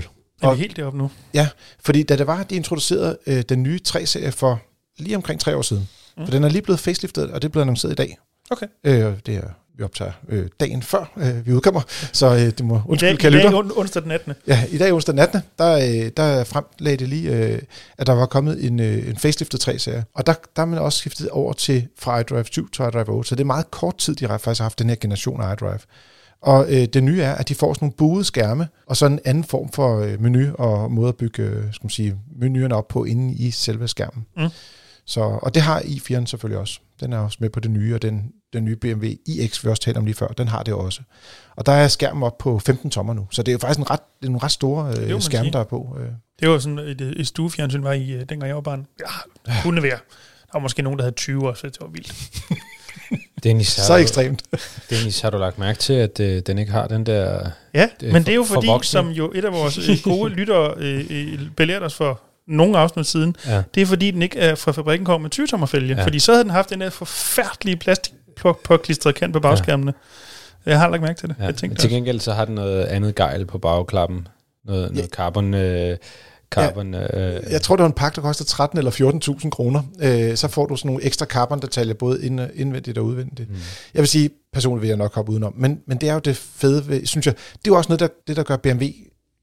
8.0. 0.00 0.08
Er 0.42 0.54
vi 0.54 0.60
helt 0.60 0.76
deroppe 0.76 0.98
nu? 0.98 1.10
Ja, 1.34 1.48
fordi 1.80 2.02
da 2.02 2.16
det 2.16 2.26
var, 2.26 2.40
at 2.40 2.50
de 2.50 2.56
introducerede 2.56 3.18
øh, 3.26 3.42
den 3.48 3.62
nye 3.62 3.80
3-serie 3.88 4.32
for 4.32 4.60
lige 4.98 5.16
omkring 5.16 5.40
tre 5.40 5.56
år 5.56 5.62
siden. 5.62 5.88
Mm. 6.16 6.24
For 6.24 6.30
den 6.30 6.44
er 6.44 6.48
lige 6.48 6.62
blevet 6.62 6.80
faceliftet, 6.80 7.30
og 7.30 7.42
det 7.42 7.52
blevet 7.52 7.62
annonceret 7.62 7.92
i 7.92 7.94
dag. 7.94 8.18
Okay. 8.50 8.66
Øh, 8.84 9.14
det 9.26 9.36
er, 9.36 9.48
vi 9.82 9.84
optager 9.84 10.12
øh, 10.28 10.46
dagen 10.60 10.82
før 10.82 11.12
øh, 11.16 11.46
vi 11.46 11.52
udkommer, 11.52 11.80
så 12.12 12.26
øh, 12.34 12.40
det 12.40 12.64
må 12.64 12.80
undskylde, 12.88 13.16
kan 13.16 13.32
i 13.32 13.36
dag 13.36 13.44
lytte. 13.44 13.56
on- 13.56 13.78
onsdag 13.78 14.02
den 14.02 14.10
18. 14.10 14.32
Ja, 14.46 14.64
i 14.70 14.78
dag 14.78 14.92
onsdag 14.92 15.18
18. 15.18 15.40
Der, 15.58 15.74
øh, 15.76 16.10
der 16.16 16.44
fremlagde 16.44 16.96
det 16.96 17.08
lige, 17.08 17.30
øh, 17.36 17.58
at 17.98 18.06
der 18.06 18.12
var 18.12 18.26
kommet 18.26 18.64
en, 18.64 18.80
øh, 18.80 19.08
en 19.08 19.16
faceliftet 19.16 19.68
3-serie. 19.68 20.04
Og 20.14 20.26
der, 20.26 20.34
der 20.56 20.62
er 20.62 20.66
man 20.66 20.78
også 20.78 20.98
skiftet 20.98 21.28
over 21.28 21.52
til 21.52 21.86
fra 21.98 22.20
iDrive 22.20 22.44
7 22.50 22.70
til 22.70 22.82
iDrive 22.82 23.08
8. 23.08 23.28
Så 23.28 23.34
det 23.34 23.40
er 23.40 23.44
meget 23.46 23.70
kort 23.70 23.96
tid, 23.98 24.14
de 24.14 24.26
har 24.28 24.38
faktisk 24.38 24.62
haft 24.62 24.78
den 24.78 24.88
her 24.88 24.96
generation 24.96 25.40
af 25.42 25.52
iDrive. 25.52 25.78
Og 26.42 26.66
øh, 26.68 26.84
det 26.84 27.02
nye 27.02 27.20
er, 27.22 27.34
at 27.34 27.48
de 27.48 27.54
får 27.54 27.74
sådan 27.74 27.84
nogle 27.86 27.96
buede 27.96 28.24
skærme, 28.24 28.68
og 28.86 28.96
så 28.96 29.06
en 29.06 29.20
anden 29.24 29.44
form 29.44 29.68
for 29.72 30.00
øh, 30.00 30.22
menu 30.22 30.54
og 30.54 30.90
måde 30.92 31.08
at 31.08 31.16
bygge 31.16 31.42
øh, 31.42 31.62
skal 31.72 31.84
man 31.84 31.90
sige, 31.90 32.16
menuerne 32.40 32.74
op 32.74 32.88
på 32.88 33.04
inde 33.04 33.34
i 33.34 33.50
selve 33.50 33.88
skærmen. 33.88 34.26
Mm. 34.36 34.48
Så, 35.06 35.20
og 35.20 35.54
det 35.54 35.62
har 35.62 35.80
i4'eren 35.80 36.26
selvfølgelig 36.26 36.58
også. 36.58 36.80
Den 37.00 37.12
er 37.12 37.18
også 37.18 37.38
med 37.40 37.50
på 37.50 37.60
det 37.60 37.70
nye, 37.70 37.94
og 37.94 38.02
den, 38.02 38.32
den 38.52 38.64
nye 38.64 38.76
BMW 38.76 39.04
iX, 39.26 39.64
vi 39.64 39.70
også 39.70 39.82
talte 39.82 39.98
om 39.98 40.04
lige 40.04 40.14
før, 40.14 40.26
den 40.28 40.48
har 40.48 40.62
det 40.62 40.74
også. 40.74 41.00
Og 41.56 41.66
der 41.66 41.72
er 41.72 41.88
skærmen 41.88 42.22
op 42.22 42.38
på 42.38 42.58
15 42.58 42.90
tommer 42.90 43.14
nu, 43.14 43.26
så 43.30 43.42
det 43.42 43.48
er 43.48 43.52
jo 43.52 43.58
faktisk 43.58 43.78
en 43.80 43.90
ret, 43.90 44.00
nogle 44.22 44.38
ret 44.42 44.50
store 44.50 44.84
må 44.84 44.90
øh, 45.02 45.08
man 45.08 45.20
skærme, 45.20 45.44
sige. 45.44 45.52
der 45.52 45.58
er 45.58 45.64
på. 45.64 45.96
Øh. 46.00 46.06
Det 46.40 46.48
var 46.48 46.58
sådan 46.58 46.78
et, 46.78 47.00
et 47.00 47.26
stuefjernsyn, 47.26 47.82
var 47.82 47.92
i, 47.92 48.10
øh, 48.10 48.20
dengang 48.20 48.46
jeg 48.46 48.54
var 48.54 48.60
barn. 48.60 48.86
Ja, 49.48 49.52
kunne 49.62 49.82
være. 49.82 49.98
Der 50.46 50.52
var 50.52 50.60
måske 50.60 50.82
nogen, 50.82 50.98
der 50.98 51.04
havde 51.04 51.14
20 51.14 51.48
år, 51.48 51.54
så 51.54 51.66
det 51.66 51.76
var 51.80 51.86
vildt. 51.88 52.14
Dennis, 53.44 53.76
har 53.76 53.82
Så 53.84 53.94
du- 53.96 54.00
ekstremt. 54.02 54.42
Dennis, 54.90 55.20
har 55.20 55.30
du 55.30 55.38
lagt 55.38 55.58
mærke 55.58 55.78
til, 55.78 55.92
at 55.92 56.20
øh, 56.20 56.42
den 56.46 56.58
ikke 56.58 56.72
har 56.72 56.86
den 56.86 57.06
der... 57.06 57.50
Ja, 57.74 57.88
Det 58.00 58.08
er 58.08 58.12
men 58.12 58.22
det 58.22 58.28
er 58.32 58.34
jo 58.34 58.44
for- 58.44 58.54
fordi, 58.54 58.86
som 58.86 59.08
jo 59.08 59.32
et 59.34 59.44
af 59.44 59.52
vores 59.52 59.88
øh, 59.88 59.96
gode 60.04 60.30
lyttere 60.38 60.74
øh, 60.78 61.06
øh, 61.10 61.40
belærte 61.56 61.84
os 61.84 61.94
for 61.94 62.20
nogle 62.48 62.78
afsnit 62.78 63.06
siden, 63.06 63.36
Ja. 63.46 63.62
det 63.74 63.80
er 63.82 63.86
fordi, 63.86 64.10
den 64.10 64.22
ikke 64.22 64.38
er 64.38 64.54
fra 64.54 64.72
fabrikken 64.72 65.04
kommer 65.06 65.22
med 65.22 65.30
20 65.30 65.46
tommer 65.46 65.66
fælge. 65.66 65.88
Ja. 65.94 65.98
Ja. 66.00 66.04
Fordi 66.04 66.18
så 66.18 66.32
havde 66.32 66.42
den 66.44 66.50
haft 66.50 66.70
den 66.70 66.80
der 66.80 66.90
forfærdelige 66.90 67.76
plastik 67.76 68.12
på, 68.36 68.58
på 68.64 68.76
klistret 68.76 69.14
kant 69.14 69.32
på 69.32 69.40
bagskærmene. 69.40 69.94
Ja. 70.66 70.70
Jeg 70.70 70.78
har 70.80 70.88
lagt 70.90 71.02
mærke 71.02 71.20
til 71.20 71.28
det. 71.28 71.36
Ja, 71.38 71.42
Jeg 71.44 71.48
men 71.50 71.56
tænkte 71.56 71.80
til 71.80 71.90
gengæld 71.90 72.20
så 72.20 72.32
har 72.32 72.44
den 72.44 72.54
noget 72.54 72.84
andet 72.84 73.14
gejl 73.14 73.46
på 73.46 73.58
bagklappen. 73.58 74.28
Noget, 74.64 74.92
noget 74.94 75.10
carbon... 75.10 75.54
Øh, 75.54 75.96
carbon 76.50 76.94
øh, 76.94 77.42
Jeg 77.50 77.62
tror, 77.62 77.76
det 77.76 77.82
var 77.82 77.88
en 77.88 77.92
pakke, 77.94 78.16
der 78.16 78.22
koster 78.22 78.44
13 78.44 78.78
eller 78.78 78.90
14.000 79.42 79.50
kroner. 79.50 79.82
Øh, 80.02 80.36
så 80.36 80.48
får 80.48 80.66
du 80.66 80.76
sådan 80.76 80.88
nogle 80.88 81.04
ekstra 81.04 81.26
carbon-detaljer, 81.26 81.94
både 81.94 82.24
ind, 82.26 82.40
indvendigt 82.54 82.98
og 82.98 83.04
udvendigt. 83.04 83.50
Mm. 83.50 83.56
Jeg 83.94 84.00
vil 84.00 84.08
sige, 84.08 84.30
personligt 84.52 84.82
vil 84.82 84.88
jeg 84.88 84.96
nok 84.96 85.14
hoppe 85.14 85.32
udenom. 85.32 85.54
Men, 85.56 85.80
men 85.86 85.98
det 85.98 86.08
er 86.08 86.12
jo 86.14 86.18
det 86.18 86.36
fede, 86.36 86.88
ved, 86.88 87.06
synes 87.06 87.26
jeg. 87.26 87.34
Det 87.34 87.54
er 87.54 87.60
jo 87.66 87.76
også 87.76 87.88
noget, 87.88 88.00
der, 88.00 88.08
det, 88.26 88.36
der 88.36 88.42
gør 88.42 88.56
BMW 88.56 88.84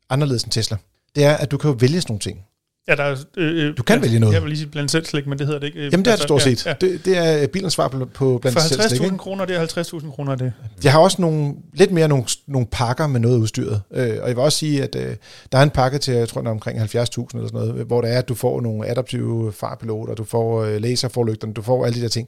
anderledes 0.09 0.43
end 0.43 0.51
Tesla. 0.51 0.77
Det 1.15 1.23
er, 1.23 1.33
at 1.37 1.51
du 1.51 1.57
kan 1.57 1.69
jo 1.71 1.77
vælge 1.79 2.01
sådan 2.01 2.11
nogle 2.11 2.19
ting. 2.19 2.39
Ja, 2.87 2.95
der 2.95 3.03
er, 3.03 3.15
øh, 3.37 3.67
øh, 3.67 3.77
Du 3.77 3.83
kan 3.83 3.95
ja, 3.95 4.01
vælge 4.01 4.19
noget. 4.19 4.33
Jeg 4.33 4.41
vil 4.41 4.49
lige 4.49 4.59
sige 4.59 4.69
blandt 4.69 4.91
selv 4.91 5.05
slik, 5.05 5.27
men 5.27 5.39
det 5.39 5.47
hedder 5.47 5.59
det 5.59 5.67
ikke. 5.67 5.79
Øh, 5.79 5.91
Jamen 5.91 6.05
det 6.05 6.11
er 6.11 6.15
det 6.15 6.23
stort 6.23 6.41
set. 6.41 6.65
Ja, 6.65 6.69
Ja. 6.69 6.75
Det, 6.87 7.05
det 7.05 7.17
er 7.17 7.47
bilens 7.47 7.73
svar 7.73 7.87
på, 7.87 8.05
på 8.13 8.37
blandt 8.41 8.61
selv 8.61 8.81
slik, 8.81 8.97
For 8.97 9.03
ikke? 9.05 9.15
50.000 9.15 9.17
kroner, 9.17 9.45
det 9.45 9.55
er 9.55 9.83
50.000 9.99 10.11
kroner 10.11 10.35
det. 10.35 10.53
Jeg 10.83 10.91
har 10.91 10.99
også 10.99 11.21
nogle, 11.21 11.53
lidt 11.73 11.91
mere 11.91 12.07
nogle, 12.07 12.25
nogle 12.47 12.67
pakker 12.71 13.07
med 13.07 13.19
noget 13.19 13.37
udstyret. 13.37 13.81
Øh, 13.93 14.17
og 14.21 14.27
jeg 14.27 14.35
vil 14.35 14.43
også 14.43 14.57
sige, 14.57 14.83
at 14.83 14.95
øh, 14.95 15.15
der 15.51 15.57
er 15.57 15.63
en 15.63 15.69
pakke 15.69 15.97
til, 15.97 16.13
jeg 16.13 16.29
tror, 16.29 16.41
den 16.41 16.47
er 16.47 16.51
omkring 16.51 16.79
70.000 16.79 16.87
eller 16.91 17.07
sådan 17.33 17.49
noget, 17.53 17.85
hvor 17.85 18.01
det 18.01 18.13
er, 18.13 18.17
at 18.17 18.29
du 18.29 18.35
får 18.35 18.61
nogle 18.61 18.87
adaptive 18.87 19.53
farpiloter, 19.53 20.13
du 20.13 20.23
får 20.23 20.63
øh, 20.63 20.81
laserforlygterne, 20.81 21.53
du 21.53 21.61
får 21.61 21.85
alle 21.85 21.97
de 21.97 22.01
der 22.01 22.09
ting. 22.09 22.27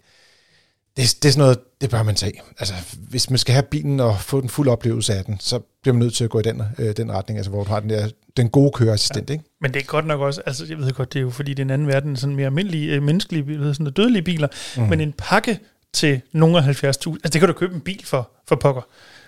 Det, 0.97 1.15
det 1.23 1.29
er 1.29 1.31
sådan 1.31 1.41
noget, 1.41 1.59
det 1.81 1.89
bør 1.89 2.03
man 2.03 2.15
tage. 2.15 2.41
Altså, 2.59 2.73
hvis 3.09 3.29
man 3.29 3.37
skal 3.39 3.53
have 3.53 3.63
bilen 3.63 3.99
og 3.99 4.19
få 4.19 4.41
den 4.41 4.49
fulde 4.49 4.71
oplevelse 4.71 5.13
af 5.13 5.25
den, 5.25 5.37
så 5.39 5.59
bliver 5.81 5.93
man 5.93 5.99
nødt 5.99 6.13
til 6.13 6.23
at 6.23 6.29
gå 6.29 6.39
i 6.39 6.43
den, 6.43 6.61
øh, 6.77 6.97
den 6.97 7.11
retning, 7.11 7.37
altså 7.39 7.49
hvor 7.51 7.63
du 7.63 7.69
har 7.69 7.79
den, 7.79 7.89
der, 7.89 8.07
den 8.37 8.49
gode 8.49 8.71
køreassistent, 8.71 9.29
ja. 9.29 9.33
ikke? 9.33 9.45
Men 9.61 9.73
det 9.73 9.81
er 9.81 9.85
godt 9.85 10.05
nok 10.05 10.19
også, 10.21 10.41
altså 10.45 10.65
jeg 10.69 10.77
ved 10.77 10.91
godt, 10.91 11.13
det 11.13 11.19
er 11.19 11.23
jo 11.23 11.29
fordi, 11.29 11.51
det 11.53 11.59
er 11.59 11.65
en 11.65 11.69
anden 11.69 11.87
verden, 11.87 12.15
sådan 12.15 12.35
mere 12.35 12.45
almindelige, 12.45 12.95
øh, 12.95 13.03
menneskelige 13.03 13.43
biler, 13.43 13.73
sådan 13.73 13.93
dødelige 13.93 14.21
biler, 14.21 14.47
mm. 14.77 14.83
men 14.83 14.99
en 15.01 15.13
pakke 15.17 15.59
til 15.93 16.21
nogle 16.33 16.57
af 16.57 16.61
70.000, 16.61 16.83
altså 16.83 17.09
det 17.23 17.39
kan 17.39 17.47
du 17.47 17.53
købe 17.53 17.75
en 17.75 17.81
bil 17.81 18.01
for, 18.05 18.31
for 18.47 18.55
pokker. 18.55 18.81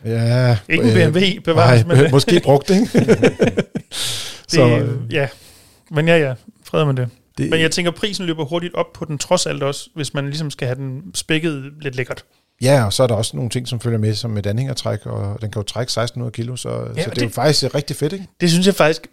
Ja, 0.05 0.57
Ikke 0.69 1.05
en 1.05 1.11
BMW, 1.11 1.41
bevares, 1.43 1.85
nej, 1.85 2.01
men- 2.01 2.11
måske 2.11 2.41
brugt, 2.43 2.69
ikke? 2.69 2.89
Det, 4.51 4.51
så, 4.51 4.87
ja, 5.11 5.27
men 5.91 6.07
ja, 6.07 6.17
ja, 6.17 6.33
fred 6.63 6.85
med 6.85 6.93
det. 6.93 7.09
det, 7.37 7.49
Men 7.49 7.59
jeg 7.61 7.71
tænker, 7.71 7.91
prisen 7.91 8.25
løber 8.25 8.45
hurtigt 8.45 8.73
op 8.75 8.93
på 8.93 9.05
den 9.05 9.17
trods 9.17 9.45
alt 9.45 9.63
også, 9.63 9.89
hvis 9.95 10.13
man 10.13 10.25
ligesom 10.25 10.51
skal 10.51 10.67
have 10.67 10.75
den 10.75 11.01
spækket 11.13 11.71
lidt 11.81 11.95
lækkert. 11.95 12.25
Ja, 12.61 12.85
og 12.85 12.93
så 12.93 13.03
er 13.03 13.07
der 13.07 13.15
også 13.15 13.35
nogle 13.37 13.49
ting, 13.49 13.67
som 13.67 13.79
følger 13.79 13.99
med, 13.99 14.15
som 14.15 14.37
et 14.37 14.45
anhængertræk, 14.45 15.05
og 15.05 15.41
den 15.41 15.51
kan 15.51 15.59
jo 15.59 15.63
trække 15.63 15.89
1600 15.89 16.31
kilo, 16.31 16.55
så, 16.55 16.69
ja, 16.69 16.75
så 16.75 16.83
det, 16.85 16.89
og 16.97 16.97
er 16.97 17.05
jo 17.21 17.27
det- 17.27 17.33
faktisk 17.33 17.75
rigtig 17.75 17.95
fedt, 17.95 18.13
ikke? 18.13 18.27
Det 18.41 18.49
synes 18.51 18.65
jeg 18.67 18.75
faktisk, 18.75 19.07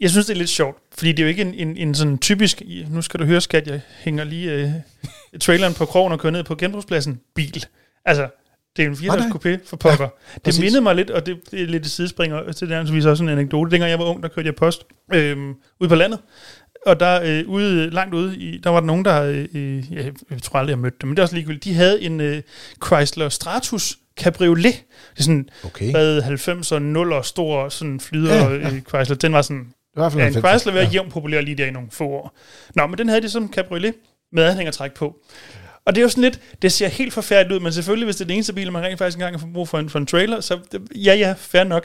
jeg 0.00 0.10
synes 0.10 0.26
det 0.26 0.32
er 0.34 0.38
lidt 0.38 0.50
sjovt, 0.50 0.76
fordi 0.98 1.12
det 1.12 1.18
er 1.18 1.22
jo 1.22 1.28
ikke 1.28 1.42
en, 1.42 1.54
en, 1.54 1.76
en 1.76 1.94
sådan 1.94 2.18
typisk, 2.18 2.62
nu 2.90 3.02
skal 3.02 3.20
du 3.20 3.24
høre 3.24 3.40
skat, 3.40 3.66
jeg 3.66 3.80
hænger 4.00 4.24
lige 4.24 4.52
øh, 4.52 4.70
traileren 5.40 5.74
på 5.74 5.84
krogen 5.86 6.12
og 6.12 6.18
kører 6.20 6.32
ned 6.32 6.44
på 6.44 6.54
genbrugspladsen, 6.54 7.20
bil. 7.34 7.64
Altså, 8.04 8.28
det 8.76 8.84
er 8.84 8.88
en 8.88 8.96
4 8.96 9.16
Nej, 9.16 9.26
nej. 9.28 9.28
coupé 9.36 9.66
for 9.66 9.76
pokker. 9.76 10.04
Ja, 10.04 10.10
det 10.34 10.42
præcis. 10.42 10.60
mindede 10.60 10.80
mig 10.82 10.94
lidt, 10.94 11.10
og 11.10 11.26
det, 11.26 11.36
det 11.50 11.62
er 11.62 11.66
lidt 11.66 11.86
et 11.86 11.90
sidespringer 11.92 12.52
til 12.52 12.68
det 12.70 12.94
viser 12.94 13.10
også 13.10 13.22
en 13.22 13.28
anekdote. 13.28 13.70
Dengang 13.70 13.90
jeg 13.90 13.98
var 13.98 14.04
ung, 14.04 14.22
der 14.22 14.28
kørte 14.28 14.46
jeg 14.46 14.54
post 14.54 14.82
øhm, 15.14 15.54
ude 15.80 15.88
på 15.88 15.94
landet, 15.94 16.18
og 16.86 17.00
der 17.00 17.22
øh, 17.24 17.48
ude, 17.48 17.90
langt 17.90 18.14
ude, 18.14 18.36
i, 18.36 18.58
der 18.58 18.70
var 18.70 18.80
der 18.80 18.86
nogen, 18.86 19.04
der, 19.04 19.22
øh, 19.22 19.46
øh, 19.54 19.92
jeg, 19.92 20.12
jeg 20.30 20.42
tror 20.42 20.58
aldrig, 20.58 20.70
jeg 20.70 20.78
mødte 20.78 20.96
dem, 21.00 21.08
men 21.08 21.16
det 21.16 21.20
er 21.20 21.24
også 21.24 21.34
ligegyldigt, 21.34 21.64
de 21.64 21.74
havde 21.74 22.02
en 22.02 22.20
øh, 22.20 22.42
Chrysler 22.86 23.28
Stratus 23.28 23.98
Cabriolet. 24.20 24.74
Det 25.12 25.18
er 25.18 25.22
sådan, 25.22 25.48
Okay. 25.64 25.90
hvad 25.90 26.22
90'er, 26.22 27.16
0'er, 27.16 27.22
stor 27.22 27.68
sådan 27.68 28.00
flyder 28.00 28.34
Ja, 28.34 28.44
ja, 28.44 28.54
ja. 28.54 28.68
ja. 28.68 28.80
Chrysler. 28.88 29.16
Den 29.16 29.32
var 29.32 29.42
sådan, 29.42 29.58
Det 29.58 29.66
i 29.66 30.00
hvert 30.00 30.12
fald 30.12 30.22
ja, 30.22 30.26
en 30.28 30.32
90. 30.34 30.62
Chrysler 30.62 30.72
var 30.72 30.80
ja. 30.80 30.88
jævnt 30.88 31.12
populær 31.12 31.40
lige 31.40 31.56
der 31.56 31.66
i 31.66 31.70
nogle 31.70 31.88
få 31.90 32.04
år. 32.04 32.38
Nå, 32.74 32.86
men 32.86 32.98
den 32.98 33.08
havde 33.08 33.22
de 33.22 33.30
som 33.30 33.52
cabriolet 33.52 33.94
med 34.32 34.44
anhængertræk 34.44 34.92
på. 34.92 35.16
Og 35.84 35.94
det 35.94 36.00
er 36.00 36.02
jo 36.02 36.08
sådan 36.08 36.22
lidt, 36.22 36.40
det 36.62 36.72
ser 36.72 36.88
helt 36.88 37.12
forfærdeligt 37.12 37.56
ud, 37.58 37.60
men 37.62 37.72
selvfølgelig, 37.72 38.04
hvis 38.04 38.16
det 38.16 38.20
er 38.20 38.26
den 38.26 38.34
eneste 38.34 38.52
bil, 38.52 38.72
man 38.72 38.82
rent 38.82 38.98
faktisk 38.98 39.16
engang 39.16 39.40
har 39.40 39.48
brug 39.54 39.68
for 39.68 39.78
en, 39.78 39.90
for 39.90 39.98
en 39.98 40.06
trailer, 40.06 40.40
så 40.40 40.58
ja, 40.96 41.14
ja, 41.14 41.34
fair 41.38 41.64
nok. 41.64 41.84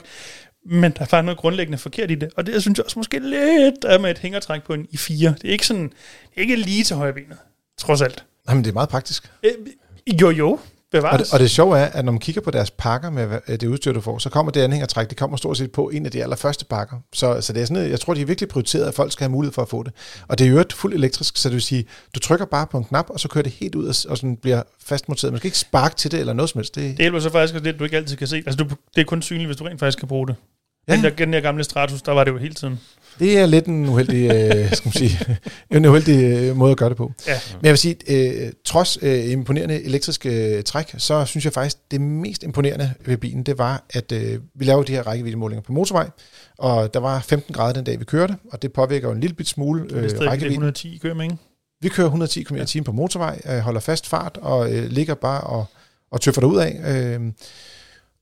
Men 0.66 0.82
der 0.92 1.00
er 1.00 1.04
faktisk 1.04 1.24
noget 1.24 1.38
grundlæggende 1.38 1.78
forkert 1.78 2.10
i 2.10 2.14
det. 2.14 2.30
Og 2.36 2.46
det 2.46 2.52
jeg 2.52 2.62
synes 2.62 2.78
jeg 2.78 2.84
også 2.84 2.98
måske 2.98 3.18
lidt 3.18 3.84
er 3.84 3.98
med 3.98 4.10
et 4.10 4.18
hængertræk 4.18 4.62
på 4.62 4.74
en 4.74 4.86
i 4.90 4.96
4. 4.96 5.34
Det 5.42 5.48
er 5.48 5.52
ikke 5.52 5.66
sådan, 5.66 5.92
ikke 6.36 6.56
lige 6.56 6.84
til 6.84 6.96
højrebenet, 6.96 7.36
trods 7.78 8.02
alt. 8.02 8.24
Nej, 8.46 8.54
men 8.54 8.64
det 8.64 8.70
er 8.70 8.74
meget 8.74 8.88
praktisk. 8.88 9.30
Øh, 9.42 9.50
jo, 10.20 10.30
jo, 10.30 10.50
Og 10.50 10.60
bevares. 10.92 11.22
det, 11.28 11.34
og 11.34 11.40
det 11.40 11.50
sjove 11.50 11.78
er, 11.78 11.84
at 11.86 12.04
når 12.04 12.12
man 12.12 12.18
kigger 12.20 12.40
på 12.40 12.50
deres 12.50 12.70
pakker 12.70 13.10
med 13.10 13.26
hvad- 13.26 13.58
det 13.58 13.66
udstyr, 13.66 13.92
du 13.92 14.00
får, 14.00 14.18
så 14.18 14.30
kommer 14.30 14.52
det 14.52 14.60
anhængertræk, 14.60 15.08
det 15.10 15.16
kommer 15.18 15.36
stort 15.36 15.56
set 15.56 15.72
på 15.72 15.88
en 15.88 16.06
af 16.06 16.12
de 16.12 16.22
allerførste 16.22 16.64
pakker. 16.64 16.96
Så, 17.12 17.40
så 17.40 17.52
det 17.52 17.62
er 17.62 17.66
sådan, 17.66 17.90
jeg 17.90 18.00
tror, 18.00 18.14
de 18.14 18.20
er 18.20 18.24
virkelig 18.26 18.48
prioriteret, 18.48 18.88
at 18.88 18.94
folk 18.94 19.12
skal 19.12 19.24
have 19.24 19.30
mulighed 19.32 19.52
for 19.52 19.62
at 19.62 19.68
få 19.68 19.82
det. 19.82 19.92
Og 20.28 20.38
det 20.38 20.46
er 20.46 20.50
jo 20.50 20.64
fuldt 20.74 20.94
elektrisk, 20.96 21.36
så 21.36 21.48
det 21.48 21.54
vil 21.54 21.62
sige, 21.62 21.84
du 22.14 22.20
trykker 22.20 22.46
bare 22.46 22.66
på 22.66 22.78
en 22.78 22.84
knap, 22.84 23.10
og 23.10 23.20
så 23.20 23.28
kører 23.28 23.42
det 23.42 23.52
helt 23.52 23.74
ud 23.74 23.84
og, 23.84 23.94
og 24.10 24.16
sådan 24.18 24.36
bliver 24.36 24.62
fastmonteret. 24.84 25.32
Man 25.32 25.38
skal 25.38 25.48
ikke 25.48 25.58
sparke 25.58 25.96
til 25.96 26.10
det 26.10 26.20
eller 26.20 26.32
noget 26.32 26.50
som 26.50 26.58
helst. 26.58 26.74
Det, 26.74 26.90
Det 26.90 26.98
hjælper 26.98 27.20
så 27.20 27.30
faktisk 27.30 27.64
lidt, 27.64 27.78
du 27.78 27.84
ikke 27.84 27.96
altid 27.96 28.16
kan 28.16 28.26
se. 28.26 28.36
Altså, 28.36 28.56
du, 28.56 28.64
det 28.94 29.00
er 29.00 29.04
kun 29.04 29.22
synligt, 29.22 29.46
hvis 29.48 29.56
du 29.56 29.64
rent 29.64 29.80
faktisk 29.80 29.98
kan 29.98 30.08
bruge 30.08 30.26
det. 30.26 30.36
Ja. 30.88 30.96
Den, 30.96 31.04
der, 31.04 31.10
den 31.10 31.32
der 31.32 31.40
gamle 31.40 31.64
Stratus, 31.64 32.02
der 32.02 32.12
var 32.12 32.24
det 32.24 32.30
jo 32.30 32.36
hele 32.36 32.54
tiden. 32.54 32.80
Det 33.18 33.38
er 33.38 33.46
lidt 33.46 33.66
en 33.66 33.88
uheldig, 33.88 34.30
øh, 34.30 34.72
skal 34.76 34.86
man 34.86 34.92
sige, 34.92 35.18
en 35.70 35.84
uheldig 35.84 36.24
øh, 36.24 36.56
måde 36.56 36.70
at 36.70 36.76
gøre 36.76 36.88
det 36.88 36.96
på. 36.96 37.12
Ja. 37.26 37.40
Men 37.52 37.64
jeg 37.64 37.70
vil 37.70 37.78
sige, 37.78 37.96
øh, 38.08 38.52
trods 38.64 38.98
øh, 39.02 39.30
imponerende 39.30 39.82
elektriske 39.82 40.56
øh, 40.56 40.62
træk, 40.62 40.94
så 40.98 41.24
synes 41.24 41.44
jeg 41.44 41.52
faktisk, 41.52 41.76
det 41.90 42.00
mest 42.00 42.42
imponerende 42.42 42.94
ved 43.04 43.16
bilen, 43.16 43.42
det 43.42 43.58
var, 43.58 43.84
at 43.90 44.12
øh, 44.12 44.40
vi 44.54 44.64
lavede 44.64 44.86
de 44.86 44.92
her 44.92 45.02
rækkeviddemålinger 45.02 45.62
på 45.62 45.72
motorvej, 45.72 46.10
og 46.58 46.94
der 46.94 47.00
var 47.00 47.20
15 47.20 47.54
grader 47.54 47.72
den 47.72 47.84
dag, 47.84 48.00
vi 48.00 48.04
kørte, 48.04 48.36
og 48.52 48.62
det 48.62 48.72
påvirker 48.72 49.08
jo 49.08 49.14
en 49.14 49.20
lille 49.20 49.34
bit 49.36 49.48
smule 49.48 49.80
er 49.80 49.84
øh, 49.84 50.10
stadig 50.10 50.20
det 50.20 50.30
rækkevidden. 50.30 50.54
110 50.54 50.94
I 50.94 50.98
kører 50.98 51.14
med, 51.14 51.24
ikke? 51.24 51.36
Vi 51.80 51.88
kører 51.88 52.06
110 52.06 52.42
km 52.42 52.56
i 52.56 52.66
timen 52.66 52.84
på 52.84 52.92
motorvej, 52.92 53.40
øh, 53.46 53.58
holder 53.58 53.80
fast 53.80 54.08
fart 54.08 54.38
og 54.42 54.72
øh, 54.72 54.90
ligger 54.90 55.14
bare 55.14 55.40
og, 55.40 55.66
og 56.10 56.20
tøffer 56.20 56.40
derud 56.40 56.58
af. 56.58 56.80
Øh, 56.94 57.32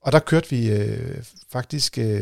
og 0.01 0.11
der 0.11 0.19
kørte 0.19 0.49
vi 0.49 0.71
øh, 0.71 1.23
faktisk 1.51 1.97
øh, 1.97 2.21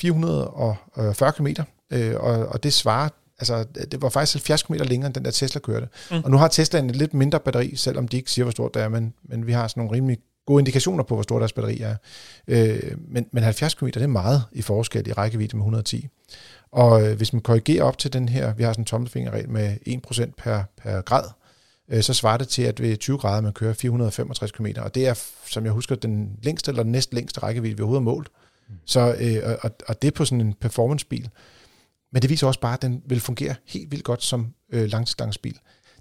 440 0.00 1.32
km, 1.32 1.46
øh, 1.90 2.14
og, 2.20 2.46
og 2.46 2.62
det 2.62 2.72
svarer, 2.72 3.08
altså 3.38 3.64
det 3.92 4.02
var 4.02 4.08
faktisk 4.08 4.34
70 4.34 4.62
km 4.62 4.72
længere, 4.74 5.06
end 5.06 5.14
den 5.14 5.24
der 5.24 5.30
Tesla 5.30 5.60
kørte. 5.60 5.88
Mm. 6.10 6.16
Og 6.24 6.30
nu 6.30 6.36
har 6.36 6.48
Tesla 6.48 6.78
en 6.78 6.90
lidt 6.90 7.14
mindre 7.14 7.40
batteri, 7.40 7.76
selvom 7.76 8.08
de 8.08 8.16
ikke 8.16 8.30
siger, 8.30 8.44
hvor 8.44 8.52
stort 8.52 8.74
det 8.74 8.82
er, 8.82 8.88
men, 8.88 9.14
men 9.22 9.46
vi 9.46 9.52
har 9.52 9.68
sådan 9.68 9.80
nogle 9.80 9.96
rimelig 9.96 10.18
gode 10.46 10.60
indikationer 10.60 11.04
på, 11.04 11.14
hvor 11.14 11.22
stort 11.22 11.40
deres 11.40 11.52
batteri 11.52 11.80
er. 11.80 11.96
Øh, 12.48 12.92
men, 13.08 13.26
men 13.32 13.42
70 13.42 13.74
km, 13.74 13.86
det 13.86 14.02
er 14.02 14.06
meget 14.06 14.42
i 14.52 14.62
forskel 14.62 15.08
i 15.08 15.12
rækkevidde 15.12 15.56
med 15.56 15.62
110. 15.62 16.08
Og 16.72 17.06
øh, 17.06 17.16
hvis 17.16 17.32
man 17.32 17.42
korrigerer 17.42 17.84
op 17.84 17.98
til 17.98 18.12
den 18.12 18.28
her, 18.28 18.54
vi 18.54 18.62
har 18.62 18.72
sådan 18.72 18.82
en 18.82 18.86
tommelfingerregel 18.86 19.50
med 19.50 19.76
1% 19.88 20.30
per, 20.38 20.62
per 20.82 21.00
grad, 21.00 21.24
øh, 21.90 22.02
så 22.02 22.14
svarer 22.14 22.36
det 22.36 22.48
til, 22.48 22.62
at 22.62 22.80
ved 22.80 22.96
20 22.96 23.18
grader 23.18 23.40
man 23.40 23.52
kører 23.52 23.72
465 23.72 24.52
km, 24.52 24.66
og 24.76 24.94
det 24.94 25.08
er, 25.08 25.14
som 25.46 25.64
jeg 25.64 25.72
husker, 25.72 25.94
den 25.94 26.38
længste 26.42 26.70
eller 26.70 26.82
den 26.82 26.92
næst 26.92 27.14
længste 27.14 27.40
rækkevidde, 27.40 27.76
vi 27.76 27.82
overhovedet 27.82 28.04
har 28.04 28.12
målt. 28.12 28.28
Så, 28.86 29.16
øh, 29.20 29.56
og, 29.62 29.70
og 29.88 30.02
det 30.02 30.08
er 30.08 30.12
på 30.12 30.24
sådan 30.24 30.40
en 30.40 30.54
performancebil. 30.60 31.28
Men 32.12 32.22
det 32.22 32.30
viser 32.30 32.46
også 32.46 32.60
bare, 32.60 32.74
at 32.74 32.82
den 32.82 33.02
vil 33.06 33.20
fungere 33.20 33.54
helt 33.66 33.90
vildt 33.90 34.04
godt 34.04 34.22
som 34.22 34.54
øh, 34.72 34.90
langdistancebil. 34.90 35.58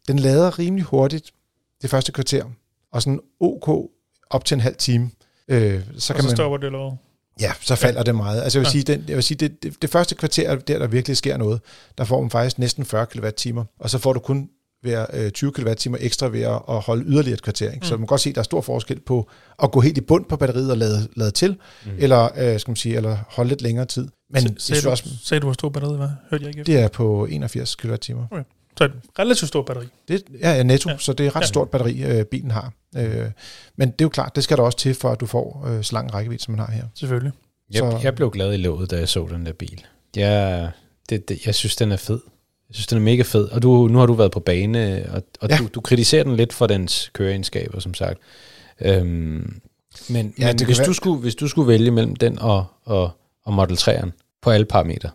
Den 0.08 0.20
lader 0.20 0.60
rimelig 0.60 0.86
hurtigt 0.86 1.32
det 1.82 1.90
første 1.90 2.12
kvarter, 2.12 2.44
og 2.92 3.02
sådan 3.02 3.20
OK 3.40 3.92
op 4.30 4.46
til 4.46 4.56
en 4.56 4.62
halv 4.62 4.76
time. 4.76 5.12
Øh, 5.48 5.82
så 5.94 6.00
Så 6.00 6.14
kan 6.14 6.18
og 6.18 6.22
så 6.24 6.28
man, 6.28 6.36
stopper 6.38 6.58
det 6.58 6.66
eller? 6.66 6.96
Ja, 7.40 7.52
så 7.62 7.76
falder 7.76 8.04
det 8.04 8.16
meget. 8.16 8.42
Altså 8.42 8.60
jeg 8.60 8.62
vil 8.62 8.68
Ja. 8.68 8.72
sige, 8.72 8.84
den, 8.84 9.06
jeg 9.08 9.16
vil 9.16 9.24
sige 9.24 9.38
det, 9.38 9.64
det, 9.64 9.82
det 9.82 9.90
første 9.90 10.16
kvarter, 10.16 10.56
der 10.56 10.80
der 10.80 10.88
virkelig 10.88 11.18
sker 11.18 11.38
noget, 11.38 11.62
der 11.98 12.04
får 12.04 12.22
man 12.22 12.30
faktisk 12.30 12.60
næsten 12.60 12.86
40 12.86 13.06
kWh, 13.06 13.64
og 13.80 13.90
så 13.90 13.98
får 13.98 14.14
du 14.14 14.20
kun 14.20 14.50
øh, 14.86 15.32
20 15.32 15.52
kWh 15.52 15.96
ekstra 16.00 16.28
ved 16.28 16.42
at, 16.42 16.62
at 16.70 16.80
holde 16.82 17.04
yderligere 17.06 17.34
et 17.34 17.42
kvarter. 17.42 17.66
Ikke? 17.66 17.78
Mm. 17.78 17.84
Så 17.84 17.94
man 17.94 18.00
kan 18.00 18.08
godt 18.08 18.22
se, 18.22 18.30
at 18.30 18.36
der 18.36 18.42
er 18.42 18.44
stor 18.44 18.62
forskel 18.62 19.00
på 19.00 19.30
at 19.64 19.72
gå 19.72 19.80
helt 19.80 19.98
i 19.98 20.02
bund 20.02 20.26
på 20.26 20.36
batteriet 20.38 20.72
og 20.72 20.78
lade, 20.78 21.08
lade 21.16 21.32
til, 21.32 21.58
mm. 21.86 21.92
eller, 21.98 22.30
øh, 22.38 22.60
skal 22.60 22.72
man 22.72 22.76
sige, 22.76 22.96
eller 22.96 23.18
holde 23.30 23.50
lidt 23.50 23.62
længere 23.62 23.86
tid. 23.86 24.08
Men 24.30 24.44
jeg 24.44 24.52
sagde, 24.58 24.82
du, 24.82 24.90
også, 24.90 25.10
sagde 25.24 25.40
du, 25.42 25.46
hvor 25.46 25.54
stor 25.54 25.70
batteriet 25.70 26.00
var? 26.00 26.16
Hørte 26.32 26.42
jeg 26.44 26.50
ikke 26.50 26.60
efter? 26.60 26.74
det 26.74 26.84
er 26.84 26.88
på 26.88 27.26
81 27.26 27.76
kWh. 27.76 27.96
Så 28.78 28.84
et 28.84 28.92
relativt 29.20 29.48
stort 29.48 29.66
batteri. 29.66 29.86
Det 30.08 30.24
er 30.42 30.56
ja, 30.56 30.64
netto, 30.64 30.90
ja. 30.90 30.94
Ja. 30.94 31.00
så 31.00 31.14
det 31.14 31.24
er 31.24 31.28
et 31.30 31.36
ret 31.36 31.42
Ja. 31.42 31.46
stort 31.48 31.70
batteri, 31.70 32.04
øh, 32.04 32.26
bilen 32.26 32.52
har. 32.52 32.74
Øh, 32.98 33.26
men 33.78 33.92
det 33.92 34.02
er 34.02 34.06
jo 34.06 34.10
klart, 34.10 34.36
det 34.36 34.44
skal 34.44 34.58
der 34.58 34.64
også 34.64 34.78
til, 34.78 34.94
for 34.96 35.10
at 35.10 35.20
du 35.20 35.26
får 35.26 35.66
øh, 35.68 35.84
så 35.84 35.94
lang 35.94 36.14
rækkevidde, 36.14 36.44
som 36.44 36.52
man 36.52 36.60
har 36.66 36.72
her. 36.72 36.84
Selvfølgelig. 36.96 37.32
Jeg, 37.74 37.80
Så- 37.80 38.00
jeg 38.04 38.16
blev 38.16 38.32
glad 38.32 38.54
i 38.54 38.58
låget, 38.58 38.92
da 38.92 38.98
jeg 38.98 39.10
så 39.10 39.28
den 39.32 39.46
der 39.46 39.54
bil. 39.54 39.86
Jeg, 40.16 40.72
det, 41.10 41.30
det, 41.30 41.46
jeg 41.46 41.56
synes, 41.56 41.76
den 41.76 41.92
er 41.92 41.98
fed. 41.98 42.20
Jeg 42.70 42.76
synes, 42.76 42.88
den 42.88 42.98
er 42.98 43.02
mega 43.02 43.22
fed. 43.22 43.50
Og 43.50 43.62
du, 43.62 43.88
nu 43.88 44.00
har 44.00 44.06
du 44.06 44.14
været 44.14 44.32
på 44.32 44.40
bane, 44.40 45.06
og, 45.14 45.24
og 45.42 45.50
Ja. 45.50 45.58
du, 45.58 45.68
du 45.76 45.82
kritiserer 45.82 46.24
den 46.24 46.36
lidt 46.36 46.54
for 46.54 46.68
dens 46.68 47.10
køreegenskaber, 47.14 47.80
som 47.80 47.94
sagt. 47.94 48.20
Øhm, 48.82 49.60
men 50.10 50.34
Ja, 50.40 50.48
men 50.54 50.66
hvis, 50.66 50.80
være- 50.80 50.88
du 50.88 50.94
skulle, 50.94 51.22
hvis 51.22 51.36
du 51.36 51.48
skulle 51.48 51.68
vælge 51.68 51.92
mellem 51.92 52.16
den 52.16 52.40
og, 52.40 52.66
og, 52.86 53.12
og 53.46 53.54
Model 53.54 53.76
3'eren 53.78 54.10
på 54.42 54.50
alle 54.50 54.66
parametre, 54.66 55.10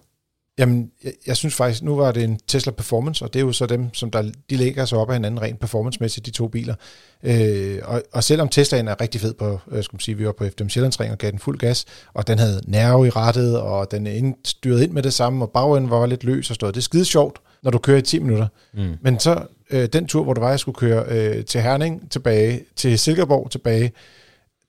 Jamen, 0.63 0.91
jeg, 1.05 1.13
jeg 1.27 1.37
synes 1.37 1.55
faktisk, 1.55 1.83
nu 1.83 1.97
var 1.97 2.13
det 2.13 2.25
en 2.25 2.41
Tesla 2.47 2.73
Performance, 2.73 3.25
og 3.25 3.33
det 3.33 3.41
er 3.41 3.45
jo 3.45 3.53
så 3.53 3.67
dem, 3.67 3.95
som 3.95 4.11
der, 4.11 4.23
de 4.51 4.57
lægger 4.57 4.85
sig 4.85 4.99
op 4.99 5.11
af 5.11 5.17
hinanden 5.17 5.43
rent 5.43 5.61
performancemæssigt, 5.61 6.27
de 6.27 6.31
to 6.31 6.49
biler. 6.49 6.75
Øh, 7.23 7.79
og, 7.85 8.03
og 8.13 8.25
selvom 8.25 8.49
Teslaen 8.49 8.89
er 8.89 9.01
rigtig 9.01 9.21
fed 9.21 9.35
på, 9.35 9.61
jeg 9.73 9.85
skal 9.85 10.01
sige, 10.01 10.17
vi 10.17 10.27
var 10.27 10.33
på 10.33 10.47
FDM 10.47 10.69
Sjællandsring 10.69 11.13
og 11.13 11.19
gav 11.19 11.31
den 11.31 11.39
fuld 11.39 11.59
gas, 11.59 11.85
og 12.15 12.27
den 12.27 12.39
havde 12.39 12.61
nerve 12.67 13.07
i 13.07 13.11
rettet, 13.11 13.61
og 13.61 13.91
den 13.91 14.35
styret 14.45 14.83
ind 14.83 14.93
med 14.93 15.03
det 15.03 15.13
samme, 15.13 15.45
og 15.45 15.51
bagenden 15.51 15.91
var 15.91 16.07
lidt 16.07 16.25
løs 16.25 16.51
og 16.51 16.55
stod. 16.55 16.73
Det 16.73 16.77
er 16.77 16.83
skide 16.83 17.05
sjovt, 17.05 17.39
når 17.63 17.71
du 17.71 17.79
kører 17.79 17.99
i 17.99 18.03
10 18.03 18.19
minutter. 18.19 18.47
Mm. 18.75 18.95
Men 19.01 19.21
så 19.21 19.43
øh, 19.71 19.89
den 19.93 20.07
tur, 20.07 20.25
hvor 20.25 20.35
det 20.35 20.41
var, 20.41 20.51
jeg 20.51 20.61
skulle 20.61 20.77
køre 20.77 21.05
øh, 21.09 21.45
til 21.45 21.61
Herning 21.61 22.11
tilbage, 22.11 22.65
til 22.77 22.99
Silkeborg 22.99 23.51
tilbage, 23.51 23.93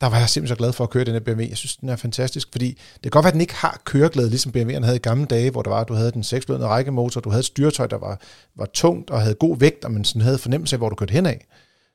der 0.03 0.09
var 0.09 0.19
jeg 0.19 0.29
simpelthen 0.29 0.55
så 0.55 0.57
glad 0.57 0.73
for 0.73 0.83
at 0.83 0.89
køre 0.89 1.03
den 1.03 1.13
her 1.13 1.19
BMW. 1.19 1.41
Jeg 1.41 1.57
synes, 1.57 1.75
den 1.77 1.89
er 1.89 1.95
fantastisk, 1.95 2.47
fordi 2.51 2.67
det 2.67 3.01
kan 3.01 3.11
godt 3.11 3.23
være, 3.23 3.29
at 3.29 3.33
den 3.33 3.41
ikke 3.41 3.53
har 3.53 3.81
køreglæde, 3.83 4.29
ligesom 4.29 4.51
BMW'erne 4.55 4.83
havde 4.83 4.95
i 4.95 4.99
gamle 4.99 5.25
dage, 5.25 5.51
hvor 5.51 5.61
der 5.61 5.69
var, 5.69 5.81
at 5.81 5.87
du 5.87 5.93
havde 5.93 6.11
den 6.11 6.23
seksblødende 6.23 6.67
rækkemotor, 6.67 7.21
du 7.21 7.29
havde 7.29 7.39
et 7.39 7.45
styretøj, 7.45 7.87
der 7.87 7.97
var, 7.97 8.21
var 8.55 8.65
tungt 8.65 9.09
og 9.09 9.21
havde 9.21 9.35
god 9.35 9.57
vægt, 9.57 9.85
og 9.85 9.91
man 9.91 10.03
sådan 10.05 10.21
havde 10.21 10.37
fornemmelse 10.37 10.75
af, 10.75 10.79
hvor 10.79 10.89
du 10.89 10.95
kørte 10.95 11.11
hen 11.11 11.25
af. 11.25 11.45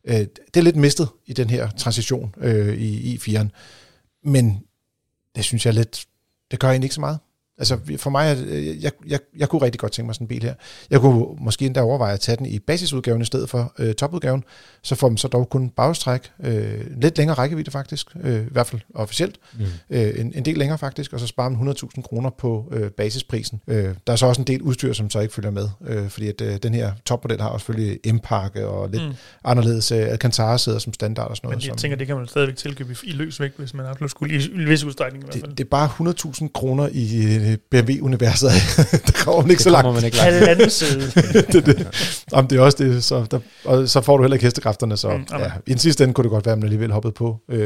Øh, 0.04 0.14
det 0.14 0.56
er 0.56 0.60
lidt 0.60 0.76
mistet 0.76 1.08
i 1.26 1.32
den 1.32 1.50
her 1.50 1.70
transition 1.70 2.34
øh, 2.40 2.78
i 2.78 3.12
e 3.12 3.14
i 3.14 3.16
4'eren. 3.16 3.48
Men 4.24 4.62
det 5.36 5.44
synes 5.44 5.66
jeg 5.66 5.74
lidt, 5.74 6.06
det 6.50 6.60
gør 6.60 6.68
egentlig 6.68 6.86
ikke 6.86 6.94
så 6.94 7.00
meget. 7.00 7.18
Altså 7.58 7.78
for 7.96 8.10
mig, 8.10 8.38
jeg, 8.82 8.92
jeg, 9.06 9.20
jeg 9.36 9.48
kunne 9.48 9.62
rigtig 9.62 9.80
godt 9.80 9.92
tænke 9.92 10.06
mig 10.06 10.14
sådan 10.14 10.24
en 10.24 10.28
bil 10.28 10.42
her. 10.42 10.54
Jeg 10.90 11.00
kunne 11.00 11.24
måske 11.40 11.66
endda 11.66 11.80
overveje 11.80 12.14
at 12.14 12.20
tage 12.20 12.36
den 12.36 12.46
i 12.46 12.58
basisudgaven 12.58 13.22
i 13.22 13.24
stedet 13.24 13.50
for 13.50 13.72
øh, 13.78 13.94
topudgaven. 13.94 14.44
Så 14.82 14.94
får 14.94 15.08
man 15.08 15.16
så 15.16 15.28
dog 15.28 15.50
kun 15.50 15.70
bagstræk. 15.70 16.30
Øh, 16.44 17.00
lidt 17.02 17.18
længere 17.18 17.38
rækkevidde 17.38 17.70
faktisk, 17.70 18.06
øh, 18.22 18.40
i 18.42 18.48
hvert 18.50 18.66
fald 18.66 18.80
officielt. 18.94 19.36
Mm. 19.58 19.64
Øh, 19.90 20.20
en, 20.20 20.32
en 20.34 20.44
del 20.44 20.58
længere 20.58 20.78
faktisk, 20.78 21.12
og 21.12 21.20
så 21.20 21.26
sparer 21.26 21.48
man 21.48 21.68
100.000 21.68 22.02
kroner 22.02 22.30
på 22.30 22.72
øh, 22.72 22.90
basisprisen. 22.90 23.60
Øh, 23.68 23.94
der 24.06 24.12
er 24.12 24.16
så 24.16 24.26
også 24.26 24.40
en 24.40 24.46
del 24.46 24.62
udstyr, 24.62 24.92
som 24.92 25.10
så 25.10 25.20
ikke 25.20 25.34
følger 25.34 25.50
med, 25.50 25.68
øh, 25.86 26.08
fordi 26.08 26.28
at 26.28 26.40
øh, 26.40 26.56
den 26.62 26.74
her 26.74 26.92
topmodel 27.04 27.40
har 27.40 27.48
også 27.48 27.64
selvfølgelig 27.64 28.14
M-pakke 28.14 28.66
og 28.66 28.90
lidt 28.90 29.02
mm. 29.02 29.14
anderledes 29.44 29.92
øh, 29.92 29.98
Alcantara-sæder 29.98 30.78
som 30.78 30.92
standard 30.92 31.30
og 31.30 31.36
sådan 31.36 31.46
noget. 31.46 31.56
Men 31.56 31.62
jeg 31.62 31.70
som, 31.70 31.76
tænker, 31.76 31.96
det 31.96 32.06
kan 32.06 32.16
man 32.16 32.26
stadigvæk 32.26 32.56
tilkøbe 32.56 32.96
i, 33.04 33.08
i 33.08 33.12
løs 33.12 33.40
vægt, 33.40 33.58
hvis 33.58 33.74
man 33.74 33.86
absolut 33.86 34.10
skulle, 34.10 34.34
i, 34.34 34.38
i 34.38 34.64
vis 34.64 34.84
udstrækning 34.84 35.24
i 35.24 35.26
hvert 35.26 35.34
fald. 35.34 35.50
Det, 35.50 35.58
det 35.58 35.64
er 35.64 35.68
bare 35.68 35.88
100.000 36.42 36.48
kroner 36.54 36.88
i 36.92 37.47
øh, 37.48 37.56
BMW-universet. 37.70 38.50
der 39.06 39.12
kommer 39.24 39.40
man 39.42 39.50
ikke 39.50 39.58
Det 39.58 39.64
så 39.64 39.70
langt. 39.70 39.94
man 39.94 40.04
ikke 40.04 40.16
langt. 40.16 40.34
Halvanden 40.34 40.70
side. 40.70 41.00
det, 41.52 41.54
er 41.54 41.60
det. 41.60 42.22
Om 42.32 42.46
det 42.46 42.58
er 42.58 42.62
også 42.62 42.84
det, 42.84 43.04
så, 43.04 43.26
der, 43.30 43.38
og 43.64 43.88
så 43.88 44.00
får 44.00 44.16
du 44.16 44.22
heller 44.22 44.34
ikke 44.34 44.46
hestekræfterne, 44.46 44.96
så 44.96 45.08
Mm, 45.08 45.14
amen. 45.30 45.46
ja, 45.46 45.52
i 45.66 45.70
den 45.70 45.78
sidste 45.78 46.04
ende 46.04 46.14
kunne 46.14 46.22
det 46.22 46.30
godt 46.30 46.46
være, 46.46 46.52
at 46.52 46.58
man 46.58 46.64
alligevel 46.64 46.92
hoppede 46.92 47.12
på 47.12 47.36
øh, 47.48 47.60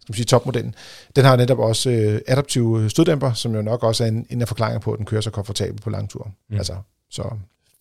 skal 0.00 0.12
man 0.12 0.14
sige, 0.14 0.24
topmodellen. 0.24 0.74
Den 1.16 1.24
har 1.24 1.36
netop 1.36 1.58
også 1.58 1.90
øh, 1.90 2.20
adaptiv 2.28 2.90
støddæmper, 2.90 3.32
som 3.32 3.54
jo 3.54 3.62
nok 3.62 3.82
også 3.84 4.04
er 4.04 4.08
en, 4.08 4.26
en 4.30 4.40
af 4.42 4.48
forklaringer 4.48 4.80
på, 4.80 4.92
at 4.92 4.98
den 4.98 5.06
kører 5.06 5.20
så 5.20 5.30
komfortabelt 5.30 5.82
på 5.82 5.90
langtur. 5.90 6.24
Mm. 6.24 6.32
Mm. 6.50 6.56
Altså, 6.58 6.74
så 7.10 7.22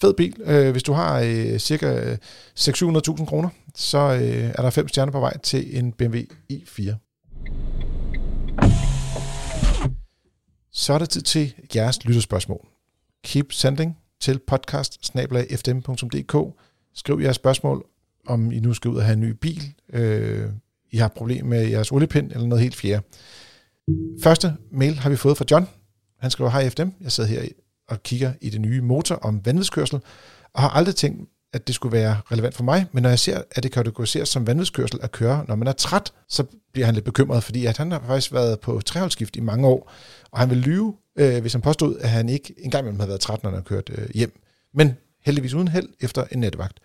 fed 0.02 0.14
bil. 0.14 0.36
Øh, 0.46 0.72
hvis 0.72 0.84
du 0.84 0.94
har 0.94 1.20
øh, 1.20 1.58
cirka 1.60 2.16
600-700.000 2.60 3.26
kroner, 3.26 3.50
så 3.76 3.98
øh, 3.98 4.52
er 4.56 4.62
der 4.62 4.70
fem 4.70 4.88
stjerner 4.88 5.12
på 5.12 5.20
vej 5.20 5.38
til 5.38 5.78
en 5.80 5.92
BMW 5.92 6.18
i4. 6.54 7.13
Så 10.74 10.94
er 10.94 10.98
det 10.98 11.10
tid 11.10 11.22
til 11.22 11.54
jeres 11.76 12.06
lytterspørgsmål. 12.06 12.68
Keep 13.24 13.52
sending 13.52 13.98
til 14.20 14.40
podcast 14.48 15.06
Skriv 16.94 17.20
jeres 17.22 17.36
spørgsmål, 17.36 17.86
om 18.28 18.52
I 18.52 18.60
nu 18.60 18.74
skal 18.74 18.92
ud 18.92 18.98
og 18.98 19.04
have 19.04 19.14
en 19.14 19.20
ny 19.20 19.30
bil, 19.30 19.74
øh, 19.94 20.50
I 20.92 20.98
har 20.98 21.08
problem 21.08 21.46
med 21.46 21.68
jeres 21.68 21.92
oliepind 21.92 22.32
eller 22.32 22.48
noget 22.48 22.62
helt 22.62 22.76
fjerde. 22.76 23.04
Første 24.24 24.54
mail 24.72 24.96
har 24.96 25.10
vi 25.10 25.16
fået 25.16 25.38
fra 25.38 25.46
John. 25.52 25.68
Han 26.20 26.32
skriver, 26.32 26.50
hej 26.50 26.70
FDM, 26.70 26.90
jeg 27.02 27.12
sidder 27.12 27.30
her 27.30 27.44
og 27.88 28.04
kigger 28.04 28.34
i 28.42 28.50
det 28.50 28.62
nye 28.62 28.82
motor 28.82 29.16
om 29.16 29.46
vanvidskørsel, 29.46 30.00
og 30.54 30.62
har 30.62 30.70
aldrig 30.70 30.96
tænkt, 30.96 31.30
at 31.54 31.68
det 31.68 31.76
skulle 31.76 31.98
være 31.98 32.18
relevant 32.32 32.56
for 32.56 32.64
mig, 32.64 32.86
men 32.92 33.04
når 33.04 33.10
jeg 33.10 33.20
ser, 33.20 33.42
at 33.52 33.64
det 33.64 33.72
kategoriseres 33.72 34.30
som 34.30 34.48
vanvidskørsel 34.48 35.00
at 35.02 35.12
køre, 35.12 35.46
når 35.48 35.56
man 35.56 35.68
er 35.68 35.72
træt, 35.72 36.14
så 36.30 36.44
bliver 36.74 36.86
han 36.86 36.96
lidt 36.96 37.06
bekymret, 37.06 37.44
fordi 37.44 37.66
at 37.66 37.78
han 37.78 37.92
har 37.92 38.04
faktisk 38.08 38.34
været 38.34 38.60
på 38.60 38.82
treholdsskift 38.86 39.36
i 39.36 39.40
mange 39.40 39.68
år, 39.68 39.92
og 40.32 40.40
han 40.40 40.50
vil 40.50 40.58
lyve, 40.58 40.96
øh, 41.16 41.42
hvis 41.42 41.54
han 41.54 41.62
påstod, 41.62 41.98
at 42.00 42.10
han 42.10 42.30
ikke 42.30 42.54
engang 42.58 42.82
imellem 42.82 43.00
havde 43.00 43.10
været 43.10 43.22
træt, 43.22 43.44
når 43.44 43.50
han 43.50 43.58
har 43.58 43.64
kørt 43.64 43.90
øh, 43.98 44.10
hjem. 44.14 44.40
Men 44.74 44.98
heldigvis 45.26 45.54
uden 45.54 45.68
held 45.68 45.90
efter 46.02 46.24
en 46.32 46.40
nattevagt. 46.40 46.80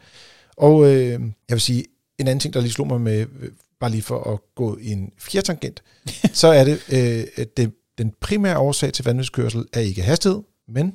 Og 0.56 0.86
øh, 0.86 1.10
jeg 1.10 1.20
vil 1.48 1.60
sige, 1.60 1.84
en 2.18 2.28
anden 2.28 2.40
ting, 2.40 2.54
der 2.54 2.60
lige 2.60 2.72
slog 2.72 2.86
mig 2.86 3.00
med, 3.00 3.26
øh, 3.40 3.50
bare 3.80 3.90
lige 3.90 4.02
for 4.02 4.32
at 4.32 4.38
gå 4.54 4.78
i 4.80 4.92
en 4.92 5.12
fjertangent, 5.18 5.82
så 6.32 6.48
er 6.48 6.64
det, 6.64 6.80
øh, 6.92 7.24
at 7.36 7.56
det, 7.56 7.72
den 7.98 8.12
primære 8.20 8.58
årsag 8.58 8.92
til 8.92 9.04
vanvidskørsel 9.04 9.64
er 9.72 9.80
ikke 9.80 10.02
hastighed, 10.02 10.42
men 10.68 10.94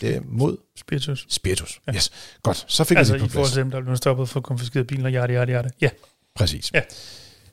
det 0.00 0.16
er 0.16 0.20
mod 0.24 0.56
Spiritus. 0.76 1.26
spiritus. 1.28 1.80
Ja. 1.86 1.94
Yes, 1.94 2.10
godt. 2.42 2.64
Så 2.68 2.84
fik 2.84 2.96
Altså 2.98 3.12
jeg 3.14 3.20
det 3.20 3.26
i 3.26 3.28
på 3.28 3.32
forhold 3.32 3.44
plads. 3.46 3.52
til 3.52 3.62
dem, 3.62 3.70
der 3.70 3.80
blev 3.80 3.96
stoppet 3.96 4.28
for 4.28 4.40
konfiskeret 4.40 4.86
biler, 4.86 5.08
hjerte, 5.08 5.30
hjerte, 5.32 5.50
hjerte. 5.50 5.70
Ja, 5.80 5.90
Præcis. 6.34 6.70
Ja. 6.74 6.82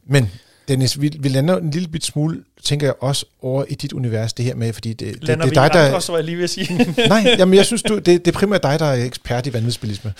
Men 0.04 0.30
Dennis, 0.72 1.02
vi, 1.02 1.12
vi 1.20 1.30
lander 1.30 1.58
en 1.58 1.72
lille 1.72 1.88
bit 1.88 2.06
smule, 2.06 2.44
tænker 2.64 2.88
jeg 2.88 2.94
også, 3.00 3.26
over 3.42 3.66
i 3.70 3.74
dit 3.74 3.94
univers, 3.94 4.34
det 4.34 4.46
her 4.46 4.56
med, 4.56 4.74
fordi 4.74 4.94
det, 4.94 5.00
det, 5.00 5.24
lander 5.24 5.46
det, 5.46 5.56
det 5.56 5.62
er 5.62 5.68
dig, 5.68 5.74
der... 5.74 5.94
også, 5.94 6.12
var 6.12 6.20
jeg 6.20 6.26
lige 6.26 6.38
ved 6.38 6.44
at 6.44 6.50
sige. 6.50 6.96
Nej, 7.08 7.36
jamen, 7.38 7.54
jeg 7.56 7.66
synes, 7.66 7.84
du, 7.84 7.96
det, 7.96 8.06
det 8.06 8.28
er 8.28 8.32
primært 8.32 8.64
dig, 8.64 8.80
der 8.80 8.86
er 8.86 9.06
ekspert 9.06 9.48
i 9.48 9.54
vanvidsbilisme. 9.54 10.14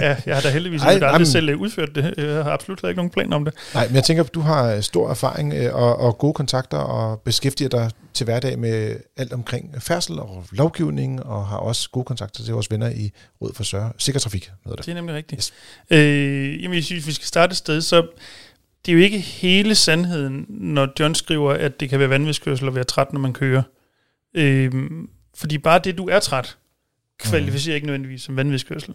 ja, 0.00 0.16
jeg 0.26 0.34
har 0.34 0.40
da 0.42 0.50
heldigvis 0.50 0.82
Ej, 0.82 0.98
aldrig 1.02 1.26
selv 1.26 1.48
øh, 1.48 1.60
udført 1.60 1.88
det. 1.94 2.14
Jeg 2.16 2.44
har 2.44 2.50
absolut 2.50 2.84
ikke 2.84 2.96
nogen 2.96 3.10
plan 3.10 3.32
om 3.32 3.44
det. 3.44 3.54
Nej, 3.74 3.86
men 3.86 3.94
jeg 3.94 4.04
tænker, 4.04 4.22
du 4.22 4.40
har 4.40 4.80
stor 4.80 5.10
erfaring 5.10 5.54
øh, 5.54 5.74
og, 5.74 5.96
og 5.96 6.18
gode 6.18 6.34
kontakter 6.34 6.78
og 6.78 7.20
beskæftiger 7.20 7.68
dig 7.68 7.90
til 8.14 8.24
hverdag 8.24 8.58
med 8.58 8.96
alt 9.16 9.32
omkring 9.32 9.74
færdsel 9.78 10.18
og 10.18 10.44
lovgivning, 10.52 11.22
og 11.22 11.46
har 11.46 11.56
også 11.56 11.90
gode 11.90 12.04
kontakter 12.04 12.44
til 12.44 12.54
vores 12.54 12.70
venner 12.70 12.88
i 12.88 13.10
Råd 13.42 13.54
for 13.54 13.64
Sørge. 13.64 13.90
Sikker 13.98 14.20
Trafik 14.20 14.50
hedder 14.64 14.76
det. 14.76 14.86
Det 14.86 14.90
er 14.90 14.94
nemlig 14.94 15.14
rigtigt. 15.14 15.38
Yes. 15.38 15.98
Øh, 15.98 16.62
jamen, 16.62 16.74
jeg 16.74 16.84
synes, 16.84 17.06
vi 17.06 17.12
skal 17.12 17.26
starte 17.26 17.50
et 17.50 17.56
sted, 17.56 17.80
så 17.80 18.06
det 18.86 18.92
er 18.92 18.96
jo 18.96 19.02
ikke 19.02 19.18
hele 19.18 19.74
sandheden, 19.74 20.46
når 20.48 20.88
John 21.00 21.14
skriver, 21.14 21.52
at 21.52 21.80
det 21.80 21.88
kan 21.90 21.98
være 21.98 22.10
vanvidskørsel 22.10 22.68
at 22.68 22.74
være 22.74 22.84
træt, 22.84 23.12
når 23.12 23.20
man 23.20 23.32
kører. 23.32 23.62
Øh, 24.34 24.72
fordi 25.36 25.58
bare 25.58 25.78
det, 25.84 25.98
du 25.98 26.08
er 26.08 26.18
træt, 26.18 26.56
kvalificerer 27.18 27.72
mm. 27.72 27.76
ikke 27.76 27.86
nødvendigvis 27.86 28.22
som 28.22 28.36
vanvidskørsel. 28.36 28.94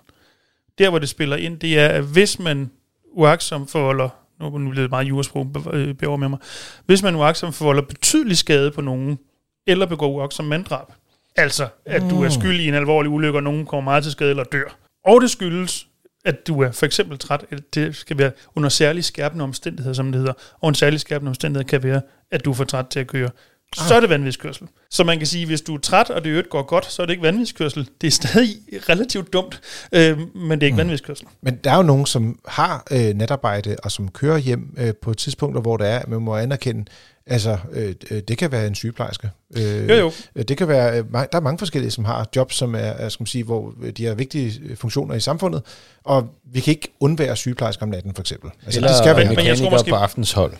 Der, 0.78 0.90
hvor 0.90 1.00
det 1.00 1.10
spiller 1.10 1.36
ind, 1.36 1.60
det 1.60 1.80
er, 1.80 1.88
at 1.88 2.04
hvis 2.04 2.40
man 2.40 2.72
uagtsom 3.14 3.68
forvolder, 3.68 4.10
nu 4.40 4.58
nu 4.58 4.70
bliver 4.70 4.84
det 4.84 4.90
meget 4.92 5.08
jurasprog, 5.08 5.56
øh, 5.74 5.94
beover 5.94 6.18
med 6.18 6.30
mig, 6.30 6.40
hvis 6.86 7.04
man 7.04 7.16
uagtsom 7.16 7.54
forvolder 7.54 7.82
betydelig 7.82 8.38
skade 8.38 8.72
på 8.72 8.82
nogen, 8.82 9.20
eller 9.68 9.86
begår 9.86 10.08
uagtsom 10.10 10.46
manddrab, 10.46 10.88
altså 11.36 11.68
at 11.86 12.02
du 12.02 12.22
er 12.22 12.26
Mm. 12.26 12.32
skyldig 12.32 12.66
i 12.66 12.68
en 12.68 12.74
alvorlig 12.74 13.10
ulykke, 13.10 13.38
og 13.40 13.44
nogen 13.44 13.66
kommer 13.66 13.92
meget 13.92 14.04
til 14.04 14.12
skade 14.12 14.30
eller 14.30 14.44
dør, 14.44 14.78
og 15.06 15.22
det 15.22 15.32
skyldes, 15.32 15.87
at 16.28 16.48
du 16.48 16.62
er 16.62 16.72
for 16.72 16.86
eksempel 16.86 17.18
træt, 17.18 17.46
eller 17.52 17.64
det 17.74 17.96
skal 17.96 18.18
være 18.18 18.32
under 18.56 18.70
særlig 18.70 19.04
skærpende 19.04 19.44
omstændigheder, 19.44 19.94
som 19.94 20.12
det 20.12 20.20
hedder, 20.20 20.34
og 20.62 20.70
en 20.70 20.76
særlig 20.76 21.00
skærpende 21.00 21.30
omstændighed 21.30 21.66
kan 21.66 21.84
være, 21.84 22.02
at 22.32 22.46
du 22.46 22.52
er 22.52 22.56
for 22.56 22.64
træt 22.64 22.86
til 22.88 23.00
at 23.00 23.08
køre. 23.08 23.30
Så 23.76 23.96
er 23.96 24.00
det 24.00 24.10
vanvidskørsel. 24.10 24.68
Så 24.90 25.04
man 25.04 25.18
kan 25.18 25.28
sige, 25.28 25.46
hvis 25.46 25.62
du 25.62 25.76
er 25.76 25.80
træt, 25.80 26.10
og 26.10 26.24
det 26.24 26.30
øvrigt 26.30 26.50
går 26.50 26.64
godt, 26.64 26.86
så 26.86 27.02
er 27.02 27.06
det 27.06 27.14
ikke 27.14 27.24
vanvidskørsel. 27.24 27.90
Det 28.02 28.08
er 28.08 28.12
stadig 28.12 28.56
relativt 28.90 29.34
dumt, 29.34 29.62
øh, 29.92 30.20
men 30.36 30.52
det 30.52 30.64
er 30.64 30.68
ikke 30.68 30.74
mm. 30.74 30.78
vanvidskørsel. 30.78 31.28
Men 31.42 31.56
der 31.64 31.72
er 31.72 31.78
jo 31.78 31.84
nogen, 31.84 32.06
som 32.06 32.40
har 32.48 32.88
øh, 32.92 33.14
natarbejde, 33.16 33.76
og 33.84 33.92
som 33.92 34.12
kører 34.12 34.38
hjem 34.38 34.76
øh, 34.78 34.94
på 35.02 35.14
tidspunkter, 35.14 35.62
hvor 35.62 35.78
der 35.78 35.86
er, 35.86 36.02
man 36.08 36.22
må 36.22 36.36
anerkende, 36.36 36.86
altså, 37.28 37.58
øh, 37.74 37.96
øh, 38.12 38.22
det 38.28 38.38
kan 38.38 38.52
være 38.52 38.68
en 38.68 38.76
sygeplejerske. 38.76 39.30
Øh, 39.58 39.90
Jo, 39.90 39.96
jo. 39.96 40.12
øh, 40.36 40.44
Det 40.48 40.58
kan 40.58 40.68
være, 40.68 41.00
øh, 41.00 41.06
der 41.14 41.26
er 41.32 41.40
mange 41.40 41.58
forskellige, 41.60 41.92
som 41.92 42.06
har 42.06 42.28
jobs, 42.36 42.56
som 42.56 42.76
er, 42.76 42.78
er, 42.80 43.10
skal 43.10 43.22
man 43.22 43.28
sige, 43.28 43.44
hvor 43.44 43.74
de 43.98 44.06
har 44.06 44.14
vigtige 44.14 44.76
funktioner 44.76 45.16
i 45.16 45.20
samfundet, 45.20 45.62
og 46.04 46.28
vi 46.54 46.60
kan 46.60 46.72
ikke 46.72 46.96
undvære 47.00 47.36
sygeplejersker 47.36 47.84
om 47.84 47.90
natten, 47.90 48.14
for 48.14 48.22
eksempel. 48.22 48.52
Altså, 48.66 48.80
Eller 48.80 48.88
det 48.90 48.98
skal 48.98 49.16
være. 49.16 49.36
men 49.36 49.46
jeg 49.46 49.58
tror 49.58 49.70
måske- 49.70 49.90
på 49.90 49.96
aftenshold. 49.96 50.54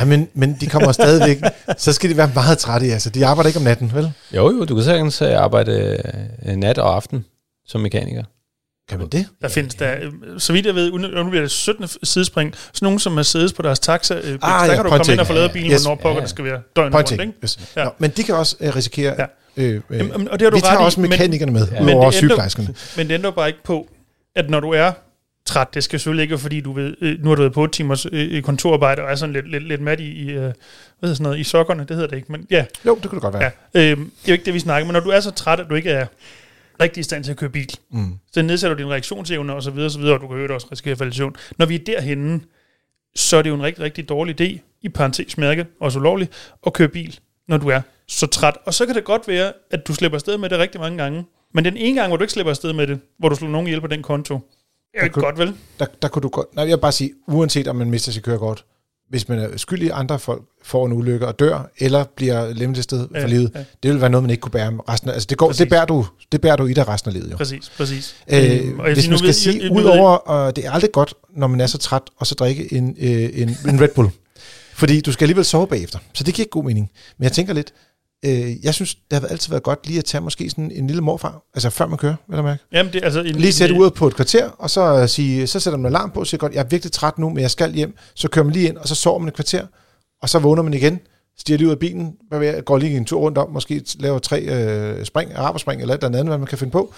Ja, 0.00 0.04
men, 0.04 0.28
men 0.34 0.56
de 0.60 0.66
kommer 0.66 0.92
stadigvæk, 0.92 1.42
så 1.78 1.92
skal 1.92 2.10
de 2.10 2.16
være 2.16 2.30
meget 2.34 2.58
trætte, 2.58 2.86
altså. 2.92 3.10
De 3.10 3.26
arbejder 3.26 3.48
ikke 3.48 3.58
om 3.58 3.64
natten, 3.64 3.90
vel? 3.94 4.12
Jo, 4.36 4.50
jo, 4.50 4.64
du 4.64 4.74
kan 4.74 4.84
sagtens 4.84 5.22
arbejde 5.22 6.02
nat 6.56 6.78
og 6.78 6.94
aften 6.96 7.24
som 7.66 7.80
mekaniker. 7.80 8.24
Kan 8.90 8.98
man 8.98 9.08
det? 9.08 9.26
Der 9.42 9.48
findes 9.48 9.74
der, 9.74 9.94
øh, 10.02 10.12
så 10.40 10.52
vidt 10.52 10.66
jeg 10.66 10.74
ved, 10.74 10.92
nu 10.92 11.30
bliver 11.30 11.42
det 11.42 11.50
17. 11.50 11.88
sidespring, 12.02 12.54
sådan 12.72 12.86
nogen, 12.86 12.98
som 12.98 13.18
er 13.18 13.22
siddet 13.22 13.54
på 13.54 13.62
deres 13.62 13.78
taxa, 13.78 14.14
øh, 14.14 14.20
ah, 14.42 14.66
ja, 14.66 14.68
der 14.68 14.74
kan 14.74 14.84
du 14.84 14.90
komme 14.90 15.12
ind 15.12 15.20
og 15.20 15.26
få 15.26 15.32
lavet 15.32 15.52
bilen, 15.52 15.72
Yes. 15.72 15.82
hvornår 15.82 15.94
pokker 16.02 16.16
Ja. 16.16 16.20
det 16.20 16.30
skal 16.30 16.44
være 16.44 16.60
døgnet 16.76 16.94
rundt, 16.94 17.10
ikke? 17.12 17.32
Yes. 17.44 17.58
Ja. 17.76 17.84
Nå, 17.84 17.90
men 17.98 18.10
de 18.10 18.22
kan 18.22 18.34
også 18.34 18.56
øh, 18.60 18.76
risikere... 18.76 19.14
Ja. 19.18 19.26
Øh, 19.56 19.80
øh, 19.90 19.98
Jamen, 19.98 20.28
og 20.28 20.38
det 20.40 20.46
har 20.46 20.50
du 20.50 20.56
vi 20.56 20.60
tager 20.60 20.76
ret 20.76 20.82
i, 20.82 20.84
også 20.84 21.00
men- 21.00 21.10
mekanikerne 21.10 21.52
med, 21.52 21.66
Ja. 21.68 21.74
ja. 21.74 21.80
Men 21.80 21.88
udover 21.88 22.04
det 22.04 22.14
sygeplejerskerne. 22.14 22.74
Men 22.96 23.08
det 23.08 23.14
ændrer 23.14 23.30
bare 23.30 23.48
ikke 23.48 23.64
på, 23.64 23.88
at 24.36 24.50
når 24.50 24.60
du 24.60 24.70
er 24.70 24.92
træt, 25.46 25.66
det 25.74 25.84
skal 25.84 26.00
selvfølgelig 26.00 26.22
ikke 26.22 26.38
fordi 26.38 26.60
du 26.60 26.72
ved, 26.72 26.94
øh, 27.00 27.22
nu 27.22 27.28
har 27.28 27.34
du 27.36 27.42
været 27.42 27.52
på 27.52 27.64
et 27.64 27.72
timers 27.72 28.06
øh, 28.12 28.42
kontorarbejde, 28.42 29.02
og 29.02 29.10
er 29.10 29.14
sådan 29.14 29.32
lidt, 29.32 29.50
lidt, 29.50 29.68
lidt 29.68 29.80
mat 29.80 30.00
i, 30.00 30.04
i, 30.04 30.28
øh, 30.30 30.36
hvad 30.36 30.52
hedder 31.02 31.14
sådan 31.14 31.22
noget, 31.24 31.38
i 31.38 31.44
sokkerne, 31.44 31.80
det 31.88 31.90
hedder 31.96 32.06
det 32.08 32.16
ikke, 32.16 32.32
men 32.32 32.46
ja, 32.50 32.64
Jo, 32.86 32.98
det 33.02 33.10
kunne 33.10 33.16
det 33.16 33.22
godt 33.22 33.34
være. 33.34 33.50
ja 33.74 33.80
øh, 33.80 33.96
det 33.96 34.02
er 34.02 34.06
jo 34.28 34.32
ikke 34.32 34.44
det, 34.44 34.54
vi 34.54 34.60
snakker, 34.60 34.86
men 34.86 34.92
når 34.92 35.00
du 35.00 35.10
er 35.10 35.20
så 35.20 35.30
træt, 35.30 35.60
at 35.60 35.66
du 35.70 35.74
ikke 35.74 35.90
er 35.90 36.06
rigtig 36.80 37.00
i 37.00 37.04
stand 37.04 37.24
til 37.24 37.30
at 37.30 37.36
køre 37.36 37.50
bil, 37.50 37.70
Mm. 37.90 38.18
så 38.32 38.42
nedsætter 38.42 38.76
du 38.76 38.82
din 38.82 38.90
reaktionsevne 38.90 39.54
og 39.54 39.62
så 39.62 39.70
videre, 39.70 39.86
og 39.86 39.90
så 39.90 39.98
videre, 39.98 40.14
og 40.14 40.20
du 40.20 40.28
kan 40.28 40.36
jo 40.46 40.54
også 40.54 40.68
risikere 40.72 40.92
at 40.92 40.98
falde 40.98 41.10
i 41.10 41.14
søvn. 41.14 41.36
Når 41.58 41.66
vi 41.66 41.74
er 41.74 41.78
derhenne, 41.78 42.40
så 43.14 43.36
er 43.36 43.42
det 43.42 43.50
jo 43.50 43.54
en 43.54 43.62
rigtig, 43.62 43.84
rigtig 43.84 44.08
dårlig 44.08 44.40
idé, 44.40 44.58
i 44.82 44.88
parentes 44.88 45.38
mærke, 45.38 45.66
også 45.80 45.98
ulovligt, 45.98 46.52
at 46.66 46.72
køre 46.72 46.88
bil, 46.88 47.18
når 47.48 47.56
du 47.56 47.68
er 47.68 47.80
så 48.08 48.26
træt. 48.26 48.56
Og 48.66 48.74
så 48.74 48.86
kan 48.86 48.94
det 48.94 49.04
godt 49.04 49.28
være, 49.28 49.52
at 49.70 49.88
du 49.88 49.94
slipper 49.94 50.16
afsted 50.16 50.38
med 50.38 50.48
det 50.48 50.58
rigtig 50.58 50.80
mange 50.80 50.98
gange. 50.98 51.24
Men 51.54 51.64
den 51.64 51.76
ene 51.76 52.00
gang, 52.00 52.08
hvor 52.08 52.16
du 52.16 52.22
ikke 52.22 52.32
slipper 52.32 52.50
afsted 52.50 52.72
med 52.72 52.86
det, 52.86 53.00
hvor 53.18 53.28
du 53.28 53.34
slår 53.36 53.48
nogen 53.48 53.66
ihjel 53.66 53.80
på 53.80 53.86
den 53.86 54.02
konto, 54.02 54.40
er 54.94 55.02
det 55.02 55.12
kunne- 55.12 55.22
godt 55.24 55.38
vel? 55.38 55.54
Der, 55.78 55.86
der 56.02 56.08
kunne 56.08 56.22
du 56.22 56.28
godt... 56.28 56.54
Nej, 56.54 56.64
jeg 56.68 56.76
vil 56.76 56.80
bare 56.80 56.92
sige, 56.92 57.10
uanset 57.28 57.68
om 57.68 57.76
man 57.76 57.90
mister 57.90 58.12
sit 58.12 58.22
kørekort, 58.22 58.64
hvis 59.10 59.28
man 59.28 59.38
er 59.38 59.48
skyldig, 59.56 59.90
andre 59.94 60.18
folk 60.18 60.42
får 60.64 60.86
en 60.86 60.92
ulykke 60.92 61.26
og 61.26 61.38
dør, 61.38 61.70
eller 61.78 62.04
bliver 62.16 62.52
lemlæstet 62.54 63.08
for 63.12 63.18
Ja, 63.20 63.26
livet, 63.26 63.50
ja. 63.54 63.64
det 63.82 63.90
vil 63.90 64.00
være 64.00 64.10
noget, 64.10 64.22
man 64.22 64.30
ikke 64.30 64.40
kunne 64.40 64.52
bære 64.52 64.78
resten 64.88 65.10
af... 65.10 65.14
Altså, 65.14 65.26
det, 65.30 65.38
går, 65.38 65.46
Præcis. 65.46 65.58
det, 65.58 65.68
bærer 65.68 65.84
du, 65.84 66.06
det 66.32 66.40
bærer 66.40 66.56
du 66.56 66.66
i 66.66 66.72
dig 66.74 66.88
resten 66.88 67.08
af 67.08 67.14
livet, 67.14 67.30
jo. 67.32 67.36
Præcis, 67.36 67.70
præcis. 67.76 68.16
Øh, 68.28 68.38
og 68.78 68.86
jeg 68.86 68.94
hvis 68.94 69.08
man 69.08 69.18
skal 69.18 69.26
ved- 69.26 69.32
sige, 69.34 69.62
jeg- 69.62 69.72
udover, 69.72 70.10
og 70.10 70.56
det 70.56 70.66
er 70.66 70.70
aldrig 70.70 70.92
godt, 70.92 71.14
når 71.36 71.46
man 71.46 71.60
er 71.60 71.66
så 71.66 71.78
træt, 71.78 72.02
og 72.16 72.26
så 72.26 72.34
drikke 72.34 72.72
en, 72.74 72.96
øh, 73.00 73.10
en, 73.34 73.56
en 73.68 73.80
Red 73.80 73.88
Bull. 73.94 74.08
Fordi 74.74 75.00
du 75.00 75.12
skal 75.12 75.24
alligevel 75.24 75.44
sove 75.44 75.66
bagefter. 75.66 75.98
Så 76.12 76.24
det 76.24 76.34
giver 76.34 76.44
ikke 76.44 76.50
god 76.50 76.64
mening. 76.64 76.90
Men 77.18 77.24
jeg 77.24 77.32
tænker 77.32 77.52
lidt, 77.54 77.72
øh, 78.24 78.64
jeg 78.64 78.74
synes, 78.74 78.94
det 78.94 79.20
har 79.20 79.28
altid 79.28 79.50
været 79.50 79.62
godt 79.62 79.86
lige 79.86 79.98
at 79.98 80.04
tage 80.04 80.20
måske 80.20 80.50
sådan 80.50 80.70
en 80.70 80.86
lille 80.86 81.02
morfar, 81.02 81.42
altså 81.54 81.70
før 81.70 81.86
man 81.86 81.98
kører, 81.98 82.14
vil 82.28 82.36
jeg 82.36 82.44
mærke. 82.44 82.62
Jamen, 82.72 82.92
det, 82.92 83.04
altså, 83.04 83.20
en, 83.20 83.36
Lige 83.36 83.52
sætte 83.52 83.74
uret 83.74 83.94
på 83.94 84.06
et 84.06 84.14
kvarter, 84.14 84.48
og 84.48 84.70
så, 84.70 84.98
øh, 85.02 85.08
sige, 85.08 85.46
så 85.46 85.60
sætter 85.60 85.78
man 85.78 85.86
alarm 85.86 86.10
på, 86.10 86.20
og 86.20 86.26
siger 86.26 86.38
godt, 86.38 86.52
jeg 86.52 86.60
er 86.60 86.68
virkelig 86.68 86.92
træt 86.92 87.18
nu, 87.18 87.28
men 87.28 87.38
jeg 87.38 87.50
skal 87.50 87.72
hjem. 87.72 87.96
Så 88.14 88.28
kører 88.28 88.44
man 88.44 88.52
lige 88.52 88.68
ind, 88.68 88.76
og 88.76 88.88
så 88.88 88.94
sover 88.94 89.18
man 89.18 89.28
et 89.28 89.34
kvarter, 89.34 89.66
og 90.22 90.28
så 90.28 90.38
vågner 90.38 90.62
man 90.62 90.74
igen, 90.74 91.00
stiger 91.38 91.56
lige 91.58 91.66
ud 91.66 91.72
af 91.72 91.78
bilen, 91.78 92.16
går 92.64 92.78
lige 92.78 92.96
en 92.96 93.04
tur 93.04 93.20
rundt 93.20 93.38
om, 93.38 93.50
måske 93.50 93.82
laver 93.98 94.18
tre 94.18 94.40
øh, 94.42 95.04
spring, 95.04 95.32
araberspring, 95.34 95.80
eller 95.80 95.94
et 95.94 95.98
eller 96.04 96.08
andet, 96.18 96.26
hvad 96.30 96.38
man 96.38 96.46
kan 96.46 96.58
finde 96.58 96.70
på, 96.70 96.94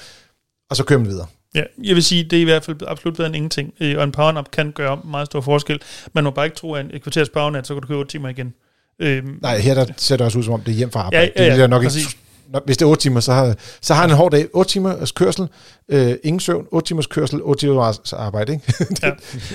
og 0.71 0.77
så 0.77 0.85
kører 0.85 0.99
man 1.01 1.09
videre. 1.09 1.27
Ja, 1.55 1.63
jeg 1.83 1.95
vil 1.95 2.03
sige, 2.03 2.25
det 2.25 2.37
er 2.37 2.41
i 2.41 2.45
hvert 2.45 2.65
fald 2.65 2.77
absolut 2.87 3.17
bedre 3.17 3.27
end 3.27 3.37
ingenting. 3.37 3.75
Øh, 3.81 3.99
Og 3.99 4.05
en 4.05 4.13
powernap 4.13 4.51
kan 4.51 4.73
gøre 4.73 5.01
meget 5.05 5.27
stor 5.27 5.41
forskel. 5.41 5.81
Man 6.13 6.25
må 6.25 6.31
bare 6.31 6.47
ikke 6.47 6.57
tro, 6.57 6.75
at 6.75 6.85
en 6.85 6.91
et 6.95 7.03
kvarters 7.03 7.29
powernap, 7.29 7.67
så 7.67 7.75
kan 7.75 7.81
du 7.81 7.89
køre 7.89 7.99
8 7.99 8.11
timer 8.11 8.29
igen. 8.29 8.55
Øhm, 9.03 9.39
Nej, 9.43 9.59
her 9.59 9.75
der 9.75 9.87
ser 9.97 10.17
det 10.17 10.27
også 10.27 10.39
ud 10.39 10.43
som 10.45 10.55
om, 10.55 10.61
det 10.61 10.73
er 10.73 10.77
hjem 10.77 10.91
fra 10.91 11.01
arbejde. 11.01 11.33
Ja, 11.37 11.43
ja, 11.43 11.49
ja, 11.49 11.53
det 11.55 11.59
jeg 11.61 11.69
nok 11.69 11.83
præcis. 11.83 12.03
ikke, 12.03 12.19
hvis 12.65 12.77
det 12.77 12.85
er 12.85 12.89
8 12.91 13.03
timer, 13.03 13.21
så 13.21 13.33
har, 13.33 13.55
så 13.81 13.95
har 13.95 14.01
han 14.01 14.11
en 14.11 14.17
hård 14.17 14.31
dag. 14.33 14.47
8 14.53 14.71
timers 14.71 15.13
kørsel, 15.13 15.49
øh, 15.89 16.15
ingen 16.25 16.41
søvn, 16.41 16.67
8 16.71 16.87
timers 16.89 17.07
kørsel, 17.07 17.41
8 17.43 17.61
timers 17.61 18.13
arbejde. 18.13 18.53
Ikke? 18.53 18.75
ja. 19.03 19.11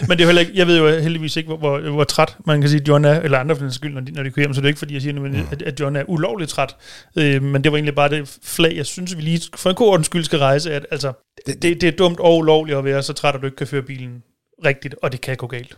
Men 0.07 0.17
det 0.17 0.21
er 0.21 0.25
heller 0.25 0.39
ikke, 0.39 0.51
jeg 0.55 0.67
ved 0.67 0.77
jo 0.77 0.99
heldigvis 0.99 1.35
ikke, 1.35 1.47
hvor, 1.47 1.57
hvor, 1.57 1.91
hvor 1.91 2.03
træt 2.03 2.37
man 2.45 2.61
kan 2.61 2.69
sige, 2.69 2.81
at 2.81 2.87
John 2.87 3.05
er, 3.05 3.19
eller 3.21 3.37
andre 3.39 3.55
for 3.55 3.63
den 3.63 3.71
skyld, 3.73 3.93
når 3.93 4.01
de, 4.01 4.11
når 4.11 4.23
de 4.23 4.31
kører 4.31 4.43
hjem, 4.45 4.53
så 4.53 4.61
det 4.61 4.65
er 4.65 4.69
ikke, 4.69 4.79
fordi 4.79 4.93
jeg 4.93 5.01
siger, 5.01 5.13
Mm. 5.19 5.35
at, 5.51 5.61
at 5.61 5.79
John 5.79 5.95
er 5.95 6.03
ulovligt 6.07 6.49
træt. 6.51 6.75
Øh, 7.17 7.43
men 7.43 7.63
det 7.63 7.71
var 7.71 7.77
egentlig 7.77 7.95
bare 7.95 8.09
det 8.09 8.37
flag, 8.43 8.75
jeg 8.75 8.85
synes, 8.85 9.17
vi 9.17 9.21
lige 9.21 9.41
for 9.55 9.69
en 9.69 9.75
god 9.75 9.87
ordens 9.87 10.05
skyld 10.05 10.23
skal 10.23 10.39
rejse, 10.39 10.73
at 10.73 10.85
altså, 10.91 11.13
det, 11.45 11.61
det, 11.61 11.81
det 11.81 11.87
er 11.87 11.97
dumt 11.97 12.19
og 12.19 12.37
ulovligt 12.37 12.77
at 12.77 12.85
være 12.85 13.03
så 13.03 13.13
træt, 13.13 13.35
at 13.35 13.41
du 13.41 13.45
ikke 13.45 13.57
kan 13.57 13.67
føre 13.67 13.81
bilen 13.81 14.23
rigtigt, 14.65 14.95
og 15.01 15.11
det 15.11 15.21
kan 15.21 15.35
gå 15.37 15.47
galt. 15.47 15.77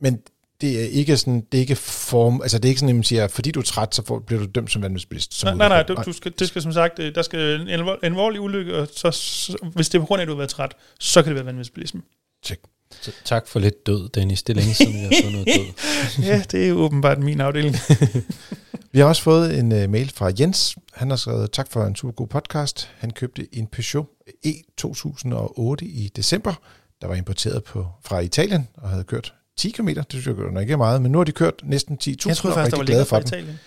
Men 0.00 0.18
det 0.62 0.82
er 0.82 0.88
ikke 0.88 1.16
sådan, 1.16 1.40
det 1.52 1.58
er 1.58 1.60
ikke 1.60 1.76
form, 1.76 2.42
altså 2.42 2.58
det 2.58 2.64
er 2.64 2.68
ikke 2.68 2.78
sådan, 2.78 2.88
at 2.88 2.94
man 2.94 3.04
siger, 3.04 3.28
fordi 3.28 3.50
du 3.50 3.60
er 3.60 3.64
træt, 3.64 3.94
så 3.94 4.02
får, 4.06 4.18
bliver 4.18 4.40
du 4.40 4.48
dømt 4.54 4.72
som 4.72 4.82
vanvidsbilist. 4.82 5.34
som 5.34 5.46
Nej, 5.46 5.68
nej, 5.68 5.68
nej, 5.68 5.82
du, 5.82 6.02
du 6.06 6.12
skal, 6.12 6.32
det 6.38 6.48
skal 6.48 6.62
som 6.62 6.72
sagt, 6.72 6.98
øh, 6.98 7.14
der 7.14 7.22
skal 7.22 7.60
en, 7.60 7.68
en 7.68 7.88
alvorlig 8.02 8.40
ulykke, 8.40 8.76
og 8.76 8.88
så, 8.96 9.10
så, 9.10 9.56
hvis 9.74 9.88
det 9.88 9.98
er 9.98 10.02
på 10.02 10.06
grund 10.06 10.20
af, 10.20 10.24
at 10.24 10.28
du 10.28 10.32
har 10.32 10.36
været 10.36 10.50
træt, 10.50 10.74
så 11.00 11.22
kan 11.22 11.30
det 11.30 11.34
være 11.34 11.46
vanvidsbilisme. 11.46 12.02
Check. 12.44 12.60
Så 13.00 13.12
tak 13.24 13.48
for 13.48 13.60
lidt 13.60 13.86
død, 13.86 14.08
Dennis. 14.08 14.42
Det 14.42 14.56
er 14.56 14.60
længe 14.60 14.74
siden, 14.74 14.92
vi 14.92 14.98
har 14.98 15.12
fået 15.22 15.32
noget 15.32 15.46
død. 15.46 16.24
ja, 16.28 16.42
det 16.50 16.64
er 16.64 16.68
jo 16.68 16.78
åbenbart 16.78 17.18
min 17.18 17.40
afdeling. 17.40 17.76
Vi 18.92 18.98
har 18.98 19.06
også 19.06 19.22
fået 19.22 19.58
en 19.58 19.72
uh, 19.72 19.90
mail 19.90 20.12
fra 20.14 20.30
Jens. 20.40 20.76
Han 20.92 21.10
har 21.10 21.16
skrevet, 21.16 21.52
tak 21.52 21.72
for 21.72 21.84
en 21.84 21.96
super 21.96 22.12
god 22.12 22.26
podcast. 22.26 22.90
Han 22.98 23.10
købte 23.10 23.48
en 23.52 23.66
Peugeot 23.66 24.06
E2008 24.46 25.84
i 25.84 26.10
december, 26.16 26.54
der 27.00 27.06
var 27.06 27.14
importeret 27.14 27.64
på, 27.64 27.86
fra 28.04 28.18
Italien 28.20 28.68
og 28.74 28.88
havde 28.88 29.04
kørt 29.04 29.34
10 29.62 29.70
km. 29.70 29.88
Det 29.88 30.06
synes 30.10 30.26
jeg 30.26 30.34
nok 30.34 30.60
ikke 30.60 30.72
er 30.72 30.76
meget, 30.76 31.02
men 31.02 31.12
nu 31.12 31.18
har 31.18 31.24
de 31.24 31.32
kørt 31.32 31.54
næsten 31.64 31.98
10.000 32.02 32.08
Jeg 32.26 32.36
troede 32.36 32.56
og 32.56 32.60
er 32.60 32.64
faktisk, 32.64 32.70
der 32.70 32.76
var 32.76 32.80
rigtig 32.80 32.86
glade 32.86 33.04
for 33.04 33.16
fra 33.16 33.20
den. 33.20 33.26
Italien. 33.26 33.58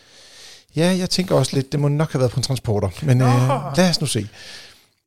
Ja, 0.76 0.96
jeg 1.00 1.10
tænker 1.10 1.36
også 1.36 1.56
lidt, 1.56 1.72
det 1.72 1.80
må 1.80 1.88
nok 1.88 2.12
have 2.12 2.20
været 2.20 2.32
på 2.32 2.40
en 2.40 2.44
transporter, 2.44 2.90
men 3.02 3.22
øh, 3.22 3.28
Nå. 3.28 3.54
lad 3.78 3.90
os 3.90 4.02
nu 4.02 4.08
se. 4.08 4.28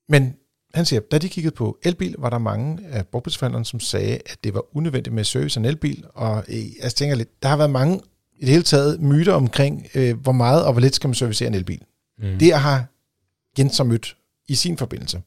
Men 0.08 0.34
han 0.74 0.84
siger, 0.84 1.00
da 1.00 1.18
de 1.18 1.28
kiggede 1.28 1.54
på 1.54 1.78
elbil, 1.82 2.14
var 2.18 2.30
der 2.30 2.38
mange 2.38 2.78
af 2.90 3.06
brugbilsforhandlerne, 3.06 3.64
som 3.64 3.80
sagde, 3.80 4.14
at 4.14 4.36
det 4.44 4.54
var 4.54 4.76
unødvendigt 4.76 5.14
med 5.14 5.20
at 5.20 5.26
service 5.26 5.60
en 5.60 5.64
elbil, 5.64 6.04
og 6.14 6.44
øh, 6.48 6.76
jeg 6.82 6.94
tænker 6.94 7.16
lidt, 7.16 7.42
der 7.42 7.48
har 7.48 7.56
været 7.56 7.70
mange 7.70 8.00
i 8.38 8.40
det 8.40 8.48
hele 8.48 8.62
taget 8.62 9.00
myter 9.00 9.32
omkring, 9.32 9.86
øh, 9.94 10.20
hvor 10.20 10.32
meget 10.32 10.64
og 10.64 10.72
hvor 10.72 10.80
lidt 10.80 10.94
skal 10.94 11.08
man 11.08 11.14
servicere 11.14 11.48
en 11.48 11.54
elbil. 11.54 11.80
Mm. 12.18 12.38
Det 12.38 12.54
har 12.54 12.84
Jens 13.58 13.76
så 13.76 13.84
mødt 13.84 14.16
i 14.48 14.54
sin 14.54 14.76
forbindelse. 14.76 15.22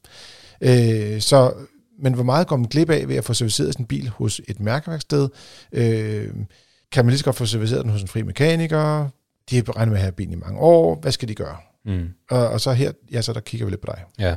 Øh, 0.62 1.22
så, 1.22 1.53
men 2.02 2.14
hvor 2.14 2.24
meget 2.24 2.47
går 2.47 2.58
man 2.58 2.70
glip 2.70 2.89
af 2.89 3.08
ved 3.08 3.16
at 3.16 3.24
få 3.24 3.34
serviceret 3.34 3.74
sin 3.76 3.86
bil 3.86 4.10
hos 4.10 4.41
et 4.47 4.60
mærkeværksted? 4.60 5.30
Øh, 5.72 6.30
kan 6.91 7.06
man 7.06 7.10
lige 7.10 7.18
så 7.20 7.26
godt 7.26 7.36
få 7.36 7.45
serviceret 7.45 7.84
den 7.84 7.91
hos 7.91 8.02
en 8.02 8.08
fri 8.08 8.22
mekaniker? 8.22 9.10
De 9.49 9.56
har 9.56 9.76
regnet 9.76 9.91
med 9.91 9.97
at 9.97 10.02
have 10.02 10.12
bilen 10.12 10.34
i 10.34 10.36
mange 10.36 10.60
år. 10.60 10.95
Hvad 10.95 11.12
skal 11.12 11.28
de 11.28 11.36
gøre? 11.36 11.58
Mm. 11.86 12.10
Og, 12.30 12.49
og 12.49 12.62
så 12.62 12.74
her, 12.74 12.91
ja, 13.12 13.22
så 13.22 13.34
der 13.34 13.39
kigger 13.39 13.66
vi 13.66 13.72
lidt 13.72 13.82
på 13.82 13.88
dig. 13.95 14.04
Ja. 14.20 14.36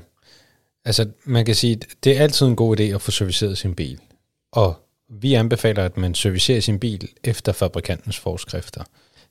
Altså, 0.84 1.08
man 1.24 1.44
kan 1.44 1.54
sige, 1.54 1.80
det 2.04 2.16
er 2.16 2.22
altid 2.22 2.46
en 2.46 2.56
god 2.56 2.80
idé 2.80 2.82
at 2.82 3.02
få 3.02 3.10
serviceret 3.10 3.58
sin 3.58 3.74
bil. 3.74 4.00
Og 4.52 4.76
vi 5.10 5.34
anbefaler, 5.34 5.84
at 5.84 5.96
man 5.96 6.14
servicerer 6.14 6.60
sin 6.60 6.78
bil 6.78 7.08
efter 7.24 7.52
fabrikantens 7.52 8.18
forskrifter. 8.18 8.84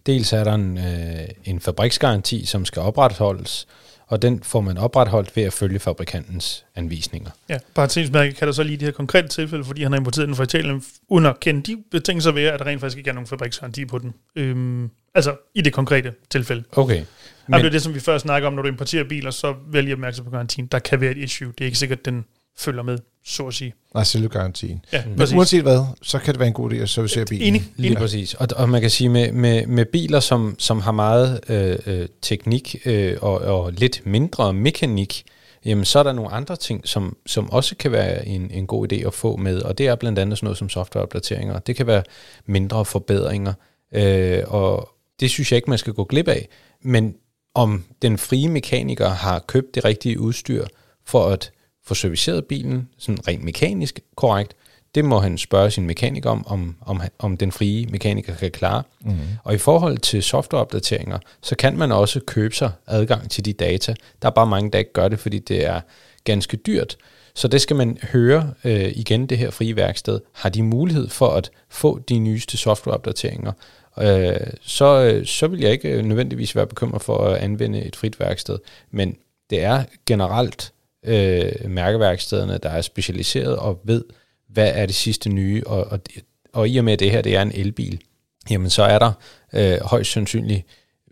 Dels 0.06 0.34
er 0.34 0.44
der 0.44 0.54
en, 0.54 0.78
øh, 0.78 1.28
en 1.44 1.60
fabriksgaranti, 1.60 2.46
som 2.46 2.66
skal 2.66 2.82
opretholdes, 2.82 3.68
og 4.08 4.22
den 4.22 4.44
får 4.44 4.62
man 4.62 4.78
opretholdt 4.78 5.36
ved 5.36 5.44
at 5.44 5.54
følge 5.54 5.80
fabrikantens 5.80 6.66
anvisninger. 6.76 7.30
Ja, 7.50 7.58
parentesmærke 7.76 8.34
kan 8.34 8.48
der 8.48 8.54
så 8.54 8.64
lige 8.64 8.78
det 8.78 8.86
her 8.86 8.92
konkrete 8.92 9.28
tilfælde, 9.28 9.66
fordi 9.66 9.84
han 9.84 9.92
har 9.92 10.00
importeret 10.00 10.28
den 10.28 10.36
fra 10.36 10.44
Italien, 10.44 10.84
uden 11.08 11.26
at 11.26 11.40
kende 11.40 11.62
de 11.62 11.84
betingelser 11.92 12.32
ved, 12.32 12.44
at 12.44 12.60
der 12.60 12.66
rent 12.66 12.82
faktisk 12.82 12.98
ikke 12.98 13.10
er 13.10 13.14
nogen 13.14 13.28
fabriksgaranti 13.28 13.86
på 13.86 13.98
den. 13.98 14.14
Øhm, 14.36 14.90
altså 15.16 15.36
i 15.56 15.62
det 15.62 15.74
konkrete 15.74 16.14
tilfælde. 16.30 16.64
Okay. 16.72 17.04
Men, 17.48 17.60
det 17.60 17.66
er 17.66 17.72
det, 17.72 17.82
som 17.82 17.94
vi 17.94 18.00
før 18.00 18.18
snakker 18.18 18.48
om, 18.48 18.54
når 18.54 18.62
du 18.62 18.68
importerer 18.68 19.04
biler, 19.04 19.32
så 19.32 19.56
vælger 19.68 19.96
opmærksom 19.96 20.26
på 20.26 20.32
garantien. 20.32 20.68
Der 20.68 20.80
kan 20.80 21.02
være 21.02 21.12
et 21.12 21.18
issue. 21.18 21.48
Det 21.48 21.62
er 21.62 21.66
ikke 21.66 21.78
sikkert, 21.78 22.00
at 22.00 22.06
den 22.06 22.26
følger 22.58 22.84
med, 22.84 22.98
så 23.26 23.48
at 23.48 23.54
sige. 23.54 23.74
Nej, 23.94 24.04
selve 24.04 24.30
garantien. 24.30 24.86
Ja, 24.94 25.06
Men 25.06 25.18
præcis. 25.18 25.36
uanset 25.36 25.62
hvad, 25.62 25.86
så 26.02 26.20
kan 26.20 26.34
det 26.34 26.40
være 26.40 26.48
en 26.48 26.54
god 26.54 26.72
idé 26.72 26.76
at 26.76 26.90
servicere 26.90 27.26
bilen. 27.26 27.48
Enig. 27.48 27.64
Lige 27.76 27.96
præcis. 27.96 28.34
Og, 28.34 28.48
og 28.56 28.70
man 28.70 28.82
kan 28.82 28.90
sige, 28.90 29.10
med, 29.10 29.32
med, 29.32 29.68
med 29.68 29.86
biler, 29.86 30.20
som, 30.20 30.56
som 30.60 30.82
har 30.82 30.92
meget 30.92 31.40
øh, 31.50 31.78
øh, 31.86 32.08
teknik 32.22 32.76
øh, 32.86 33.18
og, 33.22 33.42
og 33.42 33.74
lidt 33.74 34.02
mindre 34.06 34.54
mekanik, 34.54 35.24
jamen 35.66 35.86
så 35.86 36.00
er 36.00 36.04
der 36.04 36.14
nogle 36.14 36.32
andre 36.32 36.56
ting, 36.56 36.88
som, 36.88 37.18
som 37.26 37.50
også 37.50 37.76
kan 37.76 37.92
være 37.92 38.28
en, 38.28 38.52
en 38.52 38.68
god 38.68 38.94
idé 38.94 39.08
at 39.08 39.14
få 39.14 39.36
med, 39.36 39.62
og 39.62 39.78
det 39.78 39.88
er 39.88 39.96
blandt 39.96 40.20
andet 40.20 40.38
sådan 40.38 40.46
noget 40.46 40.58
som 40.58 40.70
softwareopdateringer. 40.70 41.60
Det 41.60 41.76
kan 41.76 41.88
være 41.88 42.04
mindre 42.46 42.86
forbedringer, 42.86 43.54
øh, 43.94 44.44
og 44.48 44.90
det 45.20 45.30
synes 45.30 45.52
jeg 45.52 45.56
ikke, 45.58 45.70
man 45.70 45.80
skal 45.80 45.94
gå 45.94 46.04
glip 46.04 46.28
af. 46.28 46.48
Men 46.82 47.16
om 47.56 47.84
den 48.02 48.18
frie 48.18 48.50
mekaniker 48.50 49.10
har 49.10 49.40
købt 49.40 49.76
det 49.76 49.86
rigtige 49.86 50.20
udstyr 50.20 50.66
for 51.06 51.28
at 51.28 51.52
få 51.86 51.94
serviceret 51.94 52.46
bilen, 52.46 52.90
sådan 52.98 53.28
rent 53.28 53.44
mekanisk 53.44 54.00
korrekt, 54.16 54.56
det 54.96 55.06
må 55.06 55.20
han 55.20 55.38
spørge 55.38 55.72
sin 55.72 55.88
mekaniker 55.88 56.30
om, 56.30 56.48
om, 56.48 56.76
om, 56.82 57.02
om 57.20 57.38
den 57.38 57.52
frie 57.52 57.86
mekaniker 57.86 58.36
kan 58.36 58.52
klare. 58.52 58.84
Mm. 59.02 59.18
Og 59.44 59.54
i 59.54 59.58
forhold 59.58 59.98
til 59.98 60.24
softwareopdateringer, 60.24 61.20
så 61.42 61.56
kan 61.56 61.78
man 61.78 61.92
også 61.92 62.20
købe 62.28 62.56
sig 62.56 62.72
adgang 62.88 63.32
til 63.32 63.46
de 63.46 63.54
data. 63.54 63.96
Der 64.22 64.28
er 64.28 64.32
bare 64.32 64.48
mange, 64.48 64.72
der 64.72 64.80
ikke 64.80 64.94
gør 64.94 65.08
det, 65.08 65.20
fordi 65.20 65.40
det 65.40 65.66
er 65.66 65.82
ganske 66.24 66.58
dyrt. 66.58 66.98
Så 67.36 67.48
det 67.48 67.62
skal 67.62 67.76
man 67.76 67.98
høre 68.12 68.54
øh, 68.64 68.92
igen, 68.96 69.26
det 69.26 69.38
her 69.38 69.52
frie 69.52 69.76
værksted. 69.76 70.20
Har 70.34 70.50
de 70.50 70.64
mulighed 70.64 71.10
for 71.10 71.30
at 71.30 71.52
få 71.70 72.00
de 72.00 72.20
nyeste 72.20 72.58
softwareopdateringer? 72.58 73.52
Øh, 74.00 74.48
så, 74.62 75.04
øh, 75.04 75.26
så 75.26 75.48
vil 75.48 75.60
jeg 75.60 75.72
ikke 75.72 76.02
nødvendigvis 76.02 76.56
være 76.56 76.68
bekymret 76.68 77.02
for 77.02 77.18
at 77.18 77.38
anvende 77.38 77.84
et 77.84 77.96
frit 77.96 78.20
værksted. 78.20 78.58
Men 78.92 79.16
det 79.50 79.64
er 79.64 79.84
generelt 80.06 80.73
øh, 81.06 81.52
mærkeværkstederne, 81.70 82.58
der 82.64 82.70
er 82.70 82.82
specialiseret 82.82 83.56
og 83.56 83.80
ved, 83.84 84.04
hvad 84.48 84.72
er 84.76 84.86
det 84.86 84.96
sidste 84.96 85.30
nye, 85.30 85.64
og, 85.66 85.86
og, 85.86 86.00
og 86.54 86.70
i 86.70 86.78
og 86.78 86.84
med, 86.84 86.94
at 86.94 87.00
det 87.00 87.12
her 87.12 87.22
det 87.22 87.36
er 87.36 87.42
en 87.42 87.52
elbil, 87.52 88.02
jamen 88.50 88.70
så 88.70 88.84
er 88.84 89.00
der 89.00 89.12
øh, 89.54 89.80
højst 89.82 90.12
sandsynligt 90.12 90.66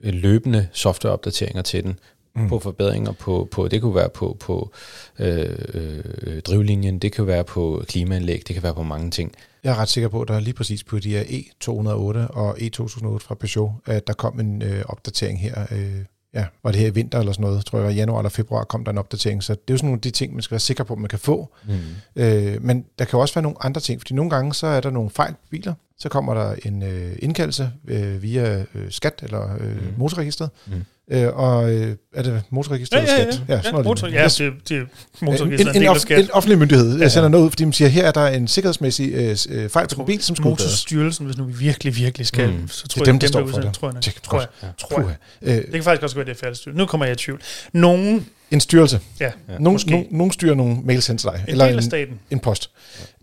løbende 0.04 0.68
softwareopdateringer 0.72 1.62
til 1.62 1.84
den, 1.84 2.00
mm. 2.36 2.50
på 2.50 2.60
forbedringer 2.60 3.12
på, 3.12 3.48
på, 3.52 3.68
det 3.68 3.82
kunne 3.82 3.96
være 3.96 4.10
på, 4.10 4.38
på 4.40 4.72
øh, 5.20 5.56
øh, 5.74 6.42
drivlinjen, 6.42 7.00
det 7.00 7.12
kan 7.12 7.28
være 7.28 7.44
på 7.44 7.84
klimaanlæg, 7.88 8.44
det 8.48 8.54
kan 8.54 8.64
være 8.64 8.74
på 8.74 8.84
mange 8.84 9.12
ting. 9.12 9.34
Jeg 9.64 9.72
er 9.72 9.76
ret 9.76 9.90
sikker 9.90 10.10
på, 10.10 10.22
at 10.22 10.28
der 10.28 10.34
er 10.34 10.40
lige 10.40 10.54
præcis 10.54 10.84
på 10.84 11.00
de 11.00 11.10
her 11.10 11.24
E208 11.24 12.34
og 12.34 12.58
E2008 12.58 13.18
fra 13.18 13.36
Peugeot, 13.36 13.72
at 13.86 14.08
der 14.08 14.14
kom 14.14 14.40
en 14.40 14.62
øh, 14.62 14.84
opdatering 14.86 15.42
her. 15.42 15.66
Øh, 15.72 16.06
ja, 16.34 16.46
var 16.64 16.72
det 16.72 16.80
her 16.80 16.88
i 16.88 16.94
vinter 16.94 17.20
eller 17.20 17.32
sådan 17.32 17.44
noget, 17.44 17.66
tror 17.66 17.78
jeg, 17.80 17.86
var 17.86 17.92
i 17.92 17.96
januar 17.96 18.20
eller 18.20 18.30
februar 18.30 18.64
kom 18.64 18.84
der 18.84 18.92
en 18.92 18.98
opdatering. 18.98 19.44
Så 19.44 19.54
det 19.54 19.60
er 19.60 19.74
jo 19.74 19.78
sådan 19.78 19.88
nogle 19.88 19.98
af 19.98 20.02
de 20.02 20.12
ting, 20.12 20.34
man 20.34 20.42
skal 20.42 20.52
være 20.52 20.60
sikker 20.60 20.84
på, 20.84 20.94
at 20.94 21.00
man 21.00 21.10
kan 21.10 21.20
få. 21.20 21.54
Mm. 21.68 21.74
Øh, 22.16 22.64
men 22.64 22.86
der 23.00 23.06
kan 23.06 23.20
også 23.20 23.34
være 23.34 23.44
nogle 23.44 23.66
andre 23.66 23.82
ting, 23.82 24.02
fordi 24.02 24.14
nogle 24.14 24.30
gange 24.30 24.54
så 24.54 24.68
er 24.68 24.82
der 24.82 24.90
nogle 24.90 25.10
fejl 25.10 25.34
på 25.34 25.48
biler, 25.50 25.74
så 25.98 26.10
kommer 26.10 26.34
der 26.34 26.56
en 26.66 26.84
øh, 26.84 27.16
indkaldelse 27.20 27.72
øh, 27.88 28.22
via 28.22 28.66
øh, 28.76 28.92
skat 28.92 29.20
eller 29.24 29.58
øh, 29.60 29.76
mm. 29.76 29.94
motorregistret. 29.98 30.50
Mm. 30.68 30.84
Øh, 31.14 31.28
og 31.36 31.74
øh, 31.74 31.96
er 32.14 32.24
det 32.24 32.44
motorregistret 32.50 32.98
Ja, 33.04 33.14
ja, 33.16 33.20
eller 33.22 33.34
skat? 33.34 33.44
ja. 33.48 33.78
ja, 33.78 33.84
motor, 33.84 34.08
ja 34.08 34.26
Yes. 34.26 34.36
det, 34.36 34.54
det 34.70 34.78
er 34.78 34.82
En, 35.28 35.28
en, 35.52 35.68
en, 35.76 35.82
en, 35.84 35.88
off, 35.88 36.12
en 36.12 36.32
offentlig 36.32 36.60
myndighed 36.60 36.98
ja, 36.98 37.04
Ja. 37.04 37.10
sender 37.10 37.30
noget 37.30 37.46
ud, 37.46 37.50
fordi 37.52 37.64
de 37.66 37.74
siger, 37.74 37.88
her 37.88 38.08
er 38.08 38.12
der 38.12 38.28
en 38.28 38.48
sikkerhedsmæssig 38.48 39.12
øh, 39.14 39.38
øh, 39.50 39.70
fejl 39.70 39.88
på 39.96 40.04
bil, 40.04 40.22
som 40.22 40.36
bedres. 40.36 40.46
Motorstyrelsen, 40.50 41.26
hvis 41.26 41.38
nu 41.38 41.44
vi 41.44 41.54
virkelig, 41.54 41.96
virkelig 41.96 42.28
skal, 42.28 42.50
Mm. 42.54 42.68
så 42.68 42.82
Det 42.84 42.92
tror 42.92 43.00
er 43.02 43.06
jeg, 43.06 43.14
dem, 43.14 43.20
der 43.20 43.28
står 43.28 43.48
for 43.48 43.60
det. 43.62 43.74
Tror 43.74 43.92
jeg. 43.94 44.02
Tjek, 44.02 44.24
tror 44.24 44.40
jeg. 44.40 44.48
Ja. 44.64 44.68
Tror 44.80 45.00
jeg. 45.02 45.16
Øh, 45.42 45.56
Det 45.56 45.72
kan 45.74 45.84
faktisk 45.84 46.04
også 46.04 46.16
være, 46.16 46.26
det 46.26 46.32
er 46.32 46.40
færdigstyret. 46.40 46.78
Nu 46.78 46.86
kommer 46.86 47.06
jeg 47.06 47.14
i 47.14 47.18
tvivl. 47.18 47.42
Nogen, 47.74 48.26
en 48.52 48.60
styrelse. 48.60 49.00
ja, 49.20 49.26
Ja. 49.26 49.32
Nogen, 49.60 49.74
måske. 49.74 49.92
nogen, 49.92 50.06
nogen 50.12 50.32
styrer 50.32 50.56
nogle 50.56 50.78
mails 50.86 51.08
hen 51.08 51.18
til 51.18 51.30
dig. 51.30 51.44
en 51.48 51.52
eller 51.52 51.66
del 51.66 51.74
af 51.74 51.78
en, 51.78 51.84
staten. 51.90 52.20
en 52.32 52.40
post. 52.40 52.70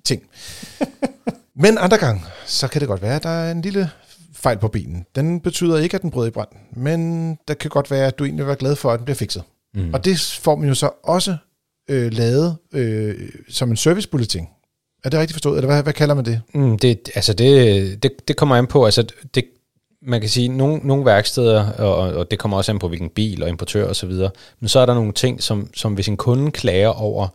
Ting. 0.05 0.22
Men 1.57 1.78
andre 1.78 1.97
gange, 1.99 2.22
så 2.47 2.68
kan 2.68 2.80
det 2.80 2.89
godt 2.89 3.03
være, 3.03 3.16
at 3.16 3.22
der 3.22 3.28
er 3.28 3.53
en 3.53 3.62
lille 3.62 3.91
fejl 4.33 4.59
på 4.59 4.68
bilen. 4.68 5.07
Den 5.14 5.41
betyder 5.41 5.79
ikke, 5.79 5.95
at 5.95 6.03
den 6.03 6.11
bryder 6.11 6.29
i 6.29 6.31
brand, 6.31 6.49
men 6.76 7.35
det 7.49 7.59
kan 7.59 7.70
godt 7.70 7.91
være, 7.91 8.07
at 8.07 8.18
du 8.18 8.24
egentlig 8.24 8.47
være 8.47 8.57
glad 8.57 8.76
for, 8.76 8.91
at 8.91 8.99
den 8.99 9.05
bliver 9.05 9.16
fikset. 9.16 9.43
Mm. 9.74 9.95
Og 9.95 10.05
det 10.05 10.39
får 10.41 10.57
man 10.57 10.68
jo 10.68 10.74
så 10.74 10.91
også 11.05 11.37
øh, 11.91 12.12
lavet 12.12 12.57
øh, 12.72 13.31
som 13.49 13.70
en 13.70 13.76
servicebulletin. 13.76 14.47
Er 15.05 15.11
det 15.11 15.20
rigtigt 15.20 15.35
forstået, 15.35 15.57
eller 15.57 15.66
hvad, 15.66 15.83
hvad 15.83 15.93
kalder 15.93 16.14
man 16.14 16.24
det? 16.24 16.41
Mm, 16.55 16.79
det, 16.79 17.11
altså 17.14 17.33
det, 17.33 18.03
det, 18.03 18.29
det 18.29 18.37
kommer 18.37 18.57
an 18.57 18.66
på, 18.66 18.85
altså 18.85 19.07
det, 19.35 19.45
man 20.03 20.20
kan 20.20 20.31
sige, 20.31 20.49
nogle, 20.49 20.81
nogle 20.85 21.05
værksteder, 21.05 21.72
og, 21.72 21.97
og 21.97 22.31
det 22.31 22.39
kommer 22.39 22.57
også 22.57 22.72
an 22.72 22.79
på, 22.79 22.89
hvilken 22.89 23.11
bil 23.11 23.43
og 23.43 23.49
importør 23.49 23.89
og 23.89 23.97
så 23.97 24.07
videre, 24.07 24.31
men 24.61 24.68
så 24.68 24.79
er 24.79 24.87
der 24.87 24.95
nogle 24.95 25.12
ting, 25.12 25.43
som, 25.43 25.70
som 25.74 25.95
hvis 25.95 26.09
en 26.09 26.16
kunde 26.16 26.51
klager 26.51 26.89
over 26.89 27.29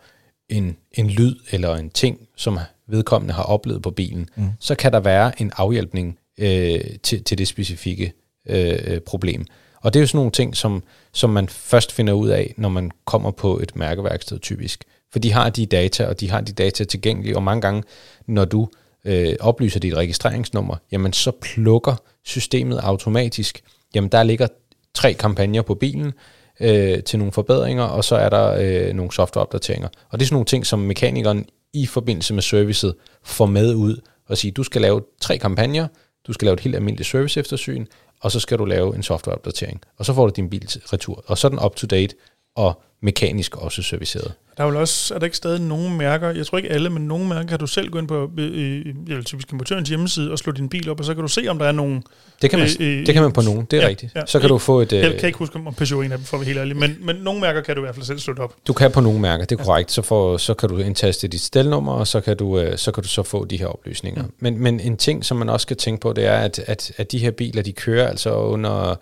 en, 0.50 0.78
en 0.92 1.08
lyd 1.08 1.36
eller 1.52 1.76
en 1.76 1.90
ting, 1.90 2.20
som 2.36 2.60
vedkommende 2.88 3.34
har 3.34 3.44
oplevet 3.44 3.82
på 3.82 3.92
bilen, 3.92 4.30
mm. 4.36 4.50
så 4.60 4.76
kan 4.76 4.92
der 4.92 5.00
være 5.00 5.42
en 5.42 5.52
afhjælpning 5.58 6.18
øh, 6.40 6.82
til, 7.04 7.24
til 7.24 7.38
det 7.38 7.48
specifikke 7.48 8.14
øh, 8.50 9.00
problem. 9.00 9.46
Og 9.82 9.94
det 9.94 10.00
er 10.00 10.02
jo 10.02 10.08
sådan 10.08 10.18
nogle 10.18 10.32
ting, 10.32 10.58
som, 10.58 10.84
som 11.14 11.30
man 11.30 11.50
først 11.50 11.92
finder 11.92 12.14
ud 12.14 12.30
af, 12.30 12.54
når 12.58 12.70
man 12.70 12.92
kommer 13.06 13.32
på 13.32 13.60
et 13.60 13.76
mærkeværksted 13.76 14.40
typisk. 14.40 14.84
For 15.12 15.20
de 15.20 15.32
har 15.32 15.50
de 15.50 15.66
data, 15.66 16.06
og 16.06 16.20
de 16.20 16.30
har 16.30 16.42
de 16.42 16.52
data 16.52 16.84
tilgængelige, 16.84 17.36
og 17.36 17.44
mange 17.44 17.62
gange, 17.62 17.84
når 18.28 18.46
du 18.46 18.68
øh, 19.06 19.36
oplyser 19.40 19.80
dit 19.80 19.94
registreringsnummer, 19.94 20.76
jamen 20.92 21.14
så 21.14 21.32
plukker 21.42 21.96
systemet 22.24 22.78
automatisk. 22.78 23.62
Jamen 23.96 24.10
der 24.10 24.24
ligger 24.24 24.48
tre 24.94 25.14
kampagner 25.14 25.62
på 25.62 25.76
bilen 25.76 26.14
øh, 26.60 27.04
til 27.04 27.20
nogle 27.20 27.32
forbedringer, 27.32 27.84
og 27.84 28.04
så 28.04 28.16
er 28.16 28.30
der 28.30 28.58
øh, 28.60 28.94
nogle 28.94 29.12
softwareopdateringer. 29.12 29.88
Og 30.10 30.20
det 30.20 30.26
er 30.26 30.28
sådan 30.28 30.36
nogle 30.36 30.46
ting, 30.46 30.66
som 30.66 30.80
mekanikeren 30.80 31.46
i 31.74 31.86
forbindelse 31.86 32.34
med 32.34 32.42
servicet 32.42 32.96
får 33.24 33.46
med 33.46 33.76
ud 33.76 33.98
og 34.28 34.38
sige, 34.38 34.52
du 34.52 34.64
skal 34.64 34.82
lave 34.82 35.02
tre 35.22 35.38
kampagner, 35.38 35.88
du 36.28 36.34
skal 36.34 36.46
lave 36.46 36.54
et 36.54 36.60
helt 36.60 36.76
almindeligt 36.76 37.10
service 37.10 37.40
eftersyn, 37.40 37.86
og 38.20 38.32
så 38.32 38.40
skal 38.40 38.58
du 38.58 38.66
lave 38.66 38.96
en 38.96 39.04
softwareopdatering. 39.04 39.82
Og 39.98 40.06
så 40.06 40.14
får 40.14 40.28
du 40.28 40.34
din 40.36 40.50
bil 40.50 40.70
retur. 40.94 41.24
Og 41.28 41.38
så 41.38 41.48
er 41.48 41.50
den 41.50 41.60
up 41.66 41.76
to 41.76 41.88
date 41.88 42.16
og 42.56 42.82
mekanisk 43.02 43.56
også 43.56 43.82
serviceret. 43.84 44.34
Der 44.58 44.64
er 44.64 44.68
vel 44.68 44.76
også, 44.76 45.14
er 45.14 45.20
der 45.20 45.26
ikke 45.26 45.38
stadig 45.38 45.62
nogen 45.62 45.98
mærker, 45.98 46.30
jeg 46.30 46.46
tror 46.48 46.58
ikke 46.58 46.70
alle, 46.70 46.90
men 46.90 47.08
nogle 47.08 47.28
mærker, 47.28 47.48
kan 47.48 47.60
du 47.60 47.68
selv 47.68 47.90
gå 47.90 48.00
ind 48.00 48.08
på, 48.08 48.32
øh, 48.38 48.86
eller 49.08 49.24
typisk 49.24 49.52
importørens 49.52 49.90
hjemmeside, 49.90 50.32
og 50.32 50.40
slå 50.40 50.52
din 50.52 50.70
bil 50.70 50.90
op, 50.90 51.00
og 51.00 51.06
så 51.06 51.14
kan 51.14 51.22
du 51.22 51.28
se, 51.28 51.48
om 51.48 51.60
der 51.60 51.66
er 51.66 51.72
nogen... 51.72 52.04
Det 52.42 52.50
kan 52.50 52.60
man, 52.60 52.70
Øh, 52.80 53.00
øh, 53.00 53.06
det 53.06 53.14
kan 53.14 53.24
man 53.24 53.32
på 53.32 53.42
nogen, 53.42 53.68
det 53.72 53.78
er 53.78 53.82
ja, 53.82 53.88
rigtigt. 53.88 54.16
ja. 54.16 54.22
Så 54.26 54.40
kan 54.40 54.50
du 54.50 54.58
få 54.58 54.80
et... 54.82 54.94
Jeg 54.94 55.14
Øh, 55.14 55.20
kan 55.20 55.28
ikke 55.28 55.40
huske, 55.40 55.56
om 55.66 55.74
Peugeot 55.74 56.02
er 56.02 56.06
en 56.06 56.12
af 56.12 56.18
dem, 56.18 56.26
for 56.26 56.38
at 56.38 56.42
være 56.42 56.46
helt 56.46 56.60
ærlig, 56.60 56.78
men, 56.78 56.98
men 57.02 57.16
nogle 57.16 57.42
mærker 57.42 57.62
kan 57.62 57.76
du 57.76 57.82
i 57.82 57.84
hvert 57.84 57.96
fald 57.96 58.06
selv 58.06 58.20
slå 58.20 58.34
op. 58.40 58.56
Du 58.68 58.74
kan 58.74 58.92
på 58.92 59.02
nogle 59.02 59.20
mærker, 59.20 59.46
det 59.46 59.60
er 59.60 59.64
korrekt. 59.64 59.92
Så, 59.92 60.02
får, 60.02 60.38
så 60.38 60.54
kan 60.54 60.70
du 60.70 60.78
indtaste 60.78 61.28
dit 61.28 61.42
stelnummer, 61.42 61.94
og 61.94 62.08
så 62.08 62.22
kan 62.22 62.38
du, 62.38 62.60
øh, 62.60 62.78
så 62.78 62.92
kan 62.92 63.04
du 63.04 63.10
så 63.10 63.24
få 63.24 63.46
de 63.46 63.58
her 63.58 63.68
oplysninger. 63.68 64.24
Mm. 64.24 64.32
Men, 64.40 64.58
men 64.60 64.80
en 64.80 64.98
ting, 64.98 65.26
som 65.26 65.38
man 65.38 65.50
også 65.50 65.64
skal 65.64 65.78
tænke 65.78 66.02
på, 66.02 66.14
det 66.14 66.26
er, 66.26 66.38
at, 66.38 66.60
at, 66.68 66.92
at 66.98 67.12
de 67.12 67.18
her 67.18 67.32
biler, 67.32 67.62
de 67.62 67.72
kører 67.72 68.08
altså 68.08 68.34
under... 68.36 68.90
Øh, 68.90 68.96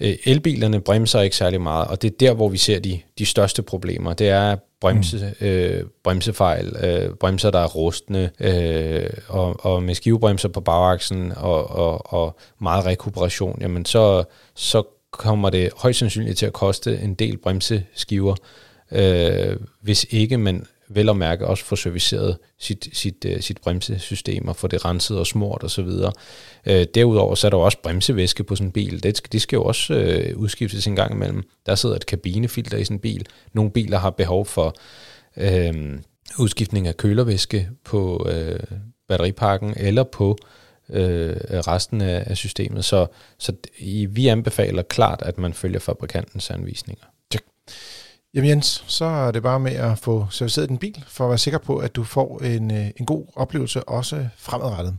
elbilerne 0.00 0.80
bremser 0.80 1.20
ikke 1.20 1.36
særlig 1.36 1.60
meget, 1.60 1.88
og 1.88 2.02
det 2.02 2.10
er 2.10 2.16
der, 2.20 2.34
hvor 2.34 2.48
vi 2.48 2.58
ser 2.58 2.78
de, 2.78 3.00
de 3.18 3.26
største 3.26 3.62
problemer. 3.62 4.12
Det 4.12 4.28
er 4.28 4.56
bremse, 4.80 5.34
mm. 5.40 5.46
øh, 5.46 5.84
bremsefejl, 6.04 6.76
øh, 6.84 7.14
bremser, 7.14 7.50
der 7.50 7.58
er 7.58 7.66
rustne, 7.66 8.30
øh, 8.40 9.10
og, 9.28 9.64
og 9.66 9.82
med 9.82 9.94
skivebremser 9.94 10.48
på 10.48 10.60
bagaksen 10.60 11.32
og, 11.36 11.70
og, 11.70 12.12
og 12.12 12.36
meget 12.60 12.86
rekuperation, 12.86 13.58
jamen 13.60 13.84
så, 13.84 14.24
så 14.54 14.82
kommer 15.10 15.50
det 15.50 15.70
højst 15.76 15.98
sandsynligt 15.98 16.38
til 16.38 16.46
at 16.46 16.52
koste 16.52 16.98
en 16.98 17.14
del 17.14 17.36
bremseskiver, 17.38 18.34
øh, 18.92 19.56
hvis 19.80 20.06
ikke 20.10 20.38
man 20.38 20.66
vel 20.88 21.08
at 21.08 21.16
mærke 21.16 21.46
også 21.46 21.64
få 21.64 21.76
serviceret 21.76 22.38
sit, 22.58 22.88
sit, 22.92 23.26
uh, 23.34 23.40
sit 23.40 23.58
bremsesystem 23.60 24.48
og 24.48 24.56
få 24.56 24.66
det 24.66 24.84
renset 24.84 25.18
og 25.18 25.26
smurt 25.26 25.62
og 25.62 25.70
så 25.70 25.82
videre. 25.82 26.12
Uh, 26.66 26.82
derudover 26.94 27.34
så 27.34 27.46
er 27.46 27.50
der 27.50 27.58
jo 27.58 27.62
også 27.62 27.78
bremsevæske 27.82 28.44
på 28.44 28.56
sådan 28.56 28.68
en 28.68 28.72
bil. 28.72 29.02
Det, 29.02 29.16
skal- 29.16 29.32
det 29.32 29.42
skal 29.42 29.56
jo 29.56 29.64
også 29.64 29.94
uh, 30.34 30.40
udskiftes 30.42 30.86
en 30.86 30.96
gang 30.96 31.14
imellem. 31.14 31.42
Der 31.66 31.74
sidder 31.74 31.96
et 31.96 32.06
kabinefilter 32.06 32.78
i 32.78 32.84
sådan 32.84 32.96
en 32.96 33.00
bil. 33.00 33.26
Nogle 33.52 33.70
biler 33.70 33.98
har 33.98 34.10
behov 34.10 34.46
for 34.46 34.74
uh, 35.36 35.44
udskiftning 36.38 36.88
af 36.88 36.96
kølervæske 36.96 37.68
på 37.84 38.26
uh, 38.30 38.78
batteripakken 39.08 39.74
eller 39.76 40.02
på 40.02 40.38
øh, 40.90 41.36
resten 41.46 42.00
af, 42.00 42.24
af 42.26 42.36
systemet. 42.36 42.84
Så, 42.84 43.06
så 43.38 43.52
i, 43.78 44.06
vi 44.06 44.26
anbefaler 44.28 44.82
klart, 44.82 45.22
at 45.22 45.38
man 45.38 45.52
følger 45.54 45.78
fabrikantens 45.80 46.50
anvisninger. 46.50 47.04
Jamen 48.34 48.50
Jens, 48.50 48.84
så 48.86 49.04
er 49.04 49.30
det 49.30 49.42
bare 49.42 49.60
med 49.60 49.72
at 49.72 49.98
få 49.98 50.26
serviceret 50.30 50.68
din 50.68 50.78
bil, 50.78 51.04
for 51.08 51.24
at 51.24 51.28
være 51.30 51.38
sikker 51.38 51.58
på, 51.58 51.76
at 51.78 51.96
du 51.96 52.04
får 52.04 52.40
en, 52.42 52.70
øh, 52.70 52.86
en 53.00 53.06
god 53.06 53.26
oplevelse 53.36 53.88
også 53.88 54.28
fremadrettet. 54.36 54.96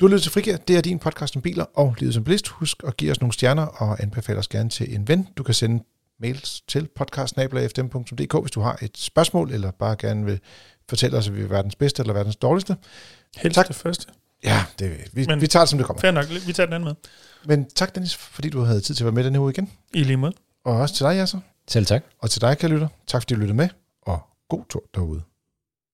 Du 0.00 0.06
har 0.06 0.10
lyttet 0.10 0.22
til 0.22 0.32
Frigir, 0.32 0.56
det 0.56 0.76
er 0.76 0.80
din 0.80 0.98
podcast 0.98 1.36
om 1.36 1.42
biler 1.42 1.64
og 1.74 1.94
livet 1.98 2.14
som 2.14 2.24
bilist. 2.24 2.48
Husk 2.48 2.76
at 2.86 2.96
give 2.96 3.10
os 3.10 3.20
nogle 3.20 3.32
stjerner 3.32 3.66
og 3.66 4.02
anbefale 4.02 4.38
os 4.38 4.48
gerne 4.48 4.70
til 4.70 4.94
en 4.94 5.08
ven. 5.08 5.28
Du 5.36 5.42
kan 5.42 5.54
sende 5.54 5.84
mails 6.20 6.60
til 6.68 6.88
podcast.fm.dk, 6.96 8.42
hvis 8.42 8.50
du 8.50 8.60
har 8.60 8.78
et 8.82 8.98
spørgsmål, 8.98 9.52
eller 9.52 9.70
bare 9.70 9.96
gerne 9.98 10.24
vil 10.24 10.40
fortælle 10.88 11.18
os, 11.18 11.28
at 11.28 11.36
vi 11.36 11.42
er 11.42 11.46
verdens 11.46 11.76
bedste 11.76 12.02
eller 12.02 12.14
verdens 12.14 12.36
dårligste. 12.36 12.76
Helst 13.36 13.54
Tak. 13.54 13.68
det 13.68 13.76
første. 13.76 14.06
Ja, 14.44 14.64
det, 14.78 15.10
vi, 15.12 15.24
Men- 15.28 15.40
vi 15.40 15.46
tager 15.46 15.62
det, 15.64 15.70
som 15.70 15.78
det 15.78 15.86
kommer. 15.86 16.00
Fair 16.00 16.10
nok, 16.10 16.24
vi 16.46 16.52
tager 16.52 16.66
den 16.66 16.72
anden 16.74 16.84
med. 16.88 16.94
Men 17.44 17.70
tak, 17.70 17.94
Dennis, 17.94 18.14
fordi 18.16 18.48
du 18.48 18.60
havde 18.60 18.80
tid 18.80 18.94
til 18.94 19.04
at 19.04 19.06
være 19.06 19.14
med 19.14 19.24
denne 19.24 19.40
uge 19.40 19.50
igen. 19.50 19.70
I 19.94 20.02
lige 20.04 20.16
måde. 20.16 20.32
Og 20.64 20.76
også 20.76 20.94
til 20.94 21.06
dig, 21.06 21.12
Jasser. 21.16 21.38
Selv 21.68 21.86
tak. 21.86 22.04
Og 22.18 22.30
til 22.30 22.40
dig, 22.40 22.58
kan 22.58 22.70
lytter. 22.70 22.88
Tak 23.06 23.22
fordi 23.22 23.34
du 23.34 23.40
lyttede 23.40 23.56
med, 23.56 23.68
og 24.02 24.20
god 24.48 24.64
tur 24.68 24.82
derude. 24.94 25.22